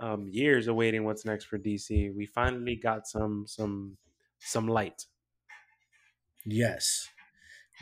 um, 0.00 0.28
years 0.28 0.68
of 0.68 0.76
waiting, 0.76 1.04
what's 1.04 1.24
next 1.24 1.44
for 1.44 1.58
DC? 1.58 2.14
We 2.14 2.26
finally 2.26 2.76
got 2.76 3.06
some 3.06 3.44
some 3.46 3.96
some 4.38 4.68
light. 4.68 5.06
Yes, 6.46 7.08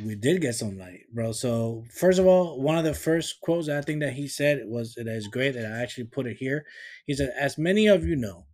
we 0.04 0.14
did 0.16 0.40
get 0.42 0.54
some 0.54 0.78
light, 0.78 1.02
bro. 1.12 1.32
So 1.32 1.84
first 1.90 2.18
of 2.18 2.26
all, 2.26 2.60
one 2.60 2.78
of 2.78 2.84
the 2.84 2.94
first 2.94 3.40
quotes 3.40 3.68
I 3.68 3.82
think 3.82 4.00
that 4.00 4.14
he 4.14 4.28
said 4.28 4.62
was 4.66 4.94
that 4.94 5.08
is 5.08 5.28
great, 5.28 5.54
that 5.54 5.66
I 5.66 5.82
actually 5.82 6.04
put 6.06 6.26
it 6.26 6.38
here. 6.38 6.66
He 7.06 7.14
said, 7.14 7.32
"As 7.38 7.58
many 7.58 7.86
of 7.88 8.06
you 8.06 8.16
know, 8.16 8.46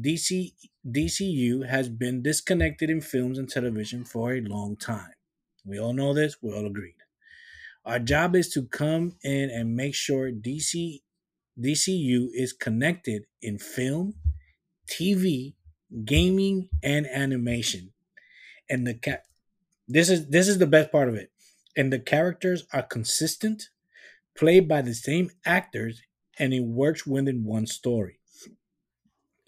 DC 0.00 0.54
DCU 0.90 1.62
has 1.68 1.88
been 1.88 2.22
disconnected 2.22 2.90
in 2.90 3.00
films 3.00 3.38
and 3.38 3.48
television 3.48 4.04
for 4.04 4.34
a 4.34 4.40
long 4.42 4.76
time. 4.76 5.14
We 5.64 5.78
all 5.80 5.94
know 5.94 6.14
this. 6.14 6.42
We 6.42 6.52
all 6.52 6.66
agreed. 6.66 6.96
Our 7.84 8.00
job 8.00 8.36
is 8.36 8.50
to 8.50 8.66
come 8.66 9.16
in 9.24 9.50
and 9.50 9.76
make 9.76 9.94
sure 9.94 10.32
DC 10.32 11.02
DCU 11.60 12.30
is 12.34 12.52
connected 12.52 13.26
in 13.42 13.58
film, 13.58 14.14
TV, 14.88 15.56
gaming, 16.04 16.70
and 16.82 17.06
animation." 17.08 17.92
And 18.68 18.86
the 18.86 18.94
cat 18.94 19.24
this 19.88 20.10
is 20.10 20.28
this 20.28 20.48
is 20.48 20.58
the 20.58 20.66
best 20.66 20.90
part 20.90 21.08
of 21.08 21.14
it. 21.14 21.30
And 21.76 21.92
the 21.92 21.98
characters 21.98 22.64
are 22.72 22.82
consistent 22.82 23.68
played 24.36 24.68
by 24.68 24.82
the 24.82 24.94
same 24.94 25.30
actors 25.44 26.02
and 26.38 26.52
it 26.52 26.60
works 26.60 27.06
within 27.06 27.44
one 27.44 27.66
story. 27.66 28.18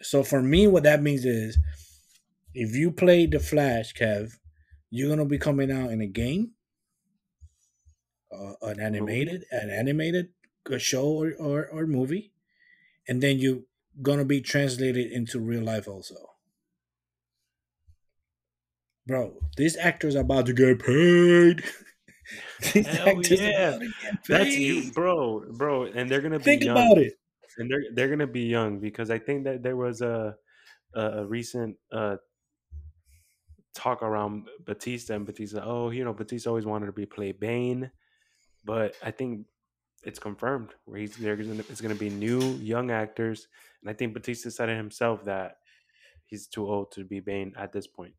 So 0.00 0.22
for 0.22 0.42
me 0.42 0.66
what 0.66 0.84
that 0.84 1.02
means 1.02 1.24
is 1.24 1.58
if 2.54 2.74
you 2.74 2.90
play 2.90 3.26
the 3.26 3.40
flash 3.40 3.92
kev 3.94 4.32
you're 4.90 5.08
gonna 5.08 5.24
be 5.24 5.38
coming 5.38 5.70
out 5.70 5.90
in 5.90 6.00
a 6.00 6.06
game 6.06 6.52
uh, 8.32 8.54
an 8.62 8.80
animated 8.80 9.44
an 9.50 9.70
animated 9.70 10.28
show 10.78 11.06
or, 11.06 11.32
or, 11.38 11.66
or 11.68 11.86
movie 11.86 12.32
and 13.08 13.22
then 13.22 13.38
you're 13.38 13.60
gonna 14.02 14.24
be 14.24 14.40
translated 14.40 15.10
into 15.10 15.40
real 15.40 15.62
life 15.62 15.88
also 15.88 16.27
Bro, 19.08 19.38
these 19.56 19.76
actors 19.78 20.14
are 20.16 20.20
about 20.20 20.44
to 20.46 20.52
get 20.52 20.80
paid. 20.80 21.64
Hell 22.86 23.22
yeah. 23.24 23.70
are 23.70 23.76
about 23.76 23.80
to 23.80 23.88
get 24.02 24.18
That's 24.28 24.56
you, 24.56 24.92
bro, 24.92 25.44
bro, 25.52 25.84
and 25.84 26.10
they're 26.10 26.20
gonna 26.20 26.38
be 26.38 26.44
Think 26.44 26.64
young. 26.64 26.76
about 26.76 26.98
it. 26.98 27.14
and 27.56 27.70
they're 27.70 27.84
they're 27.94 28.08
gonna 28.10 28.26
be 28.26 28.42
young 28.42 28.80
because 28.80 29.10
I 29.10 29.18
think 29.18 29.44
that 29.44 29.62
there 29.62 29.76
was 29.76 30.02
a 30.02 30.36
a, 30.94 31.24
recent 31.24 31.76
uh 31.90 32.16
talk 33.74 34.02
around 34.02 34.48
Bautista 34.66 35.14
and 35.14 35.24
Bautista. 35.24 35.62
Oh, 35.64 35.88
you 35.88 36.04
know, 36.04 36.12
Bautista 36.12 36.50
always 36.50 36.66
wanted 36.66 36.86
to 36.86 36.92
be 36.92 37.06
play 37.06 37.32
Bane, 37.32 37.90
but 38.64 38.94
I 39.02 39.10
think 39.10 39.46
it's 40.04 40.18
confirmed 40.18 40.74
where 40.84 40.98
he's 40.98 41.16
gonna 41.16 41.64
it's 41.70 41.80
gonna 41.80 41.94
be 41.94 42.10
new 42.10 42.40
young 42.56 42.90
actors, 42.90 43.48
and 43.80 43.88
I 43.88 43.94
think 43.94 44.12
Bautista 44.12 44.50
said 44.50 44.68
it 44.68 44.76
himself 44.76 45.24
that 45.24 45.56
he's 46.26 46.46
too 46.46 46.68
old 46.68 46.92
to 46.92 47.04
be 47.04 47.20
Bane 47.20 47.54
at 47.56 47.72
this 47.72 47.86
point. 47.86 48.12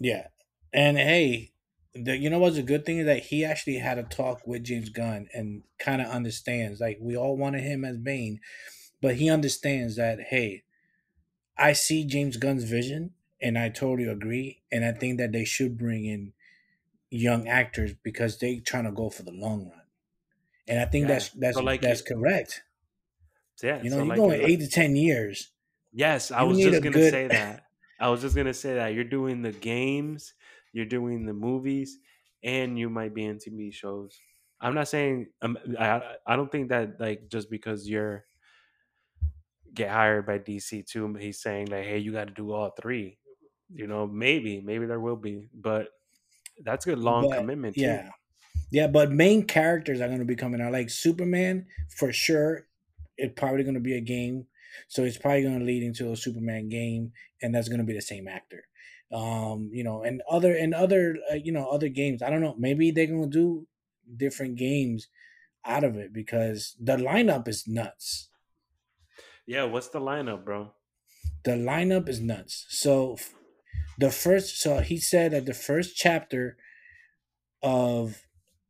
Yeah. 0.00 0.28
And 0.72 0.96
hey, 0.96 1.52
the, 1.94 2.16
you 2.16 2.30
know 2.30 2.38
what's 2.38 2.56
a 2.56 2.62
good 2.62 2.84
thing 2.86 2.98
is 2.98 3.06
that 3.06 3.24
he 3.26 3.44
actually 3.44 3.76
had 3.78 3.98
a 3.98 4.02
talk 4.04 4.46
with 4.46 4.64
James 4.64 4.88
Gunn 4.88 5.28
and 5.34 5.62
kind 5.78 6.00
of 6.00 6.08
understands. 6.08 6.80
Like 6.80 6.98
we 7.00 7.16
all 7.16 7.36
wanted 7.36 7.62
him 7.62 7.84
as 7.84 7.96
Bane, 7.98 8.40
but 9.02 9.16
he 9.16 9.28
understands 9.30 9.96
that 9.96 10.18
hey, 10.30 10.62
I 11.56 11.72
see 11.74 12.04
James 12.04 12.36
Gunn's 12.36 12.64
vision 12.64 13.10
and 13.42 13.58
I 13.58 13.68
totally 13.68 14.08
agree. 14.08 14.62
And 14.72 14.84
I 14.84 14.92
think 14.92 15.18
that 15.18 15.32
they 15.32 15.44
should 15.44 15.76
bring 15.76 16.04
in 16.06 16.32
young 17.10 17.48
actors 17.48 17.92
because 18.02 18.38
they 18.38 18.58
trying 18.60 18.84
to 18.84 18.92
go 18.92 19.10
for 19.10 19.24
the 19.24 19.32
long 19.32 19.68
run. 19.70 19.80
And 20.68 20.78
I 20.78 20.84
think 20.84 21.08
Yeah. 21.08 21.14
that's 21.14 21.30
that's 21.30 21.56
So, 21.56 21.62
like, 21.64 21.80
that's 21.82 22.00
it- 22.00 22.06
correct. 22.06 22.62
Yeah, 23.62 23.82
You 23.82 23.90
know, 23.90 23.96
so 23.96 23.96
you're 23.98 24.06
like, 24.06 24.16
going 24.16 24.40
like- 24.40 24.48
eight 24.48 24.60
to 24.60 24.68
ten 24.68 24.96
years. 24.96 25.50
Yes, 25.92 26.30
I 26.30 26.44
was 26.44 26.56
just 26.58 26.82
gonna 26.82 26.92
good- 26.94 27.10
say 27.10 27.26
that. 27.26 27.64
I 28.00 28.08
was 28.08 28.22
just 28.22 28.36
gonna 28.36 28.54
say 28.54 28.74
that 28.74 28.88
you're 28.94 29.04
doing 29.04 29.42
the 29.42 29.52
games, 29.52 30.34
you're 30.72 30.86
doing 30.86 31.26
the 31.26 31.34
movies, 31.34 31.98
and 32.42 32.78
you 32.78 32.90
might 32.90 33.14
be 33.14 33.24
in 33.24 33.38
TV 33.38 33.70
shows. 33.70 34.18
I'm 34.60 34.74
not 34.74 34.88
saying 34.88 35.32
um, 35.42 35.58
I 35.78 36.16
I 36.26 36.36
don't 36.36 36.50
think 36.52 36.70
that 36.70 37.00
like 37.00 37.28
just 37.28 37.50
because 37.50 37.88
you're 37.88 38.26
get 39.72 39.90
hired 39.90 40.26
by 40.26 40.38
DC 40.38 40.82
too, 40.82 41.12
he's 41.14 41.40
saying 41.40 41.66
like, 41.66 41.84
hey, 41.84 41.98
you 41.98 42.12
got 42.12 42.26
to 42.28 42.34
do 42.34 42.52
all 42.52 42.70
three. 42.70 43.18
You 43.68 43.86
know, 43.86 44.06
maybe 44.06 44.60
maybe 44.60 44.86
there 44.86 45.00
will 45.00 45.16
be, 45.16 45.48
but 45.52 45.90
that's 46.58 46.86
a 46.86 46.96
long 46.96 47.28
But, 47.28 47.30
commitment 47.30 47.78
too. 47.78 48.02
Yeah. 48.02 48.10
Yeah, 48.70 48.88
but 48.88 49.12
main 49.12 49.46
characters 49.46 50.00
are 50.00 50.08
going 50.08 50.20
to 50.20 50.26
be 50.26 50.36
coming 50.36 50.60
out. 50.60 50.72
Like 50.72 50.90
Superman, 50.90 51.68
for 51.96 52.12
sure, 52.12 52.68
it's 53.16 53.34
probably 53.38 53.64
going 53.64 53.74
to 53.74 53.80
be 53.80 53.94
a 53.96 54.00
game. 54.00 54.48
So 54.88 55.04
it's 55.04 55.18
probably 55.18 55.42
going 55.42 55.58
to 55.58 55.64
lead 55.64 55.82
into 55.82 56.12
a 56.12 56.16
Superman 56.16 56.68
game, 56.68 57.12
and 57.42 57.54
that's 57.54 57.68
going 57.68 57.80
to 57.80 57.86
be 57.86 57.94
the 57.94 58.02
same 58.02 58.28
actor. 58.28 58.64
Um, 59.12 59.70
you 59.72 59.82
know, 59.82 60.02
and 60.02 60.22
other 60.30 60.54
and 60.54 60.72
other 60.72 61.16
uh, 61.30 61.34
you 61.34 61.52
know 61.52 61.68
other 61.68 61.88
games. 61.88 62.22
I 62.22 62.30
don't 62.30 62.40
know. 62.40 62.54
Maybe 62.58 62.90
they're 62.90 63.06
going 63.06 63.30
to 63.30 63.38
do 63.38 63.66
different 64.16 64.56
games 64.56 65.08
out 65.64 65.84
of 65.84 65.96
it 65.96 66.12
because 66.12 66.76
the 66.80 66.96
lineup 66.96 67.48
is 67.48 67.66
nuts. 67.66 68.28
Yeah, 69.46 69.64
what's 69.64 69.88
the 69.88 70.00
lineup, 70.00 70.44
bro? 70.44 70.72
The 71.44 71.52
lineup 71.52 72.08
is 72.08 72.20
nuts. 72.20 72.66
So 72.68 73.16
the 73.98 74.10
first, 74.10 74.60
so 74.60 74.80
he 74.80 74.98
said 74.98 75.32
that 75.32 75.46
the 75.46 75.54
first 75.54 75.96
chapter 75.96 76.56
of 77.62 78.22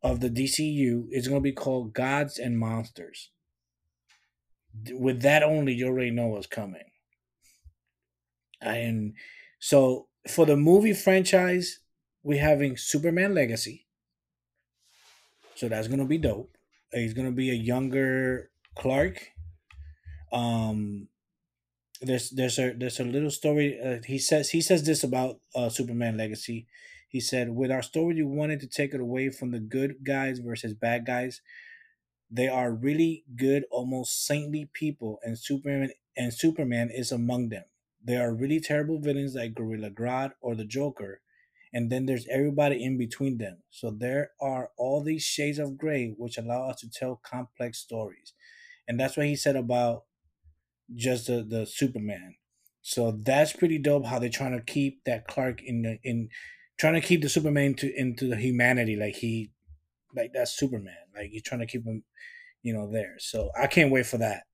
of 0.03 0.20
the 0.20 0.30
DCU 0.30 1.05
is 1.11 1.28
going 1.28 1.40
to 1.40 1.44
be 1.44 1.53
called 1.53 1.92
Gods 1.92 2.38
and 2.38 2.59
Monsters. 2.59 3.30
With 4.92 5.22
that 5.22 5.42
only, 5.42 5.74
you 5.74 5.86
already 5.86 6.10
know 6.10 6.28
what's 6.28 6.46
coming. 6.46 6.84
And 8.60 9.14
so 9.58 10.08
for 10.28 10.46
the 10.46 10.56
movie 10.56 10.92
franchise, 10.92 11.80
we're 12.22 12.40
having 12.40 12.76
Superman 12.76 13.34
Legacy. 13.34 13.86
So 15.54 15.68
that's 15.68 15.88
to 16.00 16.06
be 16.06 16.18
dope. 16.18 16.56
He's 16.92 17.14
to 17.26 17.32
be 17.32 17.50
a 17.50 17.54
younger 17.54 18.50
Clark. 18.76 19.30
Um, 20.32 21.08
there's 22.00 22.30
there's 22.30 22.58
a 22.58 22.72
there's 22.72 23.00
a 23.00 23.04
little 23.04 23.30
story. 23.30 23.78
Uh, 23.78 23.98
he 24.04 24.18
says 24.18 24.50
he 24.50 24.60
says 24.60 24.84
this 24.84 25.04
about 25.04 25.40
uh, 25.54 25.68
Superman 25.68 26.16
Legacy. 26.16 26.66
He 27.08 27.20
said, 27.20 27.50
"With 27.50 27.70
our 27.70 27.82
story, 27.82 28.16
you 28.16 28.26
wanted 28.26 28.60
to 28.60 28.66
take 28.66 28.94
it 28.94 29.00
away 29.00 29.28
from 29.28 29.50
the 29.50 29.60
good 29.60 29.96
guys 30.04 30.38
versus 30.38 30.72
bad 30.72 31.04
guys. 31.04 31.42
They 32.30 32.48
are 32.48 32.72
really 32.72 33.24
good, 33.36 33.64
almost 33.70 34.24
saintly 34.24 34.70
people, 34.72 35.20
and 35.24 35.38
Superman 35.38 35.92
and 36.16 36.32
Superman 36.34 36.90
is 36.90 37.12
among 37.12 37.48
them. 37.50 37.64
There 38.02 38.22
are 38.22 38.34
really 38.34 38.60
terrible 38.60 38.98
villains 39.00 39.34
like 39.34 39.54
Gorilla 39.54 39.90
Grodd 39.90 40.32
or 40.40 40.54
the 40.54 40.64
Joker, 40.64 41.22
and 41.72 41.90
then 41.90 42.06
there's 42.06 42.26
everybody 42.28 42.82
in 42.82 42.98
between 42.98 43.38
them. 43.38 43.62
So 43.70 43.90
there 43.90 44.32
are 44.40 44.70
all 44.76 45.02
these 45.02 45.22
shades 45.22 45.58
of 45.58 45.78
gray 45.78 46.08
which 46.10 46.38
allow 46.38 46.68
us 46.70 46.80
to 46.80 46.90
tell 46.90 47.16
complex 47.16 47.78
stories, 47.78 48.32
and 48.88 48.98
that's 49.00 49.16
what 49.16 49.26
he 49.26 49.36
said 49.36 49.56
about 49.56 50.04
just 50.94 51.26
the 51.26 51.42
the 51.42 51.66
Superman. 51.66 52.36
So 52.82 53.12
that's 53.12 53.52
pretty 53.52 53.78
dope. 53.78 54.06
How 54.06 54.18
they're 54.18 54.28
trying 54.30 54.52
to 54.56 54.62
keep 54.62 55.04
that 55.04 55.26
Clark 55.26 55.62
in 55.62 55.82
the 55.82 55.98
in 56.02 56.28
trying 56.78 56.94
to 56.94 57.00
keep 57.06 57.22
the 57.22 57.28
Superman 57.28 57.74
to 57.76 57.92
into 57.94 58.26
the 58.26 58.36
humanity, 58.36 58.96
like 58.96 59.16
he 59.16 59.52
like 60.14 60.32
that's 60.32 60.56
Superman. 60.56 60.96
Like 61.14 61.30
you're 61.32 61.42
trying 61.42 61.61
to 61.61 61.66
keep 61.66 61.84
him, 61.84 62.04
you 62.62 62.72
know, 62.74 62.90
there. 62.90 63.16
So 63.18 63.50
I 63.61 63.66
can't 63.66 63.92
wait 63.92 64.06
for 64.06 64.18
that. 64.18 64.44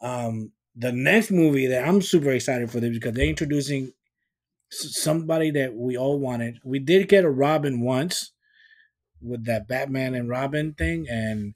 Um, 0.00 0.52
the 0.76 0.92
next 0.92 1.30
movie 1.30 1.66
that 1.66 1.86
I'm 1.86 2.00
super 2.02 2.30
excited 2.30 2.70
for 2.70 2.80
this 2.80 2.94
because 2.94 3.14
they're 3.14 3.26
introducing 3.26 3.92
somebody 4.70 5.50
that 5.52 5.74
we 5.74 5.96
all 5.96 6.18
wanted. 6.18 6.60
We 6.64 6.78
did 6.78 7.08
get 7.08 7.24
a 7.24 7.30
Robin 7.30 7.80
once 7.80 8.32
with 9.22 9.44
that 9.46 9.68
Batman 9.68 10.14
and 10.14 10.28
Robin 10.28 10.74
thing, 10.74 11.06
and 11.08 11.54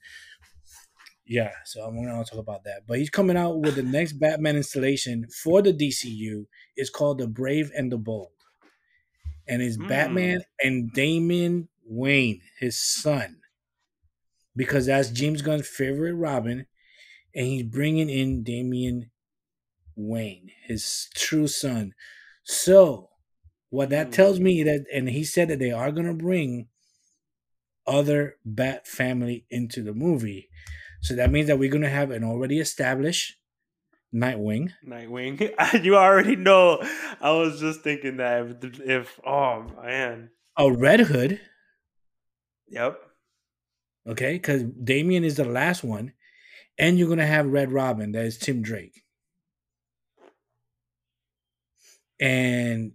yeah, 1.26 1.52
so 1.64 1.82
I'm 1.82 1.94
gonna 1.96 2.24
talk 2.24 2.38
about 2.38 2.64
that. 2.64 2.82
But 2.86 2.98
he's 2.98 3.10
coming 3.10 3.36
out 3.36 3.60
with 3.60 3.76
the 3.76 3.82
next 3.96 4.14
Batman 4.14 4.56
installation 4.56 5.26
for 5.42 5.62
the 5.62 5.72
DCU. 5.72 6.46
It's 6.76 6.90
called 6.90 7.18
The 7.18 7.26
Brave 7.28 7.70
and 7.76 7.90
the 7.90 7.98
Bold, 7.98 8.32
and 9.46 9.62
it's 9.62 9.76
Mm. 9.76 9.88
Batman 9.88 10.40
and 10.62 10.92
Damian 10.92 11.68
Wayne, 11.86 12.40
his 12.58 12.78
son, 12.78 13.40
because 14.56 14.86
that's 14.86 15.10
James 15.10 15.42
Gunn's 15.42 15.68
favorite 15.68 16.14
Robin, 16.14 16.66
and 17.34 17.46
he's 17.46 17.64
bringing 17.64 18.08
in 18.08 18.42
Damian 18.42 19.10
Wayne, 19.96 20.50
his 20.66 21.08
true 21.14 21.46
son. 21.46 21.94
So, 22.44 23.10
what 23.70 23.90
that 23.90 24.08
Mm. 24.08 24.12
tells 24.12 24.40
me 24.40 24.62
that, 24.62 24.84
and 24.92 25.08
he 25.08 25.24
said 25.24 25.48
that 25.48 25.58
they 25.58 25.72
are 25.72 25.92
gonna 25.92 26.14
bring 26.14 26.68
other 27.86 28.36
Bat 28.44 28.86
family 28.86 29.44
into 29.50 29.82
the 29.82 29.92
movie. 29.92 30.48
So 31.02 31.14
that 31.16 31.30
means 31.30 31.48
that 31.48 31.58
we're 31.58 31.70
gonna 31.70 31.90
have 31.90 32.10
an 32.10 32.24
already 32.24 32.58
established 32.60 33.36
Nightwing. 34.14 34.70
Nightwing. 34.86 35.40
you 35.84 35.96
already 35.96 36.36
know. 36.36 36.78
I 37.20 37.32
was 37.32 37.58
just 37.58 37.80
thinking 37.80 38.18
that 38.18 38.58
if, 38.62 38.80
if 38.80 39.20
oh 39.26 39.62
man, 39.82 40.30
a 40.56 40.70
Red 40.70 41.00
Hood, 41.00 41.40
yep. 42.68 42.98
okay, 44.06 44.34
because 44.34 44.62
Damien 44.62 45.24
is 45.24 45.36
the 45.36 45.44
last 45.44 45.84
one, 45.84 46.12
and 46.78 46.98
you're 46.98 47.08
gonna 47.08 47.26
have 47.26 47.46
Red 47.46 47.72
Robin, 47.72 48.12
that 48.12 48.24
is 48.24 48.38
Tim 48.38 48.62
Drake, 48.62 49.04
and 52.20 52.92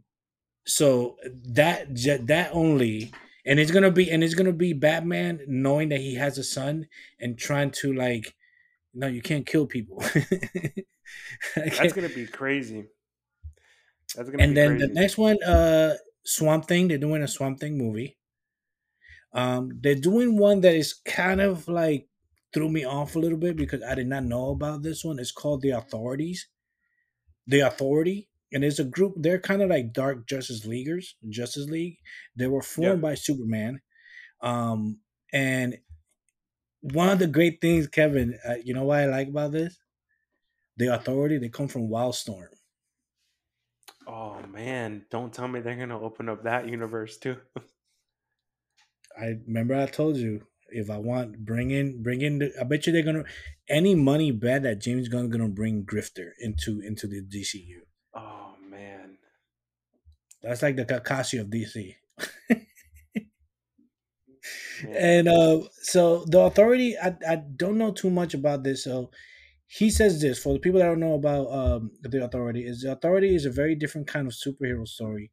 so 0.66 1.18
that 1.50 1.88
that 2.28 2.52
only, 2.54 3.12
and 3.46 3.60
it's 3.60 3.72
gonna 3.72 3.92
be 3.92 4.10
and 4.12 4.24
it's 4.24 4.36
gonna 4.36 4.54
be 4.54 4.74
Batman 4.74 5.42
knowing 5.48 5.90
that 5.90 6.00
he 6.00 6.16
has 6.16 6.38
a 6.38 6.44
son 6.44 6.88
and 7.20 7.38
trying 7.38 7.72
to 7.72 7.94
like, 7.94 8.36
no, 8.94 9.08
you 9.08 9.22
can't 9.22 9.46
kill 9.46 9.66
people. 9.66 10.04
That's 11.56 11.94
gonna 11.94 12.10
be 12.10 12.28
crazy. 12.28 12.86
That's 14.16 14.30
gonna 14.30 14.44
and 14.44 14.54
be 14.54 14.62
then 14.62 14.70
crazy. 14.78 14.88
the 14.88 14.94
next 14.94 15.18
one 15.18 15.42
uh 15.44 15.96
swamp 16.24 16.68
thing 16.68 16.88
they're 16.88 16.98
doing 16.98 17.24
a 17.24 17.28
swamp 17.28 17.60
thing 17.60 17.78
movie 17.78 18.19
um 19.34 19.72
they're 19.82 19.96
doing 19.96 20.38
one 20.38 20.62
that 20.62 20.76
is 20.76 20.94
kind 20.94 21.42
of 21.42 21.68
like 21.68 22.10
threw 22.54 22.70
me 22.70 22.84
off 22.84 23.16
a 23.16 23.20
little 23.20 23.38
bit 23.38 23.56
because 23.56 23.84
i 23.84 23.96
did 23.96 24.08
not 24.08 24.24
know 24.24 24.52
about 24.52 24.82
this 24.84 25.04
one. 25.04 25.20
It's 25.20 25.32
called 25.32 25.62
the 25.62 25.70
authorities. 25.72 26.48
The 27.48 27.62
authority 27.62 28.30
and 28.52 28.64
it's 28.64 28.80
a 28.80 28.84
group 28.84 29.14
they're 29.18 29.40
kind 29.40 29.62
of 29.62 29.70
like 29.70 29.94
dark 29.94 30.28
justice 30.28 30.66
leaguers 30.66 31.16
justice 31.30 31.68
league. 31.70 31.98
They 32.36 32.48
were 32.48 32.62
formed 32.62 33.02
Yeah. 33.02 33.02
by 33.02 33.16
superman. 33.16 33.82
Um 34.42 35.02
and 35.34 35.80
one 36.82 37.10
of 37.10 37.20
the 37.20 37.28
great 37.28 37.62
things 37.62 37.88
kevin 37.88 38.38
uh, 38.48 38.56
you 38.64 38.74
know 38.74 38.84
what 38.84 39.00
i 39.00 39.06
like 39.06 39.28
about 39.30 39.52
this? 39.52 39.80
The 40.78 40.88
authority 40.88 41.38
they 41.38 41.50
come 41.50 41.68
from 41.68 41.90
wildstorm. 41.90 42.50
Oh 44.06 44.42
man, 44.44 45.06
don't 45.10 45.34
tell 45.34 45.48
me 45.48 45.62
they're 45.62 45.78
gonna 45.78 46.00
open 46.00 46.28
up 46.28 46.44
that 46.44 46.68
universe 46.68 47.18
too. 47.18 47.42
I 49.20 49.40
remember 49.48 49.76
I 49.76 49.86
told 49.88 50.18
you 50.18 50.48
if 50.70 50.90
I 50.90 50.98
want 50.98 51.46
bring 51.46 51.72
in 51.72 52.02
bring 52.04 52.22
in 52.22 52.40
the, 52.40 52.54
I 52.60 52.64
bet 52.64 52.86
you 52.88 52.94
they're 52.94 53.04
gonna 53.04 53.26
any 53.68 53.96
money 53.96 54.32
bet 54.32 54.64
that 54.64 54.82
James 54.82 55.08
Gunn 55.08 55.30
gonna 55.30 55.50
bring 55.50 55.86
Grifter 55.86 56.32
into 56.40 56.80
into 56.82 57.08
the 57.08 57.22
DCU. 57.22 57.82
oh 58.14 58.56
man. 58.70 59.18
That's 60.42 60.62
like 60.62 60.76
the 60.76 60.86
Kakashi 60.86 61.40
of 61.40 61.48
DC. 61.48 61.96
And 64.94 65.28
uh 65.28 65.62
so 65.82 66.26
the 66.26 66.40
authority 66.40 66.98
I, 66.98 67.16
I 67.28 67.36
don't 67.36 67.78
know 67.78 67.92
too 67.92 68.10
much 68.10 68.34
about 68.34 68.64
this 68.64 68.84
so 68.86 69.12
he 69.68 69.90
says 69.90 70.22
this 70.22 70.42
for 70.42 70.54
the 70.54 70.60
people 70.60 70.80
that 70.80 70.88
don't 70.88 71.00
know 71.00 71.16
about 71.16 71.52
um 71.52 71.92
the 72.02 72.24
authority 72.24 72.66
is 72.66 72.82
the 72.82 72.92
authority 72.94 73.36
is 73.36 73.46
a 73.46 73.52
very 73.52 73.76
different 73.76 74.08
kind 74.08 74.28
of 74.28 74.34
superhero 74.34 74.88
story. 74.88 75.32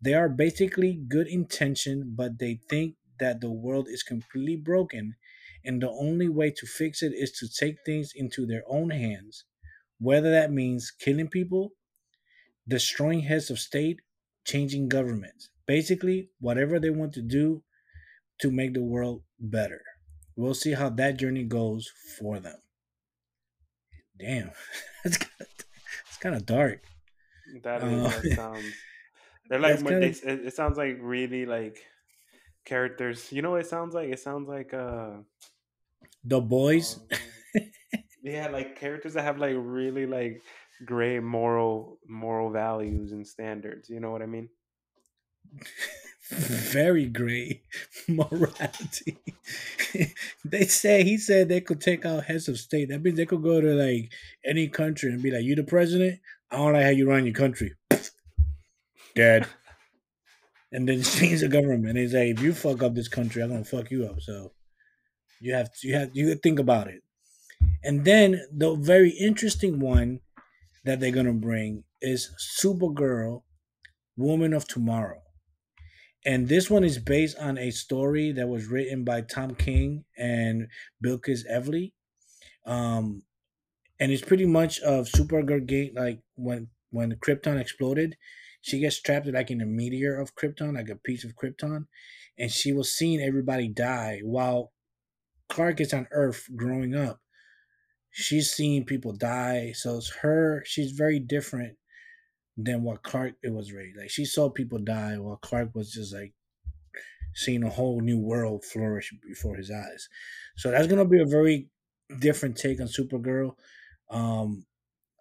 They 0.00 0.14
are 0.14 0.28
basically 0.28 1.02
good 1.08 1.28
intention 1.28 2.14
but 2.16 2.38
they 2.38 2.60
think 2.68 2.96
that 3.22 3.40
the 3.40 3.50
world 3.50 3.88
is 3.88 4.02
completely 4.02 4.56
broken 4.56 5.16
and 5.64 5.80
the 5.82 5.90
only 5.90 6.28
way 6.28 6.50
to 6.50 6.66
fix 6.66 7.02
it 7.02 7.12
is 7.24 7.32
to 7.32 7.48
take 7.48 7.78
things 7.86 8.12
into 8.14 8.46
their 8.46 8.64
own 8.68 8.90
hands 8.90 9.44
whether 9.98 10.32
that 10.32 10.50
means 10.52 10.90
killing 10.90 11.28
people, 11.28 11.72
destroying 12.66 13.20
heads 13.22 13.50
of 13.50 13.58
state, 13.58 14.00
changing 14.44 14.88
governments. 14.88 15.50
Basically, 15.66 16.30
whatever 16.40 16.80
they 16.80 16.90
want 16.90 17.12
to 17.14 17.22
do 17.22 17.62
to 18.40 18.50
make 18.50 18.74
the 18.74 18.82
world 18.82 19.22
better. 19.40 19.82
We'll 20.36 20.54
see 20.54 20.72
how 20.74 20.90
that 20.90 21.18
journey 21.18 21.44
goes 21.44 21.90
for 22.18 22.40
them. 22.40 22.58
Damn, 24.18 24.52
it's 25.04 25.18
kind 25.18 25.32
of, 25.40 25.46
it's 26.08 26.16
kind 26.18 26.34
of 26.34 26.46
dark. 26.46 26.82
That 27.62 27.82
Uh, 27.82 28.10
that 28.10 28.26
sounds 28.34 28.74
They're 29.48 29.58
like 29.60 29.84
kind 29.84 30.02
they. 30.02 30.10
of 30.10 30.22
It, 30.24 30.46
it 30.46 30.54
sounds 30.54 30.78
like 30.78 30.98
really 31.00 31.46
like 31.46 31.84
characters. 32.64 33.32
You 33.32 33.42
know 33.42 33.52
what 33.52 33.60
it 33.60 33.66
sounds 33.66 33.94
like? 33.94 34.10
It 34.10 34.20
sounds 34.20 34.48
like 34.48 34.74
uh, 34.74 35.18
the 36.24 36.40
boys. 36.40 36.98
um 36.98 37.08
yeah, 38.22 38.48
like 38.48 38.76
characters 38.76 39.14
that 39.14 39.22
have 39.22 39.38
like 39.38 39.54
really 39.56 40.06
like 40.06 40.42
great 40.84 41.20
moral 41.20 41.98
moral 42.06 42.50
values 42.50 43.12
and 43.12 43.26
standards. 43.26 43.90
You 43.90 44.00
know 44.00 44.10
what 44.10 44.22
I 44.22 44.26
mean? 44.26 44.48
very 46.30 47.06
great 47.06 47.62
morality. 48.08 49.18
they 50.44 50.64
say 50.66 51.04
he 51.04 51.18
said 51.18 51.48
they 51.48 51.60
could 51.60 51.80
take 51.80 52.06
out 52.06 52.24
heads 52.24 52.48
of 52.48 52.58
state. 52.58 52.88
That 52.88 53.02
means 53.02 53.16
they 53.16 53.26
could 53.26 53.42
go 53.42 53.60
to 53.60 53.74
like 53.74 54.12
any 54.44 54.68
country 54.68 55.12
and 55.12 55.22
be 55.22 55.30
like, 55.30 55.44
"You 55.44 55.54
the 55.54 55.64
president? 55.64 56.20
I 56.50 56.56
don't 56.56 56.72
like 56.72 56.84
how 56.84 56.90
you 56.90 57.08
run 57.08 57.26
your 57.26 57.34
country, 57.34 57.74
Dad." 59.14 59.46
And 60.72 60.88
then 60.88 61.02
change 61.04 61.40
the 61.40 61.48
government. 61.48 61.98
He's 61.98 62.14
like, 62.14 62.28
"If 62.28 62.42
you 62.42 62.54
fuck 62.54 62.82
up 62.82 62.94
this 62.94 63.08
country, 63.08 63.42
I'm 63.42 63.50
gonna 63.50 63.64
fuck 63.64 63.90
you 63.90 64.06
up." 64.06 64.20
So 64.22 64.52
you 65.40 65.54
have 65.54 65.72
to, 65.72 65.88
you 65.88 65.94
have 65.96 66.10
you 66.14 66.34
think 66.36 66.58
about 66.58 66.88
it. 66.88 67.02
And 67.84 68.04
then 68.04 68.42
the 68.52 68.74
very 68.76 69.10
interesting 69.10 69.80
one 69.80 70.20
that 70.84 71.00
they're 71.00 71.12
gonna 71.12 71.34
bring 71.34 71.84
is 72.00 72.30
Supergirl, 72.60 73.42
Woman 74.16 74.54
of 74.54 74.68
Tomorrow 74.68 75.22
and 76.24 76.48
this 76.48 76.70
one 76.70 76.84
is 76.84 76.98
based 76.98 77.36
on 77.38 77.58
a 77.58 77.70
story 77.70 78.32
that 78.32 78.48
was 78.48 78.66
written 78.66 79.04
by 79.04 79.22
Tom 79.22 79.54
King 79.54 80.04
and 80.16 80.68
Bilquis 81.04 81.40
Evely. 81.50 81.92
Um, 82.66 83.24
and 84.00 84.12
it's 84.12 84.22
pretty 84.24 84.46
much 84.46 84.80
of 84.80 85.06
Supergirl 85.08 85.66
gate 85.66 85.94
like 85.96 86.20
when 86.36 86.68
when 86.90 87.12
Krypton 87.16 87.60
exploded, 87.60 88.16
she 88.62 88.80
gets 88.80 89.00
trapped 89.00 89.26
like 89.26 89.50
in 89.50 89.60
a 89.60 89.66
meteor 89.66 90.18
of 90.18 90.34
Krypton, 90.34 90.76
like 90.76 90.88
a 90.88 90.96
piece 90.96 91.24
of 91.24 91.36
Krypton, 91.36 91.86
and 92.38 92.50
she 92.50 92.72
was 92.72 92.92
seeing 92.92 93.20
everybody 93.20 93.68
die 93.68 94.20
while 94.24 94.72
Clark 95.48 95.80
is 95.80 95.92
on 95.92 96.08
Earth 96.12 96.48
growing 96.56 96.94
up. 96.94 97.20
She's 98.10 98.52
seeing 98.52 98.84
people 98.84 99.12
die, 99.12 99.72
so 99.72 99.96
it's 99.96 100.10
her. 100.22 100.62
She's 100.64 100.92
very 100.92 101.18
different 101.18 101.76
than 102.56 102.82
what 102.82 103.02
Clark 103.02 103.34
it 103.42 103.52
was 103.52 103.72
raised. 103.72 103.98
Like 103.98 104.10
she 104.10 104.24
saw 104.24 104.50
people 104.50 104.78
die 104.78 105.18
while 105.18 105.36
Clark 105.36 105.74
was 105.74 105.92
just 105.92 106.14
like 106.14 106.34
seeing 107.34 107.64
a 107.64 107.70
whole 107.70 108.00
new 108.00 108.18
world 108.18 108.64
flourish 108.64 109.12
before 109.26 109.56
his 109.56 109.70
eyes. 109.70 110.08
So 110.56 110.70
that's 110.70 110.86
gonna 110.86 111.06
be 111.06 111.20
a 111.20 111.26
very 111.26 111.68
different 112.20 112.56
take 112.56 112.80
on 112.80 112.88
Supergirl. 112.88 113.56
Um 114.10 114.66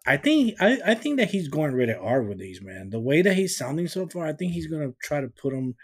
I 0.06 0.18
think 0.18 0.56
I, 0.60 0.80
I 0.86 0.94
think 0.96 1.18
that 1.18 1.30
he's 1.30 1.48
going 1.48 1.74
rated 1.74 1.98
R 1.98 2.24
with 2.24 2.40
these 2.40 2.62
man. 2.62 2.90
The 2.90 3.00
way 3.00 3.22
that 3.22 3.36
he's 3.36 3.58
sounding 3.58 3.88
so 3.88 4.08
far, 4.08 4.26
I 4.26 4.34
think 4.34 4.54
he's 4.54 4.68
gonna 4.68 4.94
try 5.02 5.22
to 5.22 5.28
put 5.28 5.54
him 5.54 5.76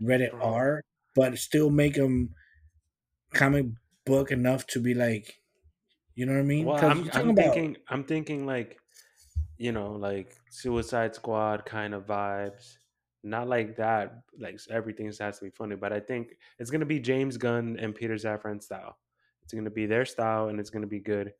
rated 0.00 0.30
Bro. 0.30 0.40
R, 0.42 0.84
but 1.14 1.38
still 1.38 1.70
make 1.70 1.96
him 1.96 2.34
comic 3.34 3.66
book 4.06 4.30
enough 4.30 4.66
to 4.68 4.80
be 4.80 4.94
like, 4.94 5.40
you 6.14 6.24
know 6.24 6.32
what 6.32 6.40
I 6.40 6.44
mean? 6.44 6.64
Well, 6.64 6.82
I'm 6.82 7.10
I'm 7.12 7.30
about 7.30 7.54
thinking 7.54 7.76
I'm 7.88 8.04
thinking 8.04 8.46
like 8.46 8.78
you 9.58 9.72
know 9.72 9.92
like 9.92 10.34
Suicide 10.50 11.14
Squad 11.14 11.66
kind 11.66 11.92
of 11.92 12.06
vibes. 12.06 12.78
Not 13.22 13.48
like 13.48 13.76
that. 13.76 14.22
Like 14.38 14.58
everything 14.70 15.06
has 15.06 15.38
to 15.38 15.44
be 15.44 15.50
funny, 15.50 15.76
but 15.76 15.92
I 15.92 16.00
think 16.00 16.38
it's 16.58 16.70
gonna 16.70 16.86
be 16.86 17.00
James 17.00 17.36
Gunn 17.36 17.76
and 17.78 17.94
Peter 17.94 18.14
Safran 18.14 18.62
style. 18.62 18.96
It's 19.42 19.52
gonna 19.52 19.70
be 19.70 19.84
their 19.84 20.06
style, 20.06 20.48
and 20.48 20.58
it's 20.58 20.70
gonna 20.70 20.86
be 20.86 21.00
good. 21.00 21.34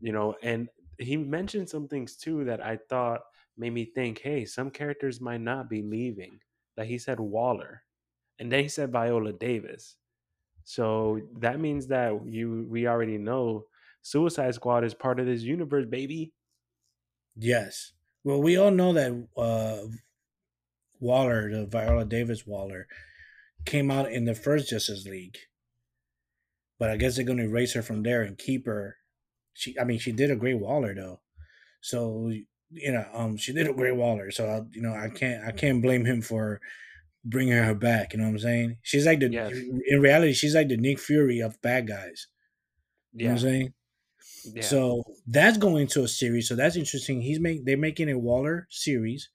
You 0.00 0.12
know, 0.12 0.34
and 0.42 0.68
he 1.02 1.16
mentioned 1.16 1.68
some 1.68 1.88
things 1.88 2.16
too 2.16 2.44
that 2.44 2.60
I 2.64 2.76
thought 2.76 3.22
made 3.56 3.72
me 3.72 3.84
think, 3.84 4.20
hey, 4.20 4.44
some 4.44 4.70
characters 4.70 5.20
might 5.20 5.40
not 5.40 5.68
be 5.70 5.82
leaving. 5.82 6.40
Like 6.76 6.88
he 6.88 6.98
said, 6.98 7.20
Waller, 7.20 7.84
and 8.38 8.50
then 8.52 8.62
he 8.62 8.68
said 8.68 8.92
Viola 8.92 9.32
Davis. 9.32 9.96
So 10.64 11.20
that 11.40 11.60
means 11.60 11.88
that 11.88 12.26
you 12.26 12.66
we 12.70 12.86
already 12.86 13.18
know 13.18 13.66
Suicide 14.02 14.54
Squad 14.54 14.84
is 14.84 14.94
part 14.94 15.20
of 15.20 15.26
this 15.26 15.42
universe, 15.42 15.86
baby. 15.86 16.32
yes. 17.36 17.92
Well, 18.24 18.40
we 18.40 18.56
all 18.56 18.70
know 18.70 18.92
that 18.92 19.28
uh 19.36 19.88
Waller, 21.00 21.50
the 21.50 21.66
Viola 21.66 22.06
Davis 22.06 22.46
Waller, 22.46 22.88
came 23.66 23.90
out 23.90 24.10
in 24.12 24.24
the 24.24 24.34
first 24.34 24.70
Justice 24.70 25.06
League. 25.06 25.38
But 26.78 26.90
I 26.90 26.96
guess 26.98 27.16
they're 27.16 27.24
gonna 27.24 27.44
erase 27.44 27.72
her 27.74 27.82
from 27.82 28.02
there 28.02 28.22
and 28.22 28.36
keep 28.36 28.66
her. 28.66 28.98
She, 29.54 29.78
I 29.78 29.84
mean, 29.84 29.98
she 29.98 30.12
did 30.12 30.30
a 30.30 30.36
great 30.36 30.58
Waller 30.58 30.94
though. 30.94 31.20
So 31.80 32.32
you 32.74 32.92
know, 32.92 33.06
um, 33.12 33.36
she 33.36 33.52
did 33.52 33.68
a 33.68 33.74
great 33.74 33.96
Waller. 33.96 34.30
So 34.30 34.46
I, 34.48 34.62
you 34.72 34.80
know, 34.82 34.94
I 34.94 35.08
can't, 35.10 35.44
I 35.44 35.52
can't 35.52 35.82
blame 35.82 36.04
him 36.06 36.22
for 36.22 36.60
bringing 37.24 37.54
her 37.54 37.74
back. 37.74 38.12
You 38.12 38.18
know 38.20 38.26
what 38.26 38.32
I'm 38.32 38.38
saying? 38.40 38.78
She's 38.82 39.06
like 39.06 39.20
the, 39.20 39.30
Yes. 39.30 39.52
in 39.88 40.00
reality, 40.00 40.32
she's 40.34 40.54
like 40.54 40.68
the 40.68 40.76
Nick 40.78 40.98
Fury 41.00 41.40
of 41.40 41.60
bad 41.62 41.88
guys. 41.88 42.28
You 43.12 43.26
know 43.28 43.28
Yeah, 43.28 43.32
what 43.32 43.32
I'm 43.34 43.38
saying? 43.40 43.74
yeah. 44.44 44.62
So 44.62 45.02
that's 45.26 45.58
going 45.58 45.86
to 45.88 46.04
a 46.04 46.08
series. 46.08 46.48
So 46.48 46.56
that's 46.56 46.76
interesting. 46.76 47.20
He's 47.22 47.40
make 47.40 47.64
they're 47.64 47.76
making 47.76 48.10
a 48.10 48.18
Waller 48.18 48.66
series 48.70 49.30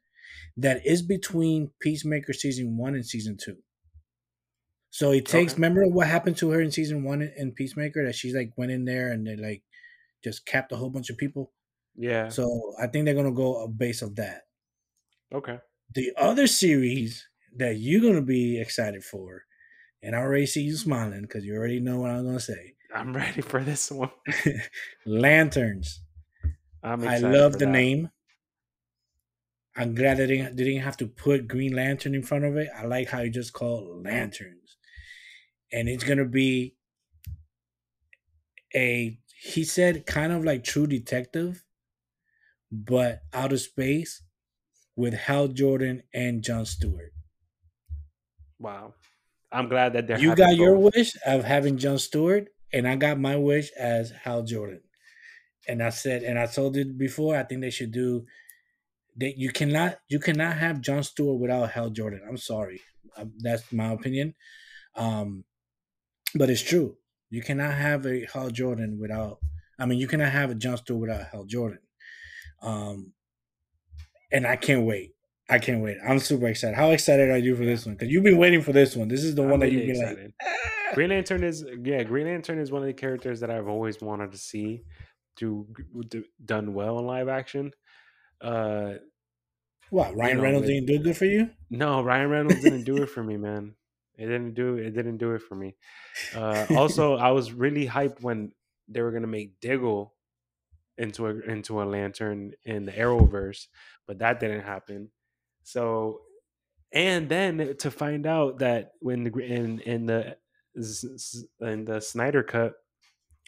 that 0.58 0.86
is 0.86 1.02
between 1.02 1.72
Peacemaker 1.80 2.34
season 2.34 2.78
one 2.78 2.96
and 2.96 3.06
season 3.06 3.38
two. 3.38 3.58
So 4.90 5.12
it 5.12 5.26
takes. 5.26 5.54
Okay. 5.54 5.62
Remember 5.62 5.88
what 5.88 6.08
happened 6.08 6.38
to 6.38 6.50
her 6.52 6.62
in 6.62 6.72
season 6.72 7.04
one 7.04 7.22
in- 7.22 7.34
in 7.38 7.52
Peacemaker 7.54 8.06
that 8.06 8.16
she's 8.16 8.36
like 8.36 8.52
went 8.58 8.72
in 8.72 8.86
there 8.86 9.12
and 9.12 9.26
they 9.28 9.36
like 9.36 9.64
just 10.28 10.46
capped 10.46 10.72
a 10.72 10.76
whole 10.78 10.90
bunch 10.90 11.10
of 11.10 11.18
people. 11.18 11.52
yeah. 11.96 12.30
So 12.30 12.74
I 12.82 12.88
think 12.88 13.06
they're 13.06 13.16
gonna 13.22 13.32
go 13.32 13.64
a 13.64 13.68
base 13.68 14.02
of 14.02 14.16
that. 14.18 14.44
okay. 15.34 15.60
The 15.96 16.12
other 16.18 16.48
series 16.48 17.26
that 17.56 17.78
you're 17.78 18.02
gonna 18.02 18.22
be 18.22 18.60
excited 18.60 19.04
for, 19.04 19.44
and 20.04 20.16
I 20.16 20.20
already 20.20 20.46
see 20.46 20.62
you 20.64 20.76
smiling 20.76 21.22
because 21.22 21.46
you 21.46 21.56
already 21.56 21.80
know 21.80 22.00
what 22.00 22.12
I'm 22.12 22.26
gonna 22.26 22.40
say. 22.40 22.76
I'm 22.94 23.16
ready 23.16 23.42
for 23.42 23.64
this 23.64 23.92
one. 23.92 24.12
Lanterns. 25.06 26.02
I'm 26.84 27.08
I 27.08 27.18
love 27.18 27.54
the 27.54 27.66
that. 27.66 27.72
name. 27.72 28.10
I'm 29.76 29.94
glad 29.94 30.18
that 30.18 30.28
they 30.28 30.38
didn't, 30.38 30.56
they 30.58 30.64
didn't 30.64 30.84
have 30.84 30.98
to 30.98 31.08
put 31.08 31.48
Green 31.48 31.74
Lantern 31.76 32.16
in 32.16 32.24
front 32.24 32.46
of 32.46 32.58
it. 32.58 32.70
I 32.76 32.86
like 32.86 33.10
how 33.10 33.22
you 33.22 33.30
just 33.30 33.54
call 33.54 34.02
lanterns. 34.04 34.78
And 35.72 35.88
it's 35.88 36.04
gonna 36.04 36.26
be 36.26 36.76
a 38.76 39.18
he 39.40 39.64
said 39.64 40.06
kind 40.06 40.32
of 40.32 40.44
like 40.44 40.64
True 40.64 40.88
Detective, 40.88 41.64
but 42.72 43.22
out 43.34 43.54
of 43.54 43.62
space 43.62 44.24
with 44.96 45.14
Hal 45.14 45.48
Jordan 45.50 46.04
and 46.14 46.44
John 46.44 46.66
Stewart. 46.66 47.14
Wow. 48.60 48.96
I'm 49.52 49.70
glad 49.70 49.94
that 49.94 50.08
they're 50.08 50.20
you 50.20 50.36
got 50.36 50.56
your 50.56 50.76
wish 50.76 51.16
of 51.26 51.44
having 51.44 51.78
John 51.78 52.00
Stewart, 52.00 52.48
and 52.74 52.88
I 52.88 52.96
got 52.96 53.20
my 53.20 53.38
wish 53.38 53.72
as 53.72 54.12
Hal 54.12 54.44
Jordan. 54.44 54.82
And 55.68 55.84
I 55.84 55.90
said, 55.90 56.24
and 56.24 56.40
I 56.40 56.48
told 56.48 56.76
it 56.78 56.98
before, 56.98 57.38
I 57.38 57.44
think 57.44 57.62
they 57.62 57.70
should 57.70 57.92
do 57.92 58.26
that. 59.18 59.38
You 59.38 59.52
cannot, 59.52 60.00
you 60.10 60.20
cannot 60.20 60.58
have 60.58 60.82
John 60.82 61.04
Stewart 61.04 61.40
without 61.40 61.72
Hal 61.72 61.92
Jordan. 61.92 62.22
I'm 62.28 62.38
sorry, 62.38 62.82
um, 63.16 63.34
that's 63.40 63.72
my 63.72 63.92
opinion. 63.94 64.34
Um, 64.96 65.44
but 66.36 66.50
it's 66.50 66.62
true. 66.62 66.98
You 67.30 67.42
cannot 67.42 67.74
have 67.74 68.06
a 68.06 68.26
Hal 68.34 68.50
Jordan 68.50 68.98
without. 69.00 69.40
I 69.80 69.86
mean, 69.86 70.00
you 70.00 70.08
cannot 70.08 70.32
have 70.32 70.50
a 70.50 70.56
John 70.56 70.78
Stewart 70.78 71.02
without 71.02 71.28
Hal 71.32 71.46
Jordan. 71.46 71.80
Um, 72.62 73.14
and 74.32 74.48
I 74.48 74.56
can't 74.56 74.86
wait. 74.86 75.12
I 75.50 75.60
can't 75.60 75.82
wait. 75.82 75.98
I'm 76.06 76.20
super 76.20 76.48
excited. 76.48 76.76
How 76.76 76.90
excited 76.92 77.30
are 77.30 77.38
you 77.38 77.56
for 77.56 77.64
this 77.66 77.86
one? 77.86 77.96
Because 77.96 78.10
you've 78.12 78.24
been 78.24 78.38
waiting 78.38 78.62
for 78.62 78.74
this 78.74 78.96
one. 78.96 79.08
This 79.08 79.24
is 79.24 79.36
the 79.36 79.44
I'm 79.44 79.50
one 79.52 79.60
that 79.62 79.68
really 79.68 79.86
you've 79.88 79.96
been 79.96 80.02
excited. 80.04 80.24
like. 80.26 80.34
"Ah." 80.44 80.94
Green 80.94 81.10
Lantern 81.10 81.44
is 81.44 81.66
yeah. 81.84 82.04
Green 82.04 82.28
Lantern 82.28 82.60
is 82.60 82.72
one 82.72 82.82
of 82.82 82.88
the 82.88 82.94
characters 82.94 83.40
that 83.42 83.50
I've 83.52 83.68
always 83.68 84.02
wanted 84.02 84.32
to 84.32 84.38
see 84.38 84.84
do, 85.38 85.68
do 86.10 86.24
done 86.44 86.74
well 86.74 86.98
in 87.00 87.06
live 87.06 87.28
action. 87.28 87.72
Uh, 88.42 88.94
What 89.90 90.16
Ryan 90.16 90.38
know, 90.38 90.44
Reynolds 90.44 90.62
with- 90.68 90.70
didn't 90.76 90.88
do 90.88 91.00
good 91.04 91.18
for 91.18 91.26
you? 91.26 91.50
no, 91.70 92.02
Ryan 92.02 92.30
Reynolds 92.30 92.62
didn't 92.64 92.84
do 92.86 93.04
it 93.04 93.10
for 93.10 93.24
me, 93.24 93.38
man. 93.38 93.76
It 94.18 94.26
didn't 94.28 94.54
do 94.56 94.76
it. 94.78 94.92
Didn't 94.92 95.18
do 95.18 95.34
it 95.34 95.42
for 95.42 95.56
me. 95.56 95.76
Uh, 96.36 96.66
also, 96.76 97.18
I 97.18 97.32
was 97.32 97.52
really 97.52 97.88
hyped 97.88 98.22
when 98.22 98.54
they 98.88 99.02
were 99.02 99.12
gonna 99.12 99.28
make 99.28 99.60
Diggle 99.60 100.16
into 100.98 101.28
a 101.28 101.40
into 101.40 101.82
a 101.82 101.86
lantern 101.86 102.54
in 102.66 102.86
the 102.86 102.92
Arrowverse, 102.92 103.68
but 104.08 104.20
that 104.20 104.40
didn't 104.40 104.64
happen. 104.64 105.12
So, 105.64 106.22
and 106.92 107.30
then 107.30 107.76
to 107.80 107.92
find 107.92 108.26
out 108.26 108.60
that 108.60 108.94
when 109.00 109.24
the 109.24 109.32
in 109.40 109.80
in 109.82 110.06
the 110.08 110.38
in 111.62 111.86
the 111.86 112.00
Snyder 112.02 112.44
cut 112.44 112.76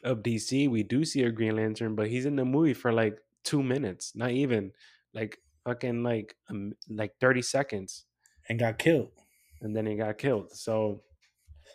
of 0.04 0.24
DC, 0.24 0.70
we 0.70 0.84
do 0.84 1.06
see 1.06 1.24
a 1.24 1.32
Green 1.32 1.56
Lantern, 1.56 1.96
but 1.96 2.08
he's 2.08 2.26
in 2.26 2.36
the 2.36 2.46
movie 2.46 2.74
for 2.74 2.92
like 2.94 3.20
two 3.44 3.64
minutes, 3.64 4.16
not 4.16 4.32
even 4.32 4.72
like 5.14 5.40
fucking 5.66 6.04
like 6.04 6.36
um, 6.50 6.74
like 6.90 7.14
thirty 7.20 7.42
seconds 7.42 8.06
And 8.48 8.60
got 8.60 8.80
killed. 8.80 9.12
And 9.62 9.76
then 9.76 9.86
he 9.86 9.96
got 9.96 10.18
killed. 10.18 10.52
So 10.54 11.02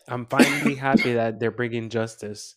I'm 0.08 0.26
finally 0.26 0.74
happy 0.74 1.14
that 1.14 1.38
they're 1.40 1.50
bringing 1.50 1.88
justice 1.90 2.56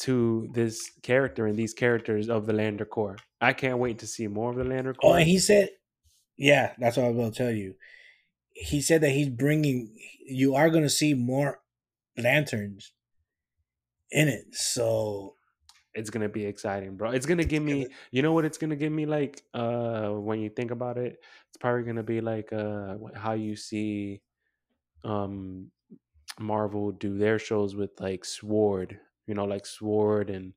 to 0.00 0.48
this 0.54 0.90
character 1.02 1.46
and 1.46 1.56
these 1.56 1.74
characters 1.74 2.28
of 2.28 2.46
the 2.46 2.52
Lantern 2.52 2.86
Corps. 2.86 3.16
I 3.40 3.52
can't 3.52 3.78
wait 3.78 3.98
to 4.00 4.06
see 4.06 4.26
more 4.26 4.50
of 4.50 4.56
the 4.56 4.64
Lantern 4.64 4.94
Oh, 4.98 5.08
Corps. 5.08 5.18
and 5.18 5.26
he 5.26 5.38
said 5.38 5.70
Yeah, 6.36 6.72
that's 6.78 6.96
what 6.96 7.04
I 7.06 7.08
was 7.08 7.16
going 7.16 7.32
to 7.32 7.38
tell 7.38 7.52
you. 7.52 7.74
He 8.54 8.80
said 8.80 9.00
that 9.02 9.10
he's 9.10 9.28
bringing. 9.28 9.94
You 10.26 10.54
are 10.54 10.70
going 10.70 10.82
to 10.84 10.90
see 10.90 11.14
more 11.14 11.60
lanterns 12.16 12.92
in 14.10 14.28
it. 14.28 14.54
So 14.54 15.34
it's 15.94 16.10
gonna 16.10 16.28
be 16.28 16.44
exciting, 16.44 16.96
bro. 16.96 17.10
It's 17.10 17.26
gonna 17.26 17.44
give 17.44 17.62
me, 17.62 17.86
you 18.10 18.22
know 18.22 18.32
what? 18.32 18.44
It's 18.44 18.58
gonna 18.58 18.76
give 18.76 18.92
me 18.92 19.06
like, 19.06 19.42
uh, 19.54 20.08
when 20.08 20.40
you 20.40 20.48
think 20.48 20.70
about 20.70 20.98
it, 20.98 21.20
it's 21.48 21.56
probably 21.58 21.82
gonna 21.82 22.02
be 22.02 22.20
like, 22.20 22.52
uh, 22.52 22.96
how 23.14 23.32
you 23.32 23.56
see, 23.56 24.20
um, 25.04 25.70
Marvel 26.38 26.92
do 26.92 27.18
their 27.18 27.38
shows 27.38 27.76
with 27.76 27.90
like 28.00 28.24
Sword, 28.24 28.98
you 29.26 29.34
know, 29.34 29.44
like 29.44 29.66
Sword 29.66 30.30
and 30.30 30.54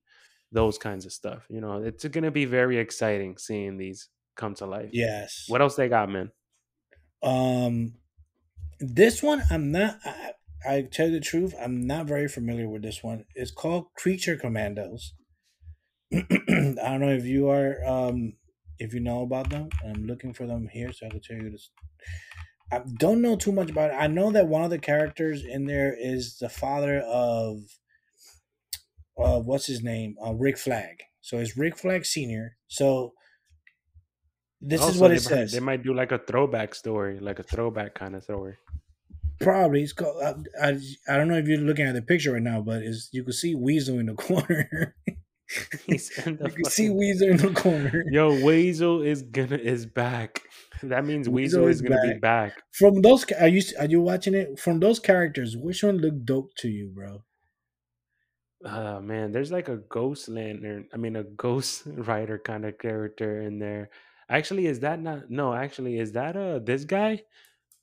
those 0.51 0.77
kinds 0.77 1.05
of 1.05 1.11
stuff. 1.11 1.45
You 1.49 1.61
know, 1.61 1.83
it's 1.83 2.05
gonna 2.05 2.31
be 2.31 2.45
very 2.45 2.77
exciting 2.77 3.38
seeing 3.38 3.77
these 3.77 4.09
come 4.36 4.53
to 4.55 4.65
life. 4.65 4.89
Yes. 4.93 5.45
What 5.47 5.61
else 5.61 5.75
they 5.75 5.89
got, 5.89 6.09
man? 6.09 6.31
Um, 7.23 7.95
this 8.79 9.23
one 9.23 9.43
I'm 9.49 9.71
not. 9.71 9.99
I, 10.05 10.31
I 10.67 10.81
tell 10.81 11.07
you 11.07 11.13
the 11.13 11.19
truth, 11.19 11.53
I'm 11.61 11.86
not 11.86 12.07
very 12.07 12.27
familiar 12.27 12.67
with 12.67 12.81
this 12.81 13.03
one. 13.03 13.25
It's 13.36 13.51
called 13.51 13.93
Creature 13.95 14.38
Commandos. 14.38 15.13
I 16.13 16.19
don't 16.77 17.01
know 17.01 17.09
if 17.13 17.25
you 17.25 17.49
are, 17.49 17.83
um, 17.85 18.33
if 18.79 18.93
you 18.93 18.99
know 18.99 19.21
about 19.21 19.49
them. 19.49 19.69
I'm 19.85 20.05
looking 20.05 20.33
for 20.33 20.45
them 20.47 20.67
here, 20.71 20.91
so 20.93 21.07
I 21.07 21.09
can 21.09 21.21
tell 21.21 21.37
you 21.37 21.51
this. 21.51 21.69
I 22.71 22.81
don't 22.97 23.21
know 23.21 23.35
too 23.35 23.51
much 23.51 23.69
about 23.69 23.91
it. 23.91 23.95
I 23.95 24.07
know 24.07 24.31
that 24.31 24.47
one 24.47 24.63
of 24.63 24.69
the 24.71 24.79
characters 24.79 25.43
in 25.45 25.65
there 25.65 25.95
is 25.97 26.37
the 26.39 26.49
father 26.49 26.99
of, 26.99 27.59
uh, 29.17 29.39
what's 29.39 29.67
his 29.67 29.83
name? 29.83 30.15
Uh, 30.25 30.33
Rick 30.33 30.57
Flag. 30.57 31.03
So 31.21 31.37
it's 31.37 31.57
Rick 31.57 31.77
Flag 31.77 32.05
Senior. 32.05 32.57
So 32.67 33.13
this 34.61 34.81
Oh, 34.81 34.89
is 34.89 34.97
what 34.97 35.09
they 35.09 35.17
it 35.17 35.23
might, 35.23 35.29
says. 35.29 35.51
they 35.51 35.59
might 35.59 35.83
do 35.83 35.93
like 35.93 36.11
a 36.11 36.19
throwback 36.19 36.75
story, 36.75 37.19
like 37.19 37.39
a 37.39 37.43
throwback 37.43 37.93
kind 37.95 38.15
of 38.15 38.23
story. 38.23 38.57
Probably 39.39 39.83
it's 39.83 39.93
called. 39.93 40.21
I, 40.23 40.35
I, 40.69 40.79
I 41.09 41.17
don't 41.17 41.27
know 41.27 41.37
if 41.37 41.47
you're 41.47 41.57
looking 41.59 41.85
at 41.85 41.93
the 41.93 42.01
picture 42.01 42.33
right 42.33 42.41
now, 42.41 42.61
but 42.61 42.81
is 42.83 43.09
you 43.11 43.23
can 43.23 43.33
see 43.33 43.53
Weasel 43.53 43.99
in 43.99 44.05
the 44.07 44.13
corner. 44.15 44.95
He's 45.85 46.09
in 46.25 46.37
the 46.37 46.45
you 46.49 46.55
can 46.55 46.65
see 46.65 46.89
Weasel 46.89 47.29
in 47.29 47.37
the 47.37 47.51
corner. 47.51 48.03
Yo, 48.09 48.43
Weasel 48.43 49.01
is 49.01 49.21
gonna 49.21 49.57
is 49.57 49.85
back. 49.85 50.41
That 50.81 51.05
means 51.05 51.29
Weasel 51.29 51.67
is 51.67 51.81
gonna 51.81 52.01
be 52.01 52.13
back. 52.13 52.55
back. 52.55 52.63
From 52.71 53.01
those, 53.01 53.25
are 53.33 53.47
you 53.47 53.61
are 53.79 53.85
you 53.85 54.01
watching 54.01 54.33
it? 54.33 54.59
From 54.59 54.79
those 54.79 54.99
characters, 54.99 55.55
which 55.55 55.83
one 55.83 55.97
looked 55.97 56.25
dope 56.25 56.55
to 56.55 56.67
you, 56.67 56.91
bro? 56.93 57.23
Uh 58.63 58.99
man, 58.99 59.31
there's 59.31 59.51
like 59.51 59.69
a 59.69 59.77
ghost 59.77 60.27
lantern. 60.29 60.87
I 60.91 60.97
mean, 60.97 61.15
a 61.15 61.23
ghost 61.23 61.83
rider 61.85 62.39
kind 62.39 62.65
of 62.65 62.79
character 62.79 63.41
in 63.41 63.59
there. 63.59 63.91
Actually, 64.27 64.65
is 64.65 64.79
that 64.79 64.99
not? 64.99 65.29
No, 65.29 65.53
actually, 65.53 65.99
is 65.99 66.13
that 66.13 66.35
uh 66.35 66.57
this 66.57 66.85
guy, 66.85 67.21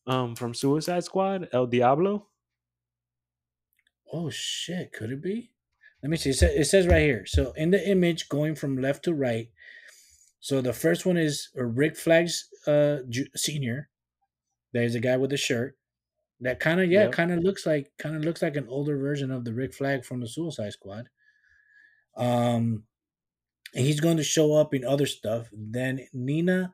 um, 0.08 0.34
from 0.34 0.54
Suicide 0.54 1.04
Squad, 1.04 1.48
El 1.52 1.66
Diablo? 1.68 2.26
Oh 4.12 4.30
shit, 4.30 4.92
could 4.92 5.12
it 5.12 5.22
be? 5.22 5.51
Let 6.02 6.10
me 6.10 6.16
see. 6.16 6.30
It 6.30 6.34
says, 6.36 6.52
it 6.54 6.64
says 6.64 6.86
right 6.86 7.02
here. 7.02 7.24
So 7.26 7.52
in 7.52 7.70
the 7.70 7.88
image, 7.88 8.28
going 8.28 8.54
from 8.56 8.76
left 8.76 9.04
to 9.04 9.14
right. 9.14 9.48
So 10.40 10.60
the 10.60 10.72
first 10.72 11.06
one 11.06 11.16
is 11.16 11.50
Rick 11.54 11.96
Flags 11.96 12.48
uh, 12.66 12.98
Senior. 13.36 13.88
There's 14.72 14.94
a 14.96 15.00
guy 15.00 15.16
with 15.16 15.32
a 15.32 15.36
shirt. 15.36 15.76
That 16.40 16.58
kind 16.58 16.80
of 16.80 16.90
yeah, 16.90 17.04
Yep. 17.04 17.12
kind 17.12 17.30
of 17.32 17.38
looks 17.44 17.64
like 17.66 17.92
kind 17.98 18.16
of 18.16 18.24
looks 18.24 18.42
like 18.42 18.56
an 18.56 18.66
older 18.68 18.98
version 18.98 19.30
of 19.30 19.44
the 19.44 19.54
Rick 19.54 19.74
Flag 19.74 20.04
from 20.04 20.20
the 20.20 20.26
Suicide 20.26 20.72
Squad. 20.72 21.08
Um, 22.16 22.84
and 23.74 23.86
he's 23.86 24.00
going 24.00 24.16
to 24.16 24.24
show 24.24 24.54
up 24.54 24.74
in 24.74 24.84
other 24.84 25.06
stuff. 25.06 25.48
Then 25.52 26.00
Nina 26.12 26.72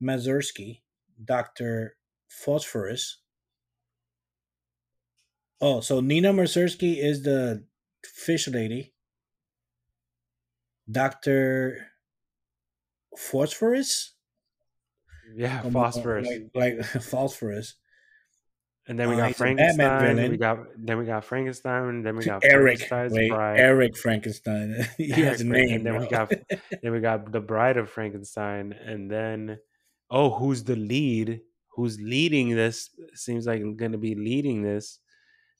Mazursky, 0.00 0.82
Doctor 1.24 1.96
Phosphorus. 2.28 3.18
Oh, 5.60 5.80
so 5.80 6.00
Nina 6.00 6.32
Mazursky 6.32 7.02
is 7.02 7.24
the 7.24 7.64
fish 8.04 8.48
lady. 8.48 8.94
Doctor 10.90 11.86
Phosphorus, 13.16 14.14
Yeah, 15.36 15.62
on, 15.64 15.72
Phosphorus. 15.72 16.26
like, 16.54 16.78
like 16.78 16.84
phosphorus. 17.02 17.74
And 18.86 18.98
then 18.98 19.10
we 19.10 19.16
Uh, 19.16 19.18
got 19.28 19.38
Batman 19.38 19.56
Frankenstein. 19.56 20.16
Then 20.16 20.30
we 20.30 20.36
got 20.38 20.58
then 20.78 20.98
we 20.98 21.04
got 21.04 21.24
Frankenstein. 21.24 21.82
And 21.88 22.06
then 22.06 22.16
we 22.16 22.24
got 22.24 22.42
Eric, 22.42 22.80
wait, 22.90 23.28
bride. 23.28 23.60
Eric 23.60 23.96
Frankenstein. 23.98 24.86
he 24.96 25.08
has 25.10 25.42
a 25.42 25.44
name. 25.44 25.74
and 25.76 25.86
then 25.86 26.00
we 26.00 26.08
got 26.08 26.30
then 26.82 26.92
we 26.92 27.00
got 27.00 27.30
the 27.30 27.40
bride 27.40 27.76
of 27.76 27.90
Frankenstein, 27.90 28.72
and 28.72 29.10
then 29.10 29.58
oh, 30.10 30.30
who's 30.30 30.64
the 30.64 30.76
lead? 30.76 31.42
Who's 31.76 32.00
leading 32.00 32.56
this? 32.56 32.88
Seems 33.14 33.46
like 33.46 33.60
I'm 33.60 33.76
going 33.76 33.92
to 33.92 33.98
be 33.98 34.14
leading 34.14 34.62
this, 34.62 35.00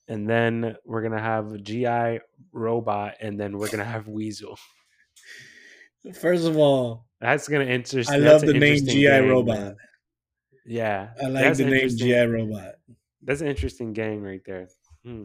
and 0.09 0.27
then 0.27 0.75
we're 0.83 1.03
gonna 1.03 1.21
have 1.21 1.61
GI 1.61 2.19
robot, 2.51 3.13
and 3.21 3.39
then 3.39 3.57
we're 3.57 3.69
gonna 3.69 3.85
have 3.85 4.07
Weasel. 4.07 4.57
First 6.19 6.45
of 6.45 6.57
all, 6.57 7.05
That's 7.21 7.47
gonna 7.47 7.65
interest. 7.65 8.09
I 8.09 8.17
love 8.17 8.41
the 8.41 8.53
name 8.53 8.85
GI 8.85 9.03
gang, 9.03 9.29
Robot. 9.29 9.75
Yeah, 10.65 11.09
I 11.21 11.27
like 11.27 11.55
the 11.55 11.65
name 11.65 11.89
GI 11.89 12.25
Robot. 12.25 12.75
That's 13.21 13.41
an 13.41 13.47
interesting 13.47 13.93
gang 13.93 14.21
right 14.21 14.41
there. 14.45 14.69
Hmm. 15.05 15.23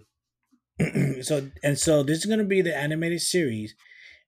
so 1.22 1.48
and 1.62 1.78
so 1.78 2.02
this 2.02 2.18
is 2.18 2.26
gonna 2.26 2.44
be 2.44 2.60
the 2.60 2.76
animated 2.76 3.22
series, 3.22 3.74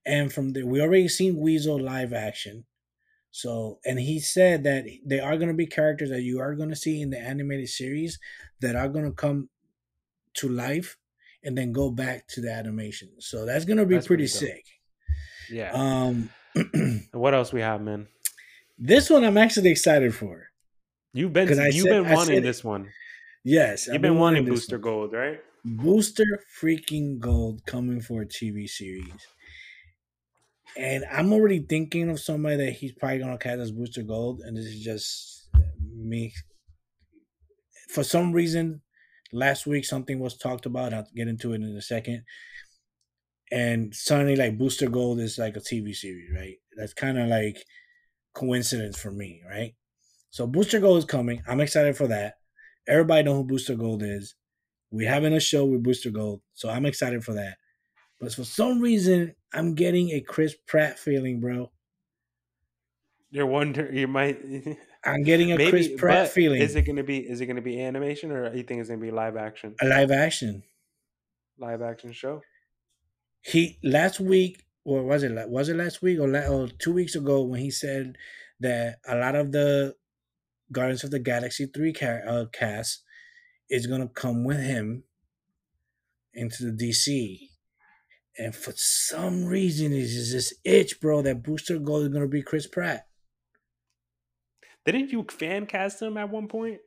and 0.05 0.33
from 0.33 0.53
the 0.53 0.63
we 0.63 0.81
already 0.81 1.07
seen 1.07 1.37
Weasel 1.37 1.79
live 1.79 2.13
action. 2.13 2.65
So 3.29 3.79
and 3.85 3.99
he 3.99 4.19
said 4.19 4.63
that 4.63 4.85
they 5.05 5.19
are 5.19 5.37
gonna 5.37 5.53
be 5.53 5.67
characters 5.67 6.09
that 6.09 6.23
you 6.23 6.39
are 6.39 6.55
gonna 6.55 6.75
see 6.75 6.99
in 6.99 7.11
the 7.11 7.19
animated 7.19 7.69
series 7.69 8.17
that 8.61 8.75
are 8.75 8.89
gonna 8.89 9.11
come 9.11 9.49
to 10.37 10.49
life 10.49 10.97
and 11.43 11.57
then 11.57 11.71
go 11.71 11.89
back 11.91 12.27
to 12.29 12.41
the 12.41 12.51
animation. 12.51 13.09
So 13.19 13.45
that's 13.45 13.65
gonna 13.65 13.85
be 13.85 13.95
That's 13.95 14.07
pretty, 14.07 14.23
pretty 14.23 14.27
sick. 14.53 14.65
Yeah. 15.49 15.71
Um, 15.73 16.29
what 17.13 17.33
else 17.33 17.53
we 17.53 17.61
have, 17.61 17.81
man? 17.81 18.07
this 18.79 19.09
one 19.09 19.23
I'm 19.23 19.37
actually 19.37 19.71
excited 19.71 20.13
for. 20.13 20.47
You've 21.13 21.33
been 21.33 21.47
you've 21.47 21.83
said- 21.83 22.03
been 22.03 22.13
wanting 22.13 22.41
this 22.41 22.63
one. 22.63 22.89
Yes, 23.43 23.87
You've 23.87 23.95
I've 23.95 24.01
been 24.01 24.17
wanting 24.19 24.43
this 24.45 24.61
Booster. 24.61 24.77
Gold, 24.77 25.13
right? 25.13 25.39
Booster 25.63 26.43
freaking 26.61 27.17
Gold 27.19 27.65
coming 27.65 28.01
for 28.01 28.21
a 28.21 28.25
TV 28.25 28.67
series. 28.67 29.25
And 30.77 31.05
I'm 31.11 31.31
already 31.33 31.59
thinking 31.59 32.09
of 32.09 32.19
somebody 32.19 32.57
that 32.57 32.71
he's 32.73 32.91
probably 32.91 33.19
gonna 33.19 33.37
cast 33.37 33.59
as 33.59 33.71
Booster 33.71 34.03
Gold, 34.03 34.41
and 34.41 34.55
this 34.57 34.65
is 34.65 34.83
just 34.83 35.49
me. 35.95 36.33
For 37.89 38.03
some 38.03 38.31
reason, 38.33 38.81
last 39.31 39.65
week 39.65 39.85
something 39.85 40.19
was 40.19 40.37
talked 40.37 40.65
about. 40.65 40.93
I'll 40.93 41.07
get 41.15 41.27
into 41.27 41.53
it 41.53 41.61
in 41.61 41.75
a 41.75 41.81
second. 41.81 42.23
And 43.51 43.95
suddenly, 43.95 44.35
like 44.35 44.57
Booster 44.57 44.89
Gold 44.89 45.19
is 45.19 45.37
like 45.37 45.55
a 45.55 45.61
TV 45.61 45.95
series, 45.95 46.29
right? 46.35 46.57
That's 46.75 46.93
kind 46.93 47.17
of 47.17 47.27
like 47.27 47.63
coincidence 48.33 48.99
for 48.99 49.11
me, 49.11 49.41
right? 49.49 49.73
So 50.31 50.45
Booster 50.45 50.79
Gold 50.79 50.99
is 50.99 51.05
coming. 51.05 51.41
I'm 51.47 51.61
excited 51.61 51.95
for 51.95 52.07
that. 52.07 52.35
Everybody 52.87 53.23
know 53.23 53.35
who 53.35 53.43
Booster 53.43 53.75
Gold 53.75 54.03
is. 54.03 54.35
We're 54.91 55.09
having 55.09 55.33
a 55.33 55.39
show 55.39 55.65
with 55.65 55.83
Booster 55.83 56.11
Gold, 56.11 56.41
so 56.53 56.69
I'm 56.69 56.85
excited 56.85 57.23
for 57.23 57.33
that. 57.33 57.57
But 58.19 58.33
for 58.33 58.43
some 58.43 58.79
reason, 58.79 59.33
I'm 59.53 59.75
getting 59.75 60.11
a 60.11 60.21
Chris 60.21 60.55
Pratt 60.67 60.97
feeling, 60.97 61.39
bro. 61.39 61.71
You're 63.29 63.45
wondering. 63.45 63.95
you 63.95 64.07
might 64.07 64.39
I'm 65.07 65.23
getting 65.23 65.53
a 65.53 65.69
Chris 65.69 65.89
Pratt 65.97 66.29
feeling. 66.29 66.61
Is 66.61 66.75
it 66.75 66.83
gonna 66.83 67.03
be 67.03 67.17
is 67.17 67.39
it 67.39 67.45
gonna 67.45 67.61
be 67.61 67.81
animation 67.81 68.31
or 68.31 68.49
do 68.49 68.57
you 68.57 68.63
think 68.63 68.81
it's 68.81 68.89
gonna 68.89 69.01
be 69.01 69.11
live 69.11 69.37
action? 69.37 69.75
a 69.81 69.85
live 69.85 70.11
action. 70.11 70.63
Live 71.57 71.81
action 71.81 72.11
show? 72.11 72.41
He 73.41 73.79
last 73.83 74.19
week, 74.19 74.65
or 74.83 75.03
was 75.03 75.23
it? 75.23 75.49
Was 75.49 75.69
it 75.69 75.77
last 75.77 76.01
week 76.01 76.19
or, 76.19 76.27
la- 76.27 76.47
or 76.47 76.67
two 76.67 76.91
weeks 76.93 77.15
ago 77.15 77.41
when 77.43 77.61
he 77.61 77.71
said 77.71 78.17
that 78.59 78.99
a 79.07 79.15
lot 79.15 79.35
of 79.35 79.51
the 79.51 79.95
Guardians 80.71 81.03
of 81.03 81.11
the 81.11 81.19
Galaxy 81.19 81.65
three 81.65 81.93
ca- 81.93 82.21
uh, 82.27 82.45
cast 82.51 83.03
is 83.69 83.87
gonna 83.87 84.09
come 84.09 84.43
with 84.43 84.59
him 84.59 85.03
into 86.33 86.65
the 86.65 86.71
DC. 86.71 87.49
And 88.37 88.53
for 88.53 88.73
some 88.75 89.45
reason, 89.45 89.93
it's 89.93 90.13
just 90.13 90.31
this 90.33 90.53
itch, 90.63 90.99
bro, 90.99 91.21
that 91.23 91.43
Booster 91.43 91.79
Gold 91.79 92.03
is 92.03 92.09
gonna 92.09 92.27
be 92.27 92.43
Chris 92.43 92.67
Pratt. 92.67 93.06
Didn't 94.87 95.11
you 95.11 95.23
fan 95.29 95.67
cast 95.67 96.01
him 96.01 96.17
at 96.17 96.31
one 96.31 96.47
point? 96.47 96.81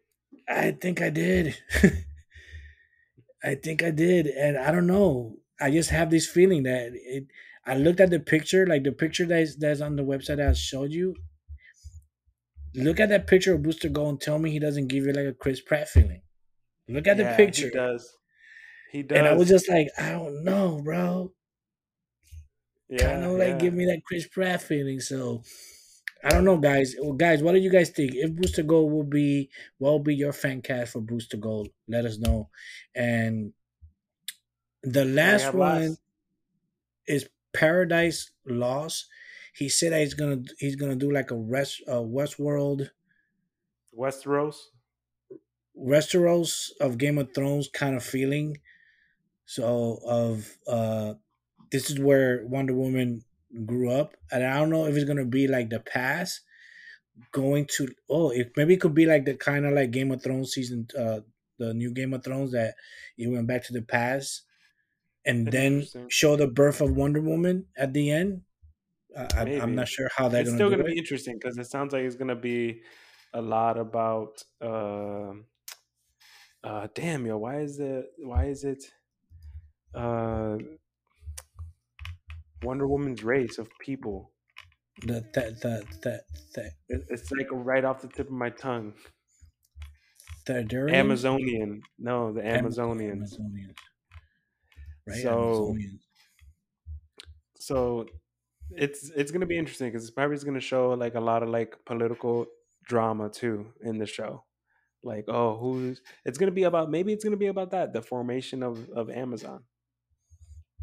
I 0.48 0.72
think 0.72 1.00
I 1.00 1.08
did. 1.10 1.56
I 3.42 3.54
think 3.54 3.82
I 3.82 3.90
did, 3.90 4.26
and 4.26 4.56
I 4.58 4.70
don't 4.70 4.86
know. 4.86 5.38
I 5.60 5.70
just 5.70 5.90
have 5.90 6.10
this 6.10 6.26
feeling 6.28 6.62
that 6.64 6.92
it. 6.94 7.26
I 7.66 7.76
looked 7.76 8.00
at 8.00 8.10
the 8.10 8.20
picture, 8.20 8.66
like 8.66 8.84
the 8.84 8.92
picture 8.92 9.26
that's 9.26 9.56
that's 9.56 9.80
on 9.80 9.96
the 9.96 10.02
website 10.04 10.36
that 10.38 10.48
I 10.48 10.52
showed 10.54 10.92
you. 10.92 11.14
Look 12.74 12.98
at 12.98 13.08
that 13.10 13.28
picture 13.28 13.54
of 13.54 13.62
Booster 13.62 13.88
Gold 13.88 14.08
and 14.08 14.20
tell 14.20 14.38
me 14.40 14.50
he 14.50 14.58
doesn't 14.58 14.88
give 14.88 15.04
you 15.04 15.12
like 15.12 15.26
a 15.26 15.32
Chris 15.34 15.60
Pratt 15.60 15.88
feeling. 15.88 16.22
Look 16.88 17.06
at 17.08 17.16
Yeah, 17.16 17.22
the 17.30 17.36
picture, 17.36 17.66
He 17.66 17.70
does. 17.70 18.16
He 18.92 19.02
does. 19.02 19.18
and 19.18 19.26
I 19.28 19.34
was 19.34 19.48
just 19.48 19.68
like, 19.68 19.88
I 19.98 20.12
don't 20.12 20.42
know, 20.44 20.80
bro. 20.82 21.32
yeah, 22.88 22.98
kind 22.98 23.24
of 23.24 23.32
like 23.38 23.58
yeah. 23.58 23.58
give 23.58 23.74
me 23.74 23.84
that 23.86 24.02
Chris 24.04 24.26
Pratt 24.28 24.62
feeling. 24.62 25.00
So 25.00 25.42
I 26.22 26.30
don't 26.30 26.44
know, 26.44 26.58
guys. 26.58 26.94
Well, 27.00 27.14
guys, 27.14 27.42
what 27.42 27.52
do 27.52 27.58
you 27.58 27.70
guys 27.70 27.90
think? 27.90 28.12
If 28.14 28.34
Booster 28.34 28.62
Gold 28.62 28.92
will 28.92 29.04
be, 29.04 29.48
what 29.78 29.90
will 29.90 30.00
be 30.00 30.14
your 30.14 30.32
fan 30.32 30.60
cast 30.60 30.92
for 30.92 31.00
Booster 31.00 31.38
Gold? 31.38 31.68
Let 31.88 32.04
us 32.04 32.18
know. 32.18 32.50
And 32.94 33.52
the 34.82 35.04
last 35.04 35.54
one 35.54 35.82
last? 35.82 36.00
is 37.06 37.28
Paradise 37.52 38.30
Lost. 38.46 39.06
He 39.54 39.68
said 39.68 39.92
that 39.92 40.00
he's 40.00 40.14
gonna 40.14 40.42
he's 40.58 40.76
gonna 40.76 40.96
do 40.96 41.10
like 41.10 41.30
a 41.30 41.36
rest 41.36 41.82
uh, 41.88 41.94
Westworld 41.94 42.90
Westeros. 43.98 44.56
Westeros 45.76 46.70
of 46.80 46.98
Game 46.98 47.18
of 47.18 47.34
Thrones 47.34 47.68
kind 47.68 47.96
of 47.96 48.04
feeling. 48.04 48.58
So 49.46 49.98
of 50.06 50.56
uh 50.68 51.14
this 51.72 51.90
is 51.90 51.98
where 51.98 52.44
Wonder 52.46 52.74
Woman 52.74 53.24
grew 53.66 53.90
up, 53.90 54.16
and 54.32 54.44
I 54.44 54.58
don't 54.58 54.70
know 54.70 54.86
if 54.86 54.96
it's 54.96 55.04
gonna 55.04 55.24
be 55.26 55.48
like 55.48 55.70
the 55.70 55.80
past 55.80 56.42
going 57.32 57.66
to 57.66 57.88
oh 58.08 58.30
it 58.30 58.52
maybe 58.56 58.74
it 58.74 58.80
could 58.80 58.94
be 58.94 59.06
like 59.06 59.24
the 59.24 59.36
kind 59.36 59.66
of 59.66 59.72
like 59.72 59.90
Game 59.90 60.10
of 60.12 60.22
Thrones 60.22 60.52
season 60.52 60.86
uh 60.98 61.20
the 61.58 61.74
new 61.74 61.92
Game 61.92 62.14
of 62.14 62.24
Thrones 62.24 62.52
that 62.52 62.76
it 63.18 63.28
went 63.28 63.46
back 63.46 63.64
to 63.64 63.72
the 63.72 63.82
past 63.82 64.44
and 65.26 65.50
then 65.50 65.86
show 66.08 66.36
the 66.36 66.48
birth 66.48 66.80
of 66.80 66.96
Wonder 66.96 67.20
Woman 67.22 67.68
at 67.76 67.92
the 67.94 68.10
end. 68.10 68.44
I, 69.16 69.28
I- 69.34 69.50
I'm 69.60 69.74
not 69.74 69.88
sure 69.88 70.08
how 70.16 70.28
gonna 70.28 70.46
still 70.46 70.70
to 70.78 70.84
it. 70.86 70.86
be 70.86 70.98
interesting 70.98 71.36
because 71.38 71.58
it 71.58 71.66
sounds 71.66 71.92
like 71.92 72.02
it's 72.04 72.16
going 72.16 72.28
to 72.28 72.36
be 72.36 72.82
a 73.32 73.40
lot 73.42 73.78
about 73.78 74.42
um 74.60 75.46
uh 76.64 76.86
damn 76.94 77.26
yo 77.26 77.38
why 77.38 77.60
is 77.60 77.78
it 77.80 78.06
why 78.18 78.46
is 78.46 78.64
it 78.64 78.92
uh 79.94 80.58
wonder 82.62 82.86
woman's 82.86 83.22
race 83.24 83.58
of 83.58 83.68
people. 83.80 84.32
The 85.02 85.24
the 85.34 85.56
the 85.62 85.84
the 86.02 86.20
the, 86.54 86.64
it, 86.88 87.02
it's 87.08 87.30
like 87.32 87.46
right 87.50 87.84
off 87.84 88.02
the 88.02 88.08
tip 88.08 88.26
of 88.26 88.32
my 88.32 88.50
tongue. 88.50 88.92
The 90.46 90.88
amazonian. 90.92 91.82
No 91.98 92.32
the 92.32 92.44
Am- 92.46 92.64
amazonians. 92.66 93.34
Amazonians. 93.38 93.76
Right, 95.06 95.22
So- 95.22 95.74
Amazonians. 95.74 96.00
so 97.58 98.06
it's 98.72 99.10
it's 99.10 99.30
gonna 99.30 99.46
be 99.46 99.58
interesting 99.58 99.88
because 99.88 100.02
it's 100.02 100.10
probably 100.14 100.36
gonna 100.38 100.60
show 100.60 100.90
like 100.90 101.14
a 101.14 101.20
lot 101.20 101.42
of 101.42 101.48
like 101.48 101.76
political 101.86 102.46
drama 102.86 103.28
too 103.30 103.72
in 103.82 103.98
the 103.98 104.06
show. 104.06 104.44
Like 105.02 105.24
oh 105.28 105.56
who's 105.56 106.02
it's 106.24 106.36
gonna 106.38 106.52
be 106.52 106.64
about 106.64 106.90
maybe 106.90 107.12
it's 107.12 107.24
gonna 107.24 107.36
be 107.36 107.46
about 107.46 107.70
that 107.70 107.92
the 107.92 108.02
formation 108.02 108.62
of 108.62 108.88
of 108.90 109.08
amazon. 109.10 109.62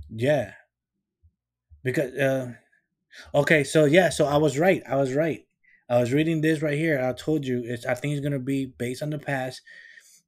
Yeah. 0.10 0.54
Because 1.84 2.14
uh 2.14 2.54
okay, 3.34 3.64
so 3.64 3.86
yeah, 3.86 4.10
so 4.10 4.26
I 4.26 4.38
was 4.38 4.58
right. 4.58 4.84
I 4.88 4.96
was 4.96 5.14
right. 5.14 5.46
I 5.90 6.00
was 6.00 6.12
reading 6.14 6.42
this 6.42 6.62
right 6.62 6.78
here. 6.78 7.02
I 7.02 7.14
told 7.14 7.46
you 7.46 7.64
it's 7.66 7.86
I 7.86 7.94
think 7.94 8.14
it's 8.14 8.24
gonna 8.24 8.40
be 8.40 8.66
based 8.66 9.04
on 9.04 9.10
the 9.10 9.20
past 9.20 9.62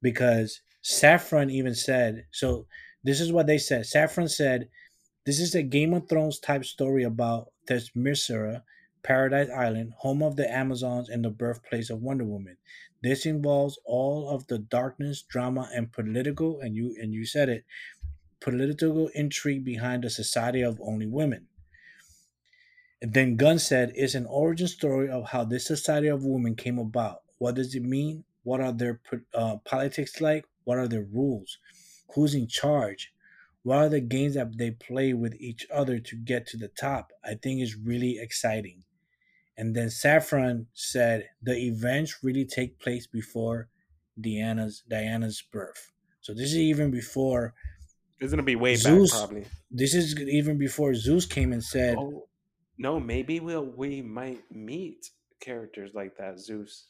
because 0.02 0.60
Safran 0.82 1.50
even 1.50 1.74
said 1.74 2.26
so 2.30 2.66
this 3.04 3.20
is 3.20 3.32
what 3.32 3.46
they 3.46 3.58
said. 3.58 3.84
Safran 3.84 4.30
said 4.30 4.68
this 5.26 5.40
is 5.40 5.54
a 5.54 5.62
Game 5.62 5.94
of 5.94 6.08
Thrones 6.08 6.38
type 6.38 6.64
story 6.64 7.04
about 7.04 7.52
Themyscira, 7.68 8.62
Paradise 9.02 9.50
Island, 9.50 9.92
home 9.98 10.22
of 10.22 10.36
the 10.36 10.50
Amazons 10.50 11.08
and 11.08 11.24
the 11.24 11.30
birthplace 11.30 11.90
of 11.90 12.02
Wonder 12.02 12.24
Woman. 12.24 12.56
This 13.02 13.24
involves 13.26 13.78
all 13.84 14.28
of 14.28 14.46
the 14.46 14.58
darkness, 14.58 15.22
drama, 15.22 15.70
and 15.74 15.92
political, 15.92 16.60
and 16.60 16.74
you 16.76 16.94
and 17.00 17.14
you 17.14 17.24
said 17.24 17.48
it, 17.48 17.64
political 18.40 19.08
intrigue 19.08 19.64
behind 19.64 20.04
the 20.04 20.10
society 20.10 20.62
of 20.62 20.80
only 20.80 21.06
women. 21.06 21.48
And 23.02 23.14
then 23.14 23.36
Gunn 23.36 23.58
said 23.58 23.92
it's 23.94 24.14
an 24.14 24.26
origin 24.26 24.68
story 24.68 25.08
of 25.08 25.30
how 25.30 25.44
this 25.44 25.66
society 25.66 26.08
of 26.08 26.24
women 26.24 26.54
came 26.54 26.78
about. 26.78 27.22
What 27.38 27.54
does 27.54 27.74
it 27.74 27.82
mean? 27.82 28.24
What 28.42 28.60
are 28.60 28.72
their 28.72 29.00
uh, 29.34 29.56
politics 29.58 30.20
like? 30.20 30.44
What 30.64 30.78
are 30.78 30.88
their 30.88 31.04
rules? 31.04 31.58
Who's 32.14 32.34
in 32.34 32.46
charge? 32.46 33.12
What 33.62 33.78
are 33.78 33.88
the 33.88 34.00
games 34.00 34.34
that 34.34 34.56
they 34.56 34.70
play 34.70 35.12
with 35.12 35.34
each 35.40 35.66
other 35.72 35.98
to 35.98 36.16
get 36.16 36.46
to 36.48 36.56
the 36.56 36.68
top? 36.68 37.12
I 37.24 37.34
think 37.34 37.60
is 37.60 37.76
really 37.76 38.18
exciting. 38.18 38.84
And 39.56 39.74
then 39.74 39.88
Safran 39.88 40.66
said 40.72 41.28
the 41.42 41.56
events 41.56 42.22
really 42.22 42.46
take 42.46 42.78
place 42.78 43.06
before 43.06 43.68
Diana's 44.18 44.82
Diana's 44.88 45.42
birth. 45.42 45.92
So 46.22 46.32
this 46.32 46.52
is 46.52 46.56
even 46.56 46.90
before 46.90 47.54
it's 48.20 48.30
gonna 48.32 48.42
be 48.42 48.56
way 48.56 48.74
Zeus- 48.76 49.10
back 49.12 49.20
probably 49.28 49.46
this 49.70 49.94
is 49.94 50.18
even 50.20 50.58
before 50.58 50.94
Zeus 50.94 51.26
came 51.26 51.52
and 51.52 51.62
said, 51.64 51.96
oh 51.98 52.26
no 52.78 52.98
maybe 53.00 53.40
we'll 53.40 53.64
we 53.64 54.02
might 54.02 54.40
meet 54.50 55.06
characters 55.40 55.92
like 55.94 56.16
that 56.18 56.38
zeus 56.38 56.88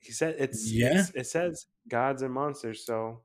he 0.00 0.12
said 0.12 0.34
it's 0.38 0.70
Yeah. 0.72 0.86
it's- 0.90 1.12
it 1.14 1.26
says 1.26 1.66
gods 1.88 2.22
and 2.22 2.32
monsters 2.32 2.84
so 2.84 3.22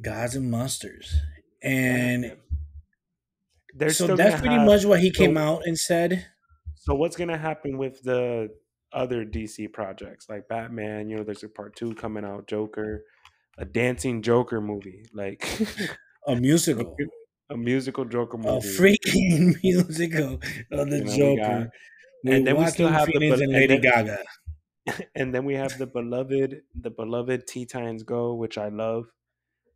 "Gods 0.00 0.34
and 0.34 0.50
Monsters," 0.50 1.14
and. 1.62 2.36
They're 3.76 3.90
so 3.90 4.14
that's 4.14 4.40
pretty 4.40 4.54
have- 4.54 4.66
much 4.66 4.84
what 4.84 5.00
he 5.00 5.10
so- 5.12 5.18
came 5.24 5.36
out 5.36 5.62
and 5.66 5.76
said. 5.78 6.26
So 6.76 6.94
what's 6.94 7.16
gonna 7.16 7.38
happen 7.38 7.76
with 7.78 8.02
the 8.02 8.50
other 8.92 9.24
DC 9.24 9.66
projects 9.72 10.28
like 10.28 10.46
Batman? 10.48 11.08
You 11.08 11.16
know, 11.18 11.24
there's 11.24 11.42
a 11.44 11.48
part 11.48 11.74
two 11.76 11.94
coming 11.94 12.24
out, 12.24 12.46
Joker, 12.48 13.04
a 13.58 13.64
dancing 13.64 14.22
Joker 14.22 14.60
movie, 14.60 15.04
like 15.14 15.46
A 16.26 16.34
musical, 16.36 16.96
a 17.50 17.56
musical 17.56 18.04
Joker 18.06 18.38
movie, 18.38 18.66
a 18.66 18.70
freaking 18.80 19.56
musical 19.62 20.40
of 20.72 20.90
the 20.90 20.98
You 20.98 21.04
know, 21.04 21.10
we 21.10 21.16
Joker. 21.36 21.64
got- 21.64 21.70
and 22.26 22.46
then 22.46 22.56
we 22.56 22.66
still 22.68 22.88
have 22.88 23.06
the 23.06 23.12
Phoenix 23.12 23.32
bel- 23.36 23.42
and 23.42 23.42
and 23.42 23.52
Lady 23.52 23.78
then- 23.78 24.06
Gaga. 24.06 24.24
and 25.14 25.34
then 25.34 25.44
we 25.44 25.54
have 25.54 25.76
the 25.78 25.86
beloved, 25.86 26.62
the 26.78 26.90
beloved 26.90 27.46
Teen 27.46 27.66
Titans 27.66 28.02
Go, 28.02 28.34
which 28.34 28.56
I 28.58 28.68
love. 28.68 29.06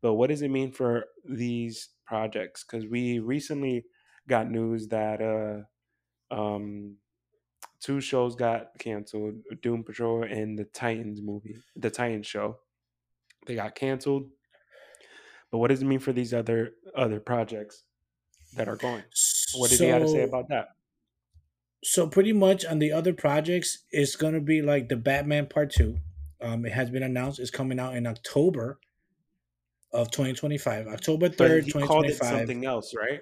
But 0.02 0.14
what 0.14 0.28
does 0.30 0.42
it 0.42 0.48
mean 0.50 0.72
for 0.72 1.06
these 1.24 1.88
projects? 2.06 2.64
Because 2.64 2.86
we 2.86 3.18
recently 3.18 3.84
got 4.28 4.50
news 4.50 4.88
that 4.88 5.20
uh, 5.22 6.34
um, 6.34 6.96
two 7.80 8.00
shows 8.00 8.36
got 8.36 8.78
canceled: 8.78 9.34
Doom 9.62 9.84
Patrol 9.84 10.22
and 10.24 10.58
the 10.58 10.64
Titans 10.64 11.20
movie, 11.22 11.58
the 11.76 11.90
Titans 11.90 12.26
show. 12.26 12.58
They 13.48 13.56
got 13.56 13.74
canceled. 13.74 14.30
But 15.50 15.58
what 15.58 15.68
does 15.68 15.82
it 15.82 15.86
mean 15.86 15.98
for 15.98 16.12
these 16.12 16.32
other 16.32 16.72
other 16.94 17.18
projects 17.18 17.82
that 18.54 18.68
are 18.68 18.76
going? 18.76 19.02
What 19.54 19.70
did 19.70 19.80
he 19.80 19.86
have 19.86 20.02
to 20.02 20.08
say 20.08 20.22
about 20.22 20.48
that? 20.50 20.68
so 21.84 22.08
pretty 22.08 22.32
much 22.32 22.64
on 22.64 22.80
the 22.80 22.90
other 22.90 23.12
projects 23.12 23.84
it's 23.92 24.16
gonna 24.16 24.40
be 24.40 24.60
like 24.60 24.88
the 24.88 24.96
batman 24.96 25.46
part 25.46 25.70
two 25.70 25.96
um 26.40 26.66
it 26.66 26.72
has 26.72 26.90
been 26.90 27.04
announced 27.04 27.38
it's 27.38 27.52
coming 27.52 27.78
out 27.78 27.94
in 27.94 28.04
october 28.04 28.80
of 29.92 30.10
2025 30.10 30.88
october 30.88 31.28
3rd 31.28 31.36
But 31.38 31.64
he 31.64 31.70
called 31.86 32.04
it 32.06 32.18
2025 32.18 32.28
something 32.28 32.64
else, 32.66 32.92
right? 32.96 33.20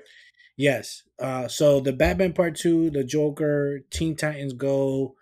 yes 0.57 1.03
uh 1.19 1.47
so 1.49 1.81
the 1.81 1.93
batman 1.93 2.33
part 2.33 2.57
two 2.57 2.89
the 2.89 3.05
joker 3.05 3.81
teen 3.91 4.17
titans 4.17 4.55
go 4.55 5.17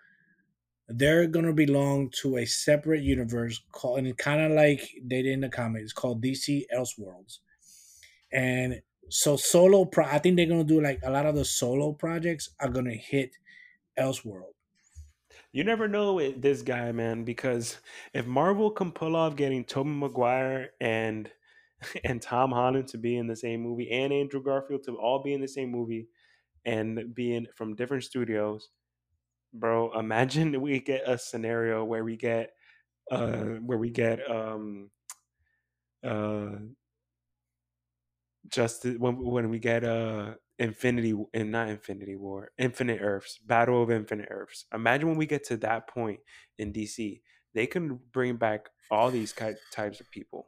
they're 0.87 1.27
gonna 1.27 1.53
belong 1.53 2.11
to 2.21 2.37
a 2.37 2.45
separate 2.45 3.01
universe 3.01 3.61
called 3.71 3.99
and 3.99 4.17
kind 4.17 4.41
of 4.41 4.51
like 4.51 4.81
they 5.03 5.21
did 5.21 5.33
in 5.33 5.41
the 5.41 5.49
comics 5.49 5.93
called 5.93 6.23
dc 6.23 6.63
elseworlds. 6.75 7.39
And 8.31 8.81
so 9.09 9.37
solo 9.37 9.85
pro 9.85 10.05
i 10.05 10.17
think 10.19 10.35
they're 10.35 10.47
gonna 10.47 10.63
do 10.63 10.81
like 10.81 10.99
a 11.03 11.11
lot 11.11 11.25
of 11.25 11.35
the 11.35 11.45
solo 11.45 11.93
projects 11.93 12.49
are 12.59 12.69
gonna 12.69 12.95
hit 12.95 13.31
elseworld. 13.99 14.53
You 15.51 15.63
never 15.63 15.87
know 15.87 16.19
this 16.33 16.61
guy, 16.61 16.91
man, 16.91 17.23
because 17.23 17.79
if 18.13 18.25
Marvel 18.25 18.69
can 18.71 18.91
pull 18.91 19.15
off 19.15 19.37
getting 19.37 19.63
Tobey 19.63 19.89
Maguire 19.89 20.71
and 20.81 21.29
and 22.03 22.21
Tom 22.21 22.51
Holland 22.51 22.89
to 22.89 22.97
be 22.97 23.17
in 23.17 23.27
the 23.27 23.35
same 23.35 23.61
movie 23.61 23.89
and 23.89 24.11
Andrew 24.11 24.43
Garfield 24.43 24.83
to 24.83 24.97
all 24.97 25.23
be 25.23 25.33
in 25.33 25.41
the 25.41 25.47
same 25.47 25.71
movie 25.71 26.07
and 26.65 27.13
being 27.13 27.45
from 27.55 27.75
different 27.75 28.03
studios, 28.03 28.69
bro, 29.59 29.97
imagine 29.97 30.61
we 30.61 30.79
get 30.79 31.07
a 31.07 31.17
scenario 31.17 31.83
where 31.83 32.03
we 32.03 32.15
get 32.15 32.51
uh 33.11 33.59
where 33.61 33.77
we 33.77 33.91
get 33.91 34.19
um 34.29 34.89
uh 36.03 36.49
just 38.49 38.85
when 38.85 39.17
when 39.17 39.49
we 39.49 39.59
get 39.59 39.83
uh 39.83 40.33
Infinity 40.57 41.13
and 41.33 41.51
not 41.51 41.67
Infinity 41.67 42.15
War, 42.15 42.51
Infinite 42.57 43.01
Earths, 43.01 43.37
Battle 43.45 43.83
of 43.83 43.91
Infinite 43.91 44.29
Earths. 44.31 44.65
Imagine 44.73 45.09
when 45.09 45.17
we 45.17 45.25
get 45.25 45.43
to 45.47 45.57
that 45.57 45.89
point 45.89 46.21
in 46.57 46.71
DC, 46.71 47.21
they 47.53 47.67
can 47.67 47.99
bring 48.13 48.37
back 48.37 48.69
all 48.89 49.11
these 49.11 49.33
types 49.33 49.99
of 49.99 50.09
people. 50.11 50.47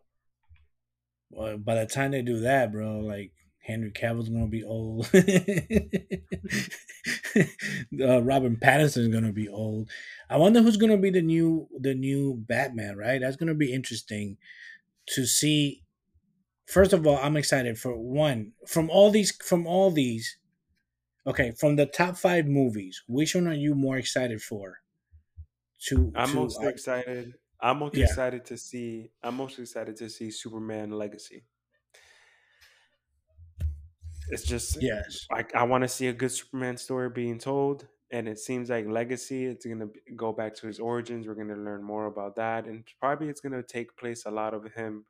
well, 1.29 1.57
by 1.57 1.75
the 1.75 1.85
time 1.85 2.11
they 2.11 2.21
do 2.21 2.39
that 2.39 2.71
bro 2.71 2.99
like 2.99 3.33
henry 3.67 3.91
cavill's 3.91 4.29
gonna 4.29 4.47
be 4.47 4.63
old 4.63 5.09
uh, 8.01 8.21
robin 8.23 8.55
pattinson's 8.55 9.13
gonna 9.13 9.33
be 9.33 9.47
old 9.49 9.89
i 10.29 10.37
wonder 10.37 10.61
who's 10.61 10.77
gonna 10.77 10.97
be 10.97 11.09
the 11.09 11.21
new 11.21 11.67
the 11.79 11.93
new 11.93 12.35
batman 12.35 12.97
right 12.97 13.21
that's 13.21 13.35
gonna 13.35 13.53
be 13.53 13.73
interesting 13.73 14.37
to 15.07 15.25
see 15.25 15.83
first 16.65 16.93
of 16.93 17.07
all 17.07 17.17
i'm 17.17 17.37
excited 17.37 17.77
for 17.79 17.97
one 17.97 18.53
from 18.67 18.89
all 18.89 19.11
these 19.11 19.35
from 19.43 19.67
all 19.67 19.91
these 19.91 20.37
Okay, 21.27 21.51
from 21.51 21.75
the 21.75 21.85
top 21.85 22.17
five 22.17 22.47
movies, 22.47 23.03
which 23.07 23.35
one 23.35 23.47
are 23.47 23.53
you 23.53 23.75
more 23.75 23.97
excited 23.97 24.41
for? 24.41 24.81
To 25.87 26.15
I'm 26.15 26.31
to 26.31 26.35
most 26.35 26.63
uh, 26.63 26.67
excited. 26.67 27.35
I'm 27.61 27.79
most 27.79 27.95
yeah 27.95 28.07
excited 28.07 28.45
to 28.45 28.57
see. 28.57 29.11
I'm 29.23 29.35
most 29.35 29.57
excited 29.59 29.95
to 29.97 30.09
see 30.09 30.31
Superman 30.31 30.91
Legacy. 30.91 31.45
It's 34.29 34.43
just 34.43 34.81
yes 34.81 35.25
like 35.31 35.55
I 35.55 35.63
want 35.63 35.83
to 35.83 35.87
see 35.87 36.07
a 36.07 36.13
good 36.13 36.31
Superman 36.31 36.77
story 36.77 37.09
being 37.09 37.39
told, 37.39 37.87
and 38.11 38.27
it 38.27 38.39
seems 38.39 38.69
like 38.69 38.87
Legacy. 38.87 39.45
It's 39.45 39.65
gonna 39.65 39.87
be- 39.87 40.01
go 40.15 40.33
back 40.33 40.55
to 40.55 40.67
his 40.67 40.79
origins. 40.79 41.27
We're 41.27 41.35
gonna 41.35 41.55
learn 41.55 41.83
more 41.83 42.05
about 42.05 42.35
that, 42.35 42.65
and 42.65 42.83
probably 42.99 43.29
it's 43.29 43.41
gonna 43.41 43.63
take 43.63 43.95
place 43.97 44.25
a 44.25 44.31
lot 44.31 44.53
of 44.53 44.73
him. 44.73 45.05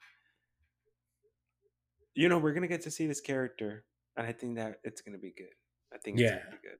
You 2.14 2.30
know, 2.30 2.38
we're 2.40 2.54
gonna 2.54 2.68
get 2.68 2.82
to 2.82 2.92
see 2.92 3.08
this 3.08 3.22
character, 3.22 3.86
and 4.16 4.26
I 4.28 4.32
think 4.32 4.56
that 4.58 4.80
it's 4.84 5.02
gonna 5.02 5.18
be 5.20 5.32
good. 5.32 5.54
I 5.94 5.98
think 5.98 6.20
it's 6.20 6.32
yeah. 6.32 6.40
gonna 6.40 6.52
be 6.52 6.68
good. 6.70 6.80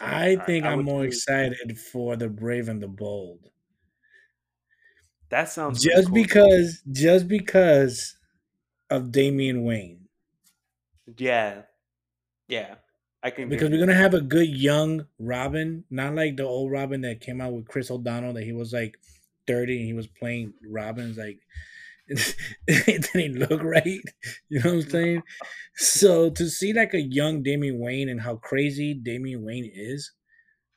I 0.00 0.36
think 0.36 0.64
I 0.64 0.70
I'm 0.70 0.78
would 0.78 0.86
more 0.86 1.04
excited 1.04 1.78
for 1.78 2.16
the 2.16 2.28
Brave 2.28 2.68
and 2.68 2.82
the 2.82 2.88
Bold. 2.88 3.50
That 5.30 5.48
sounds 5.48 5.82
Just 5.82 6.08
cool. 6.08 6.14
because 6.14 6.82
just 6.90 7.26
because 7.28 8.16
of 8.90 9.10
Damian 9.12 9.64
Wayne. 9.64 10.08
Yeah, 11.16 11.62
yeah, 12.52 12.74
I 13.22 13.30
can 13.30 13.48
Because 13.48 13.70
we're 13.70 13.78
gonna 13.80 13.94
have 13.94 14.12
a 14.12 14.20
good 14.20 14.48
young 14.48 15.06
Robin, 15.18 15.84
not 15.90 16.14
like 16.14 16.36
the 16.36 16.44
old 16.44 16.70
Robin 16.70 17.00
that 17.00 17.22
came 17.22 17.40
out 17.40 17.54
with 17.54 17.66
Chris 17.66 17.90
O'Donnell 17.90 18.34
that 18.34 18.44
he 18.44 18.52
was 18.52 18.74
like 18.74 18.98
30 19.46 19.78
and 19.78 19.86
he 19.86 19.94
was 19.94 20.06
playing 20.06 20.52
Robin's 20.68 21.16
like 21.16 21.40
it 22.08 23.08
didn't 23.12 23.38
look 23.38 23.62
right. 23.62 24.02
You 24.50 24.60
know 24.60 24.74
what 24.74 24.84
I'm 24.84 24.90
saying? 24.90 25.22
So 25.76 26.28
to 26.28 26.50
see 26.50 26.74
like 26.74 26.92
a 26.92 27.00
young 27.00 27.42
Damian 27.42 27.78
Wayne 27.78 28.10
and 28.10 28.20
how 28.20 28.36
crazy 28.36 28.92
Damian 28.92 29.42
Wayne 29.46 29.70
is, 29.72 30.12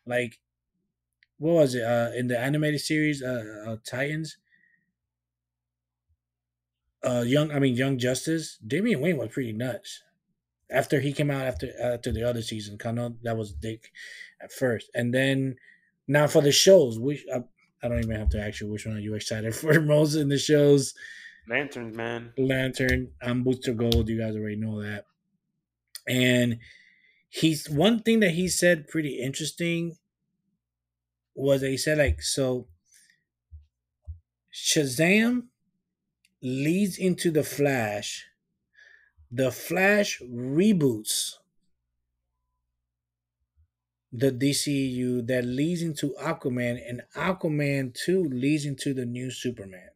like 0.06 0.40
what 1.40 1.56
was 1.56 1.76
it? 1.76 1.84
Uh 1.84 2.12
in 2.16 2.28
the 2.30 2.40
animated 2.40 2.80
series, 2.80 3.22
uh, 3.22 3.44
uh 3.68 3.76
Titans, 3.86 4.38
uh 7.06 7.26
young 7.28 7.52
I 7.52 7.60
mean 7.60 7.76
Young 7.76 7.98
Justice, 7.98 8.58
Damian 8.66 9.02
Wayne 9.02 9.18
was 9.18 9.30
pretty 9.34 9.52
nuts. 9.52 10.05
After 10.70 11.00
he 11.00 11.14
came 11.14 11.30
out 11.30 11.46
after 11.46 11.70
after 11.80 12.12
the 12.12 12.28
other 12.28 12.42
season, 12.42 12.78
kind 12.78 13.00
of 13.00 13.22
that 13.24 13.38
was 13.38 13.54
Dick 13.54 13.92
at 14.42 14.52
first, 14.52 14.90
and 14.96 15.14
then 15.14 15.58
now 16.08 16.28
for 16.28 16.42
the 16.42 16.52
shows, 16.52 16.98
which 17.00 17.24
I, 17.34 17.44
I 17.84 17.88
don't 17.88 18.04
even 18.04 18.20
have 18.20 18.30
to 18.30 18.40
ask 18.40 18.62
you 18.62 18.68
which 18.68 18.86
one 18.86 18.98
are 18.98 19.00
you 19.00 19.14
excited 19.14 19.56
for 19.56 19.80
most 19.82 20.16
in 20.16 20.30
the 20.30 20.38
shows. 20.40 20.94
Lanterns, 21.48 21.96
man. 21.96 22.34
Lantern, 22.38 23.12
I'm 23.22 23.44
Booster 23.44 23.74
Gold. 23.74 24.10
You 24.10 24.20
guys 24.20 24.36
already 24.36 24.56
know 24.56 24.82
that. 24.82 25.06
And 26.08 26.60
he's 27.30 27.70
one 27.70 28.00
thing 28.00 28.20
that 28.22 28.32
he 28.32 28.48
said 28.48 28.88
pretty 28.88 29.20
interesting 29.22 29.98
was 31.36 31.62
that 31.62 31.70
he 31.70 31.78
said 31.78 31.98
like 31.98 32.22
so 32.22 32.68
Shazam 34.54 35.48
leads 36.42 36.98
into 36.98 37.30
the 37.30 37.44
Flash. 37.44 38.26
The 39.32 39.52
Flash 39.52 40.20
reboots 40.20 41.38
the 44.12 44.32
DCU 44.32 45.22
that 45.22 45.44
leads 45.44 45.82
into 45.82 46.14
Aquaman, 46.14 46.82
and 46.90 47.04
Aquaman 47.14 47.94
2 47.94 48.24
leads 48.24 48.66
into 48.66 48.94
the 48.94 49.06
new 49.06 49.30
Superman. 49.30 49.90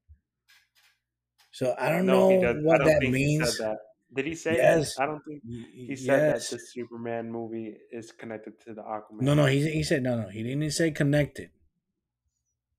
So 1.52 1.76
I 1.78 1.90
don't 1.90 2.08
No, 2.08 2.16
know. 2.16 2.44
What 2.64 2.80
don't 2.80 2.86
that 2.86 3.04
means. 3.08 3.64
that. 3.64 3.78
Did 4.14 4.26
he 4.26 4.36
say 4.36 4.60
Yes. 4.60 4.94
that? 4.94 4.94
I 4.98 5.06
don't 5.06 5.22
think 5.24 5.44
he 5.86 5.96
said 5.96 6.28
that 6.28 6.50
the 6.50 6.60
Superman 6.60 7.32
movie 7.32 7.78
is 7.92 8.12
connected 8.12 8.60
to 8.62 8.74
the 8.74 8.82
Aquaman. 8.82 9.28
No, 9.28 9.34
no, 9.36 9.46
he, 9.46 9.70
he 9.72 9.84
said 9.84 10.02
no, 10.04 10.20
no. 10.20 10.30
He 10.30 10.42
didn't 10.44 10.72
say 10.72 10.92
connected. 10.92 11.52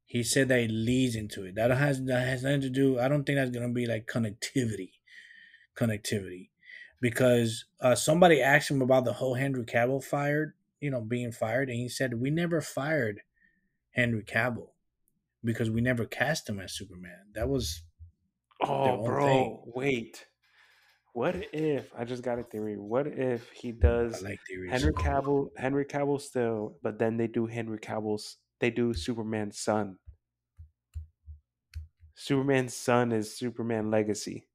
He 0.05 0.23
said 0.25 0.49
that 0.49 0.59
it 0.61 0.71
leads 0.71 1.17
into 1.17 1.43
it. 1.47 1.55
That 1.55 1.71
has 1.71 2.05
that 2.05 2.27
has 2.29 2.43
nothing 2.43 2.61
to 2.61 2.69
do. 2.69 2.99
I 2.99 3.09
don't 3.09 3.25
think 3.25 3.37
that's 3.39 3.51
gonna 3.51 3.73
be 3.73 3.87
like 3.87 4.07
connectivity, 4.07 5.00
connectivity, 5.81 6.51
because 7.01 7.65
uh, 7.81 7.95
somebody 7.95 8.41
asked 8.43 8.71
him 8.71 8.83
about 8.83 9.05
the 9.05 9.15
whole 9.15 9.35
Henry 9.35 9.65
Cavill 9.65 10.03
fired, 10.05 10.55
you 10.81 10.91
know, 10.91 11.01
being 11.01 11.33
fired, 11.33 11.71
and 11.71 11.79
he 11.79 11.89
said 11.89 12.21
we 12.21 12.31
never 12.31 12.61
fired 12.61 13.23
Henry 13.93 14.23
Cavill 14.25 14.71
because 15.45 15.71
we 15.71 15.81
never 15.81 16.07
cast 16.07 16.49
him 16.49 16.61
as 16.61 16.75
Superman. 16.75 17.33
That 17.35 17.49
was 17.49 17.83
Oh, 18.63 19.05
bro, 19.05 19.25
thing. 19.25 19.73
wait. 19.75 20.27
What 21.13 21.35
if 21.55 21.93
I 21.97 22.05
just 22.05 22.23
got 22.23 22.39
a 22.39 22.45
theory? 22.45 22.77
What 22.77 23.07
if 23.07 23.51
he 23.51 23.73
does 23.73 24.23
like. 24.23 24.41
Henry 24.69 24.93
Cavill, 24.93 25.51
Henry 25.57 25.85
Cavill 25.85 26.21
still, 26.21 26.79
but 26.83 26.99
then 26.99 27.17
they 27.17 27.27
do 27.27 27.47
Henry 27.47 27.79
Cavill's, 27.79 28.37
they 28.61 28.71
do 28.71 28.95
Superman's 28.95 29.59
son. 29.59 29.99
Superman's 32.15 32.75
son 32.75 33.11
is 33.11 33.37
Superman 33.37 33.91
Legacy. 33.91 34.47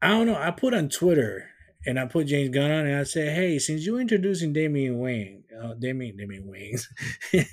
I 0.00 0.08
don't 0.08 0.26
know. 0.26 0.36
I 0.36 0.50
put 0.50 0.74
on 0.74 0.88
Twitter 0.88 1.48
and 1.86 1.98
I 1.98 2.06
put 2.06 2.26
James 2.26 2.50
Gunn 2.50 2.70
on 2.70 2.86
and 2.86 2.96
I 2.96 3.04
said, 3.04 3.34
hey, 3.34 3.58
since 3.58 3.86
you're 3.86 4.00
introducing 4.00 4.52
Damian 4.52 4.98
Wayne, 4.98 5.44
uh, 5.60 5.74
Damian, 5.74 6.16
Damian 6.16 6.44
Waynes, 6.44 6.86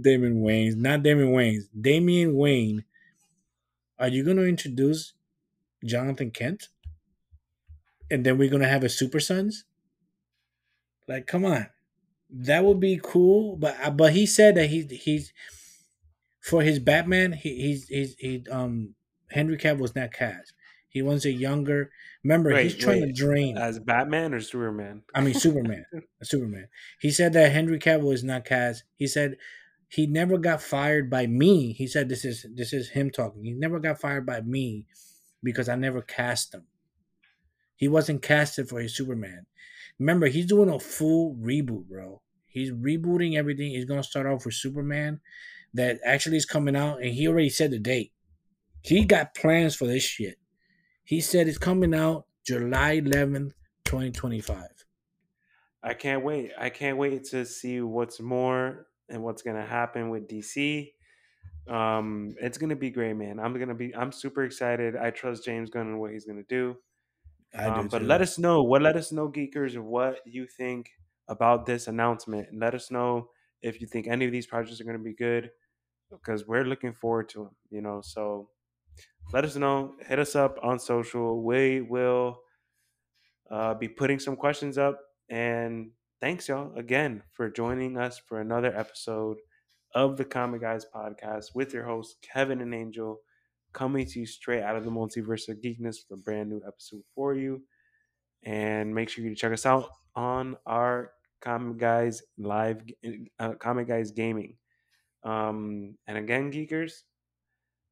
Damian 0.00 0.42
Waynes, 0.42 0.76
not 0.76 1.02
Damian 1.02 1.32
Waynes, 1.32 1.64
Damian 1.78 2.36
Wayne, 2.36 2.84
are 3.98 4.08
you 4.08 4.24
going 4.24 4.36
to 4.36 4.46
introduce 4.46 5.14
Jonathan 5.84 6.30
Kent? 6.30 6.68
And 8.10 8.24
then 8.24 8.38
we're 8.38 8.50
going 8.50 8.62
to 8.62 8.68
have 8.68 8.84
a 8.84 8.88
Super 8.88 9.20
Sons? 9.20 9.64
Like, 11.06 11.26
come 11.26 11.44
on. 11.44 11.68
That 12.30 12.64
would 12.64 12.80
be 12.80 13.00
cool. 13.02 13.56
But 13.56 13.96
but 13.96 14.12
he 14.12 14.24
said 14.24 14.54
that 14.54 14.68
he 14.68 14.82
he's 14.82 15.32
for 16.40 16.62
his 16.62 16.78
Batman, 16.78 17.32
he 17.32 17.56
he's 17.56 17.88
he's 17.88 18.14
he 18.14 18.44
um 18.50 18.94
Henry 19.30 19.56
Cavill 19.56 19.80
was 19.80 19.96
not 19.96 20.12
cast. 20.12 20.52
He 20.90 21.02
wants 21.02 21.24
a 21.24 21.32
younger. 21.32 21.90
Remember, 22.24 22.50
he's 22.56 22.74
Wait, 22.74 22.80
trying 22.80 23.00
to 23.02 23.12
drain. 23.12 23.56
As 23.56 23.78
Batman 23.78 24.34
or 24.34 24.40
Superman? 24.40 25.02
I 25.14 25.20
mean, 25.20 25.34
Superman. 25.34 25.84
Superman. 26.22 26.68
He 27.00 27.10
said 27.10 27.32
that 27.32 27.52
Henry 27.52 27.78
Cavill 27.78 28.12
is 28.12 28.24
not 28.24 28.44
cast. 28.44 28.82
He 28.96 29.06
said 29.06 29.36
he 29.88 30.06
never 30.06 30.36
got 30.36 30.60
fired 30.60 31.08
by 31.08 31.28
me. 31.28 31.72
He 31.72 31.86
said 31.86 32.08
this 32.08 32.24
is 32.24 32.44
this 32.54 32.72
is 32.72 32.90
him 32.90 33.10
talking. 33.10 33.44
He 33.44 33.52
never 33.52 33.78
got 33.78 34.00
fired 34.00 34.26
by 34.26 34.40
me 34.40 34.86
because 35.42 35.68
I 35.68 35.76
never 35.76 36.02
cast 36.02 36.54
him. 36.54 36.64
He 37.76 37.86
wasn't 37.86 38.20
casted 38.20 38.68
for 38.68 38.80
his 38.80 38.94
Superman. 38.94 39.46
Remember, 39.98 40.26
he's 40.26 40.46
doing 40.46 40.68
a 40.68 40.80
full 40.80 41.36
reboot, 41.36 41.84
bro. 41.84 42.20
He's 42.46 42.72
rebooting 42.72 43.36
everything. 43.36 43.70
He's 43.70 43.84
gonna 43.84 44.02
start 44.02 44.26
off 44.26 44.44
with 44.44 44.54
Superman 44.54 45.20
that 45.74 46.00
actually 46.04 46.36
is 46.36 46.46
coming 46.46 46.74
out, 46.74 47.00
and 47.00 47.14
he 47.14 47.28
already 47.28 47.48
said 47.48 47.70
the 47.70 47.78
date. 47.78 48.12
He 48.82 49.04
got 49.04 49.36
plans 49.36 49.76
for 49.76 49.86
this 49.86 50.02
shit. 50.02 50.39
He 51.10 51.20
said 51.20 51.48
it's 51.48 51.58
coming 51.58 51.92
out 51.92 52.28
July 52.44 53.00
11th, 53.00 53.54
2025. 53.84 54.86
I 55.82 55.94
can't 55.94 56.22
wait. 56.24 56.52
I 56.58 56.70
can't 56.70 56.98
wait 56.98 57.24
to 57.30 57.44
see 57.44 57.80
what's 57.80 58.20
more 58.20 58.86
and 59.08 59.22
what's 59.24 59.42
gonna 59.42 59.66
happen 59.66 60.10
with 60.10 60.28
DC. 60.28 60.94
Um, 61.66 62.34
it's 62.40 62.58
gonna 62.58 62.76
be 62.76 62.90
great, 62.90 63.14
man. 63.14 63.40
I'm 63.40 63.58
gonna 63.58 63.74
be. 63.74 63.94
I'm 63.94 64.12
super 64.12 64.44
excited. 64.44 64.96
I 64.96 65.10
trust 65.10 65.44
James 65.44 65.70
Gunn 65.70 65.88
and 65.88 66.00
what 66.00 66.12
he's 66.12 66.26
gonna 66.26 66.44
do. 66.48 66.76
I 67.56 67.70
do 67.70 67.80
Um, 67.80 67.88
but 67.88 68.02
too. 68.02 68.04
let 68.04 68.20
us 68.20 68.38
know. 68.38 68.62
What 68.62 68.82
let 68.82 68.96
us 68.96 69.12
know, 69.12 69.30
geekers, 69.30 69.76
what 69.78 70.20
you 70.26 70.46
think 70.46 70.90
about 71.28 71.66
this 71.66 71.88
announcement, 71.88 72.50
and 72.50 72.60
let 72.60 72.74
us 72.74 72.90
know 72.90 73.30
if 73.62 73.80
you 73.80 73.86
think 73.86 74.06
any 74.06 74.26
of 74.26 74.32
these 74.32 74.46
projects 74.46 74.80
are 74.80 74.84
gonna 74.84 74.98
be 74.98 75.14
good, 75.14 75.50
because 76.10 76.46
we're 76.46 76.64
looking 76.64 76.92
forward 76.92 77.28
to 77.30 77.44
them. 77.44 77.56
You 77.70 77.82
know, 77.82 78.00
so 78.02 78.50
let 79.32 79.44
us 79.44 79.56
know. 79.56 79.94
Hit 80.06 80.18
us 80.18 80.34
up 80.34 80.58
on 80.62 80.78
social. 80.78 81.42
We 81.42 81.80
will 81.82 82.40
uh, 83.50 83.74
be 83.74 83.88
putting 83.88 84.18
some 84.18 84.36
questions 84.36 84.76
up. 84.76 85.00
And 85.28 85.90
thanks, 86.20 86.48
y'all, 86.48 86.76
again 86.76 87.22
for 87.32 87.48
joining 87.48 87.96
us 87.96 88.20
for 88.28 88.40
another 88.40 88.76
episode 88.76 89.38
of 89.94 90.16
the 90.16 90.24
Comic 90.24 90.62
Guys 90.62 90.84
podcast 90.92 91.46
with 91.54 91.72
your 91.72 91.84
hosts, 91.84 92.16
Kevin 92.22 92.60
and 92.60 92.74
Angel, 92.74 93.20
coming 93.72 94.04
to 94.06 94.20
you 94.20 94.26
straight 94.26 94.62
out 94.62 94.76
of 94.76 94.84
the 94.84 94.90
multiverse 94.90 95.48
of 95.48 95.58
geekness 95.58 95.98
with 96.08 96.18
a 96.18 96.22
brand 96.22 96.48
new 96.48 96.60
episode 96.66 97.02
for 97.14 97.34
you. 97.34 97.62
And 98.44 98.94
make 98.94 99.08
sure 99.08 99.24
you 99.24 99.34
check 99.36 99.52
us 99.52 99.66
out 99.66 99.90
on 100.16 100.56
our 100.66 101.12
Comic 101.40 101.78
Guys 101.78 102.22
live, 102.36 102.82
uh, 103.38 103.52
Comic 103.54 103.86
Guys 103.86 104.10
Gaming. 104.10 104.56
Um, 105.22 105.96
and 106.06 106.18
again, 106.18 106.50
geekers, 106.50 107.02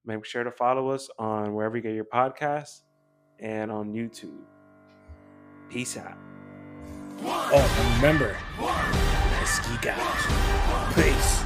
make 0.09 0.25
sure 0.25 0.43
to 0.43 0.51
follow 0.51 0.91
us 0.91 1.09
on 1.19 1.55
wherever 1.55 1.77
you 1.77 1.83
get 1.83 1.95
your 1.95 2.07
podcasts 2.07 2.81
and 3.39 3.71
on 3.71 3.93
YouTube. 3.93 4.41
Peace 5.71 5.97
out. 5.99 6.17
Oh, 7.23 7.95
remember, 7.97 8.37
let's 8.61 9.61
geek 9.69 9.87
out. 9.87 10.95
Peace. 10.95 11.38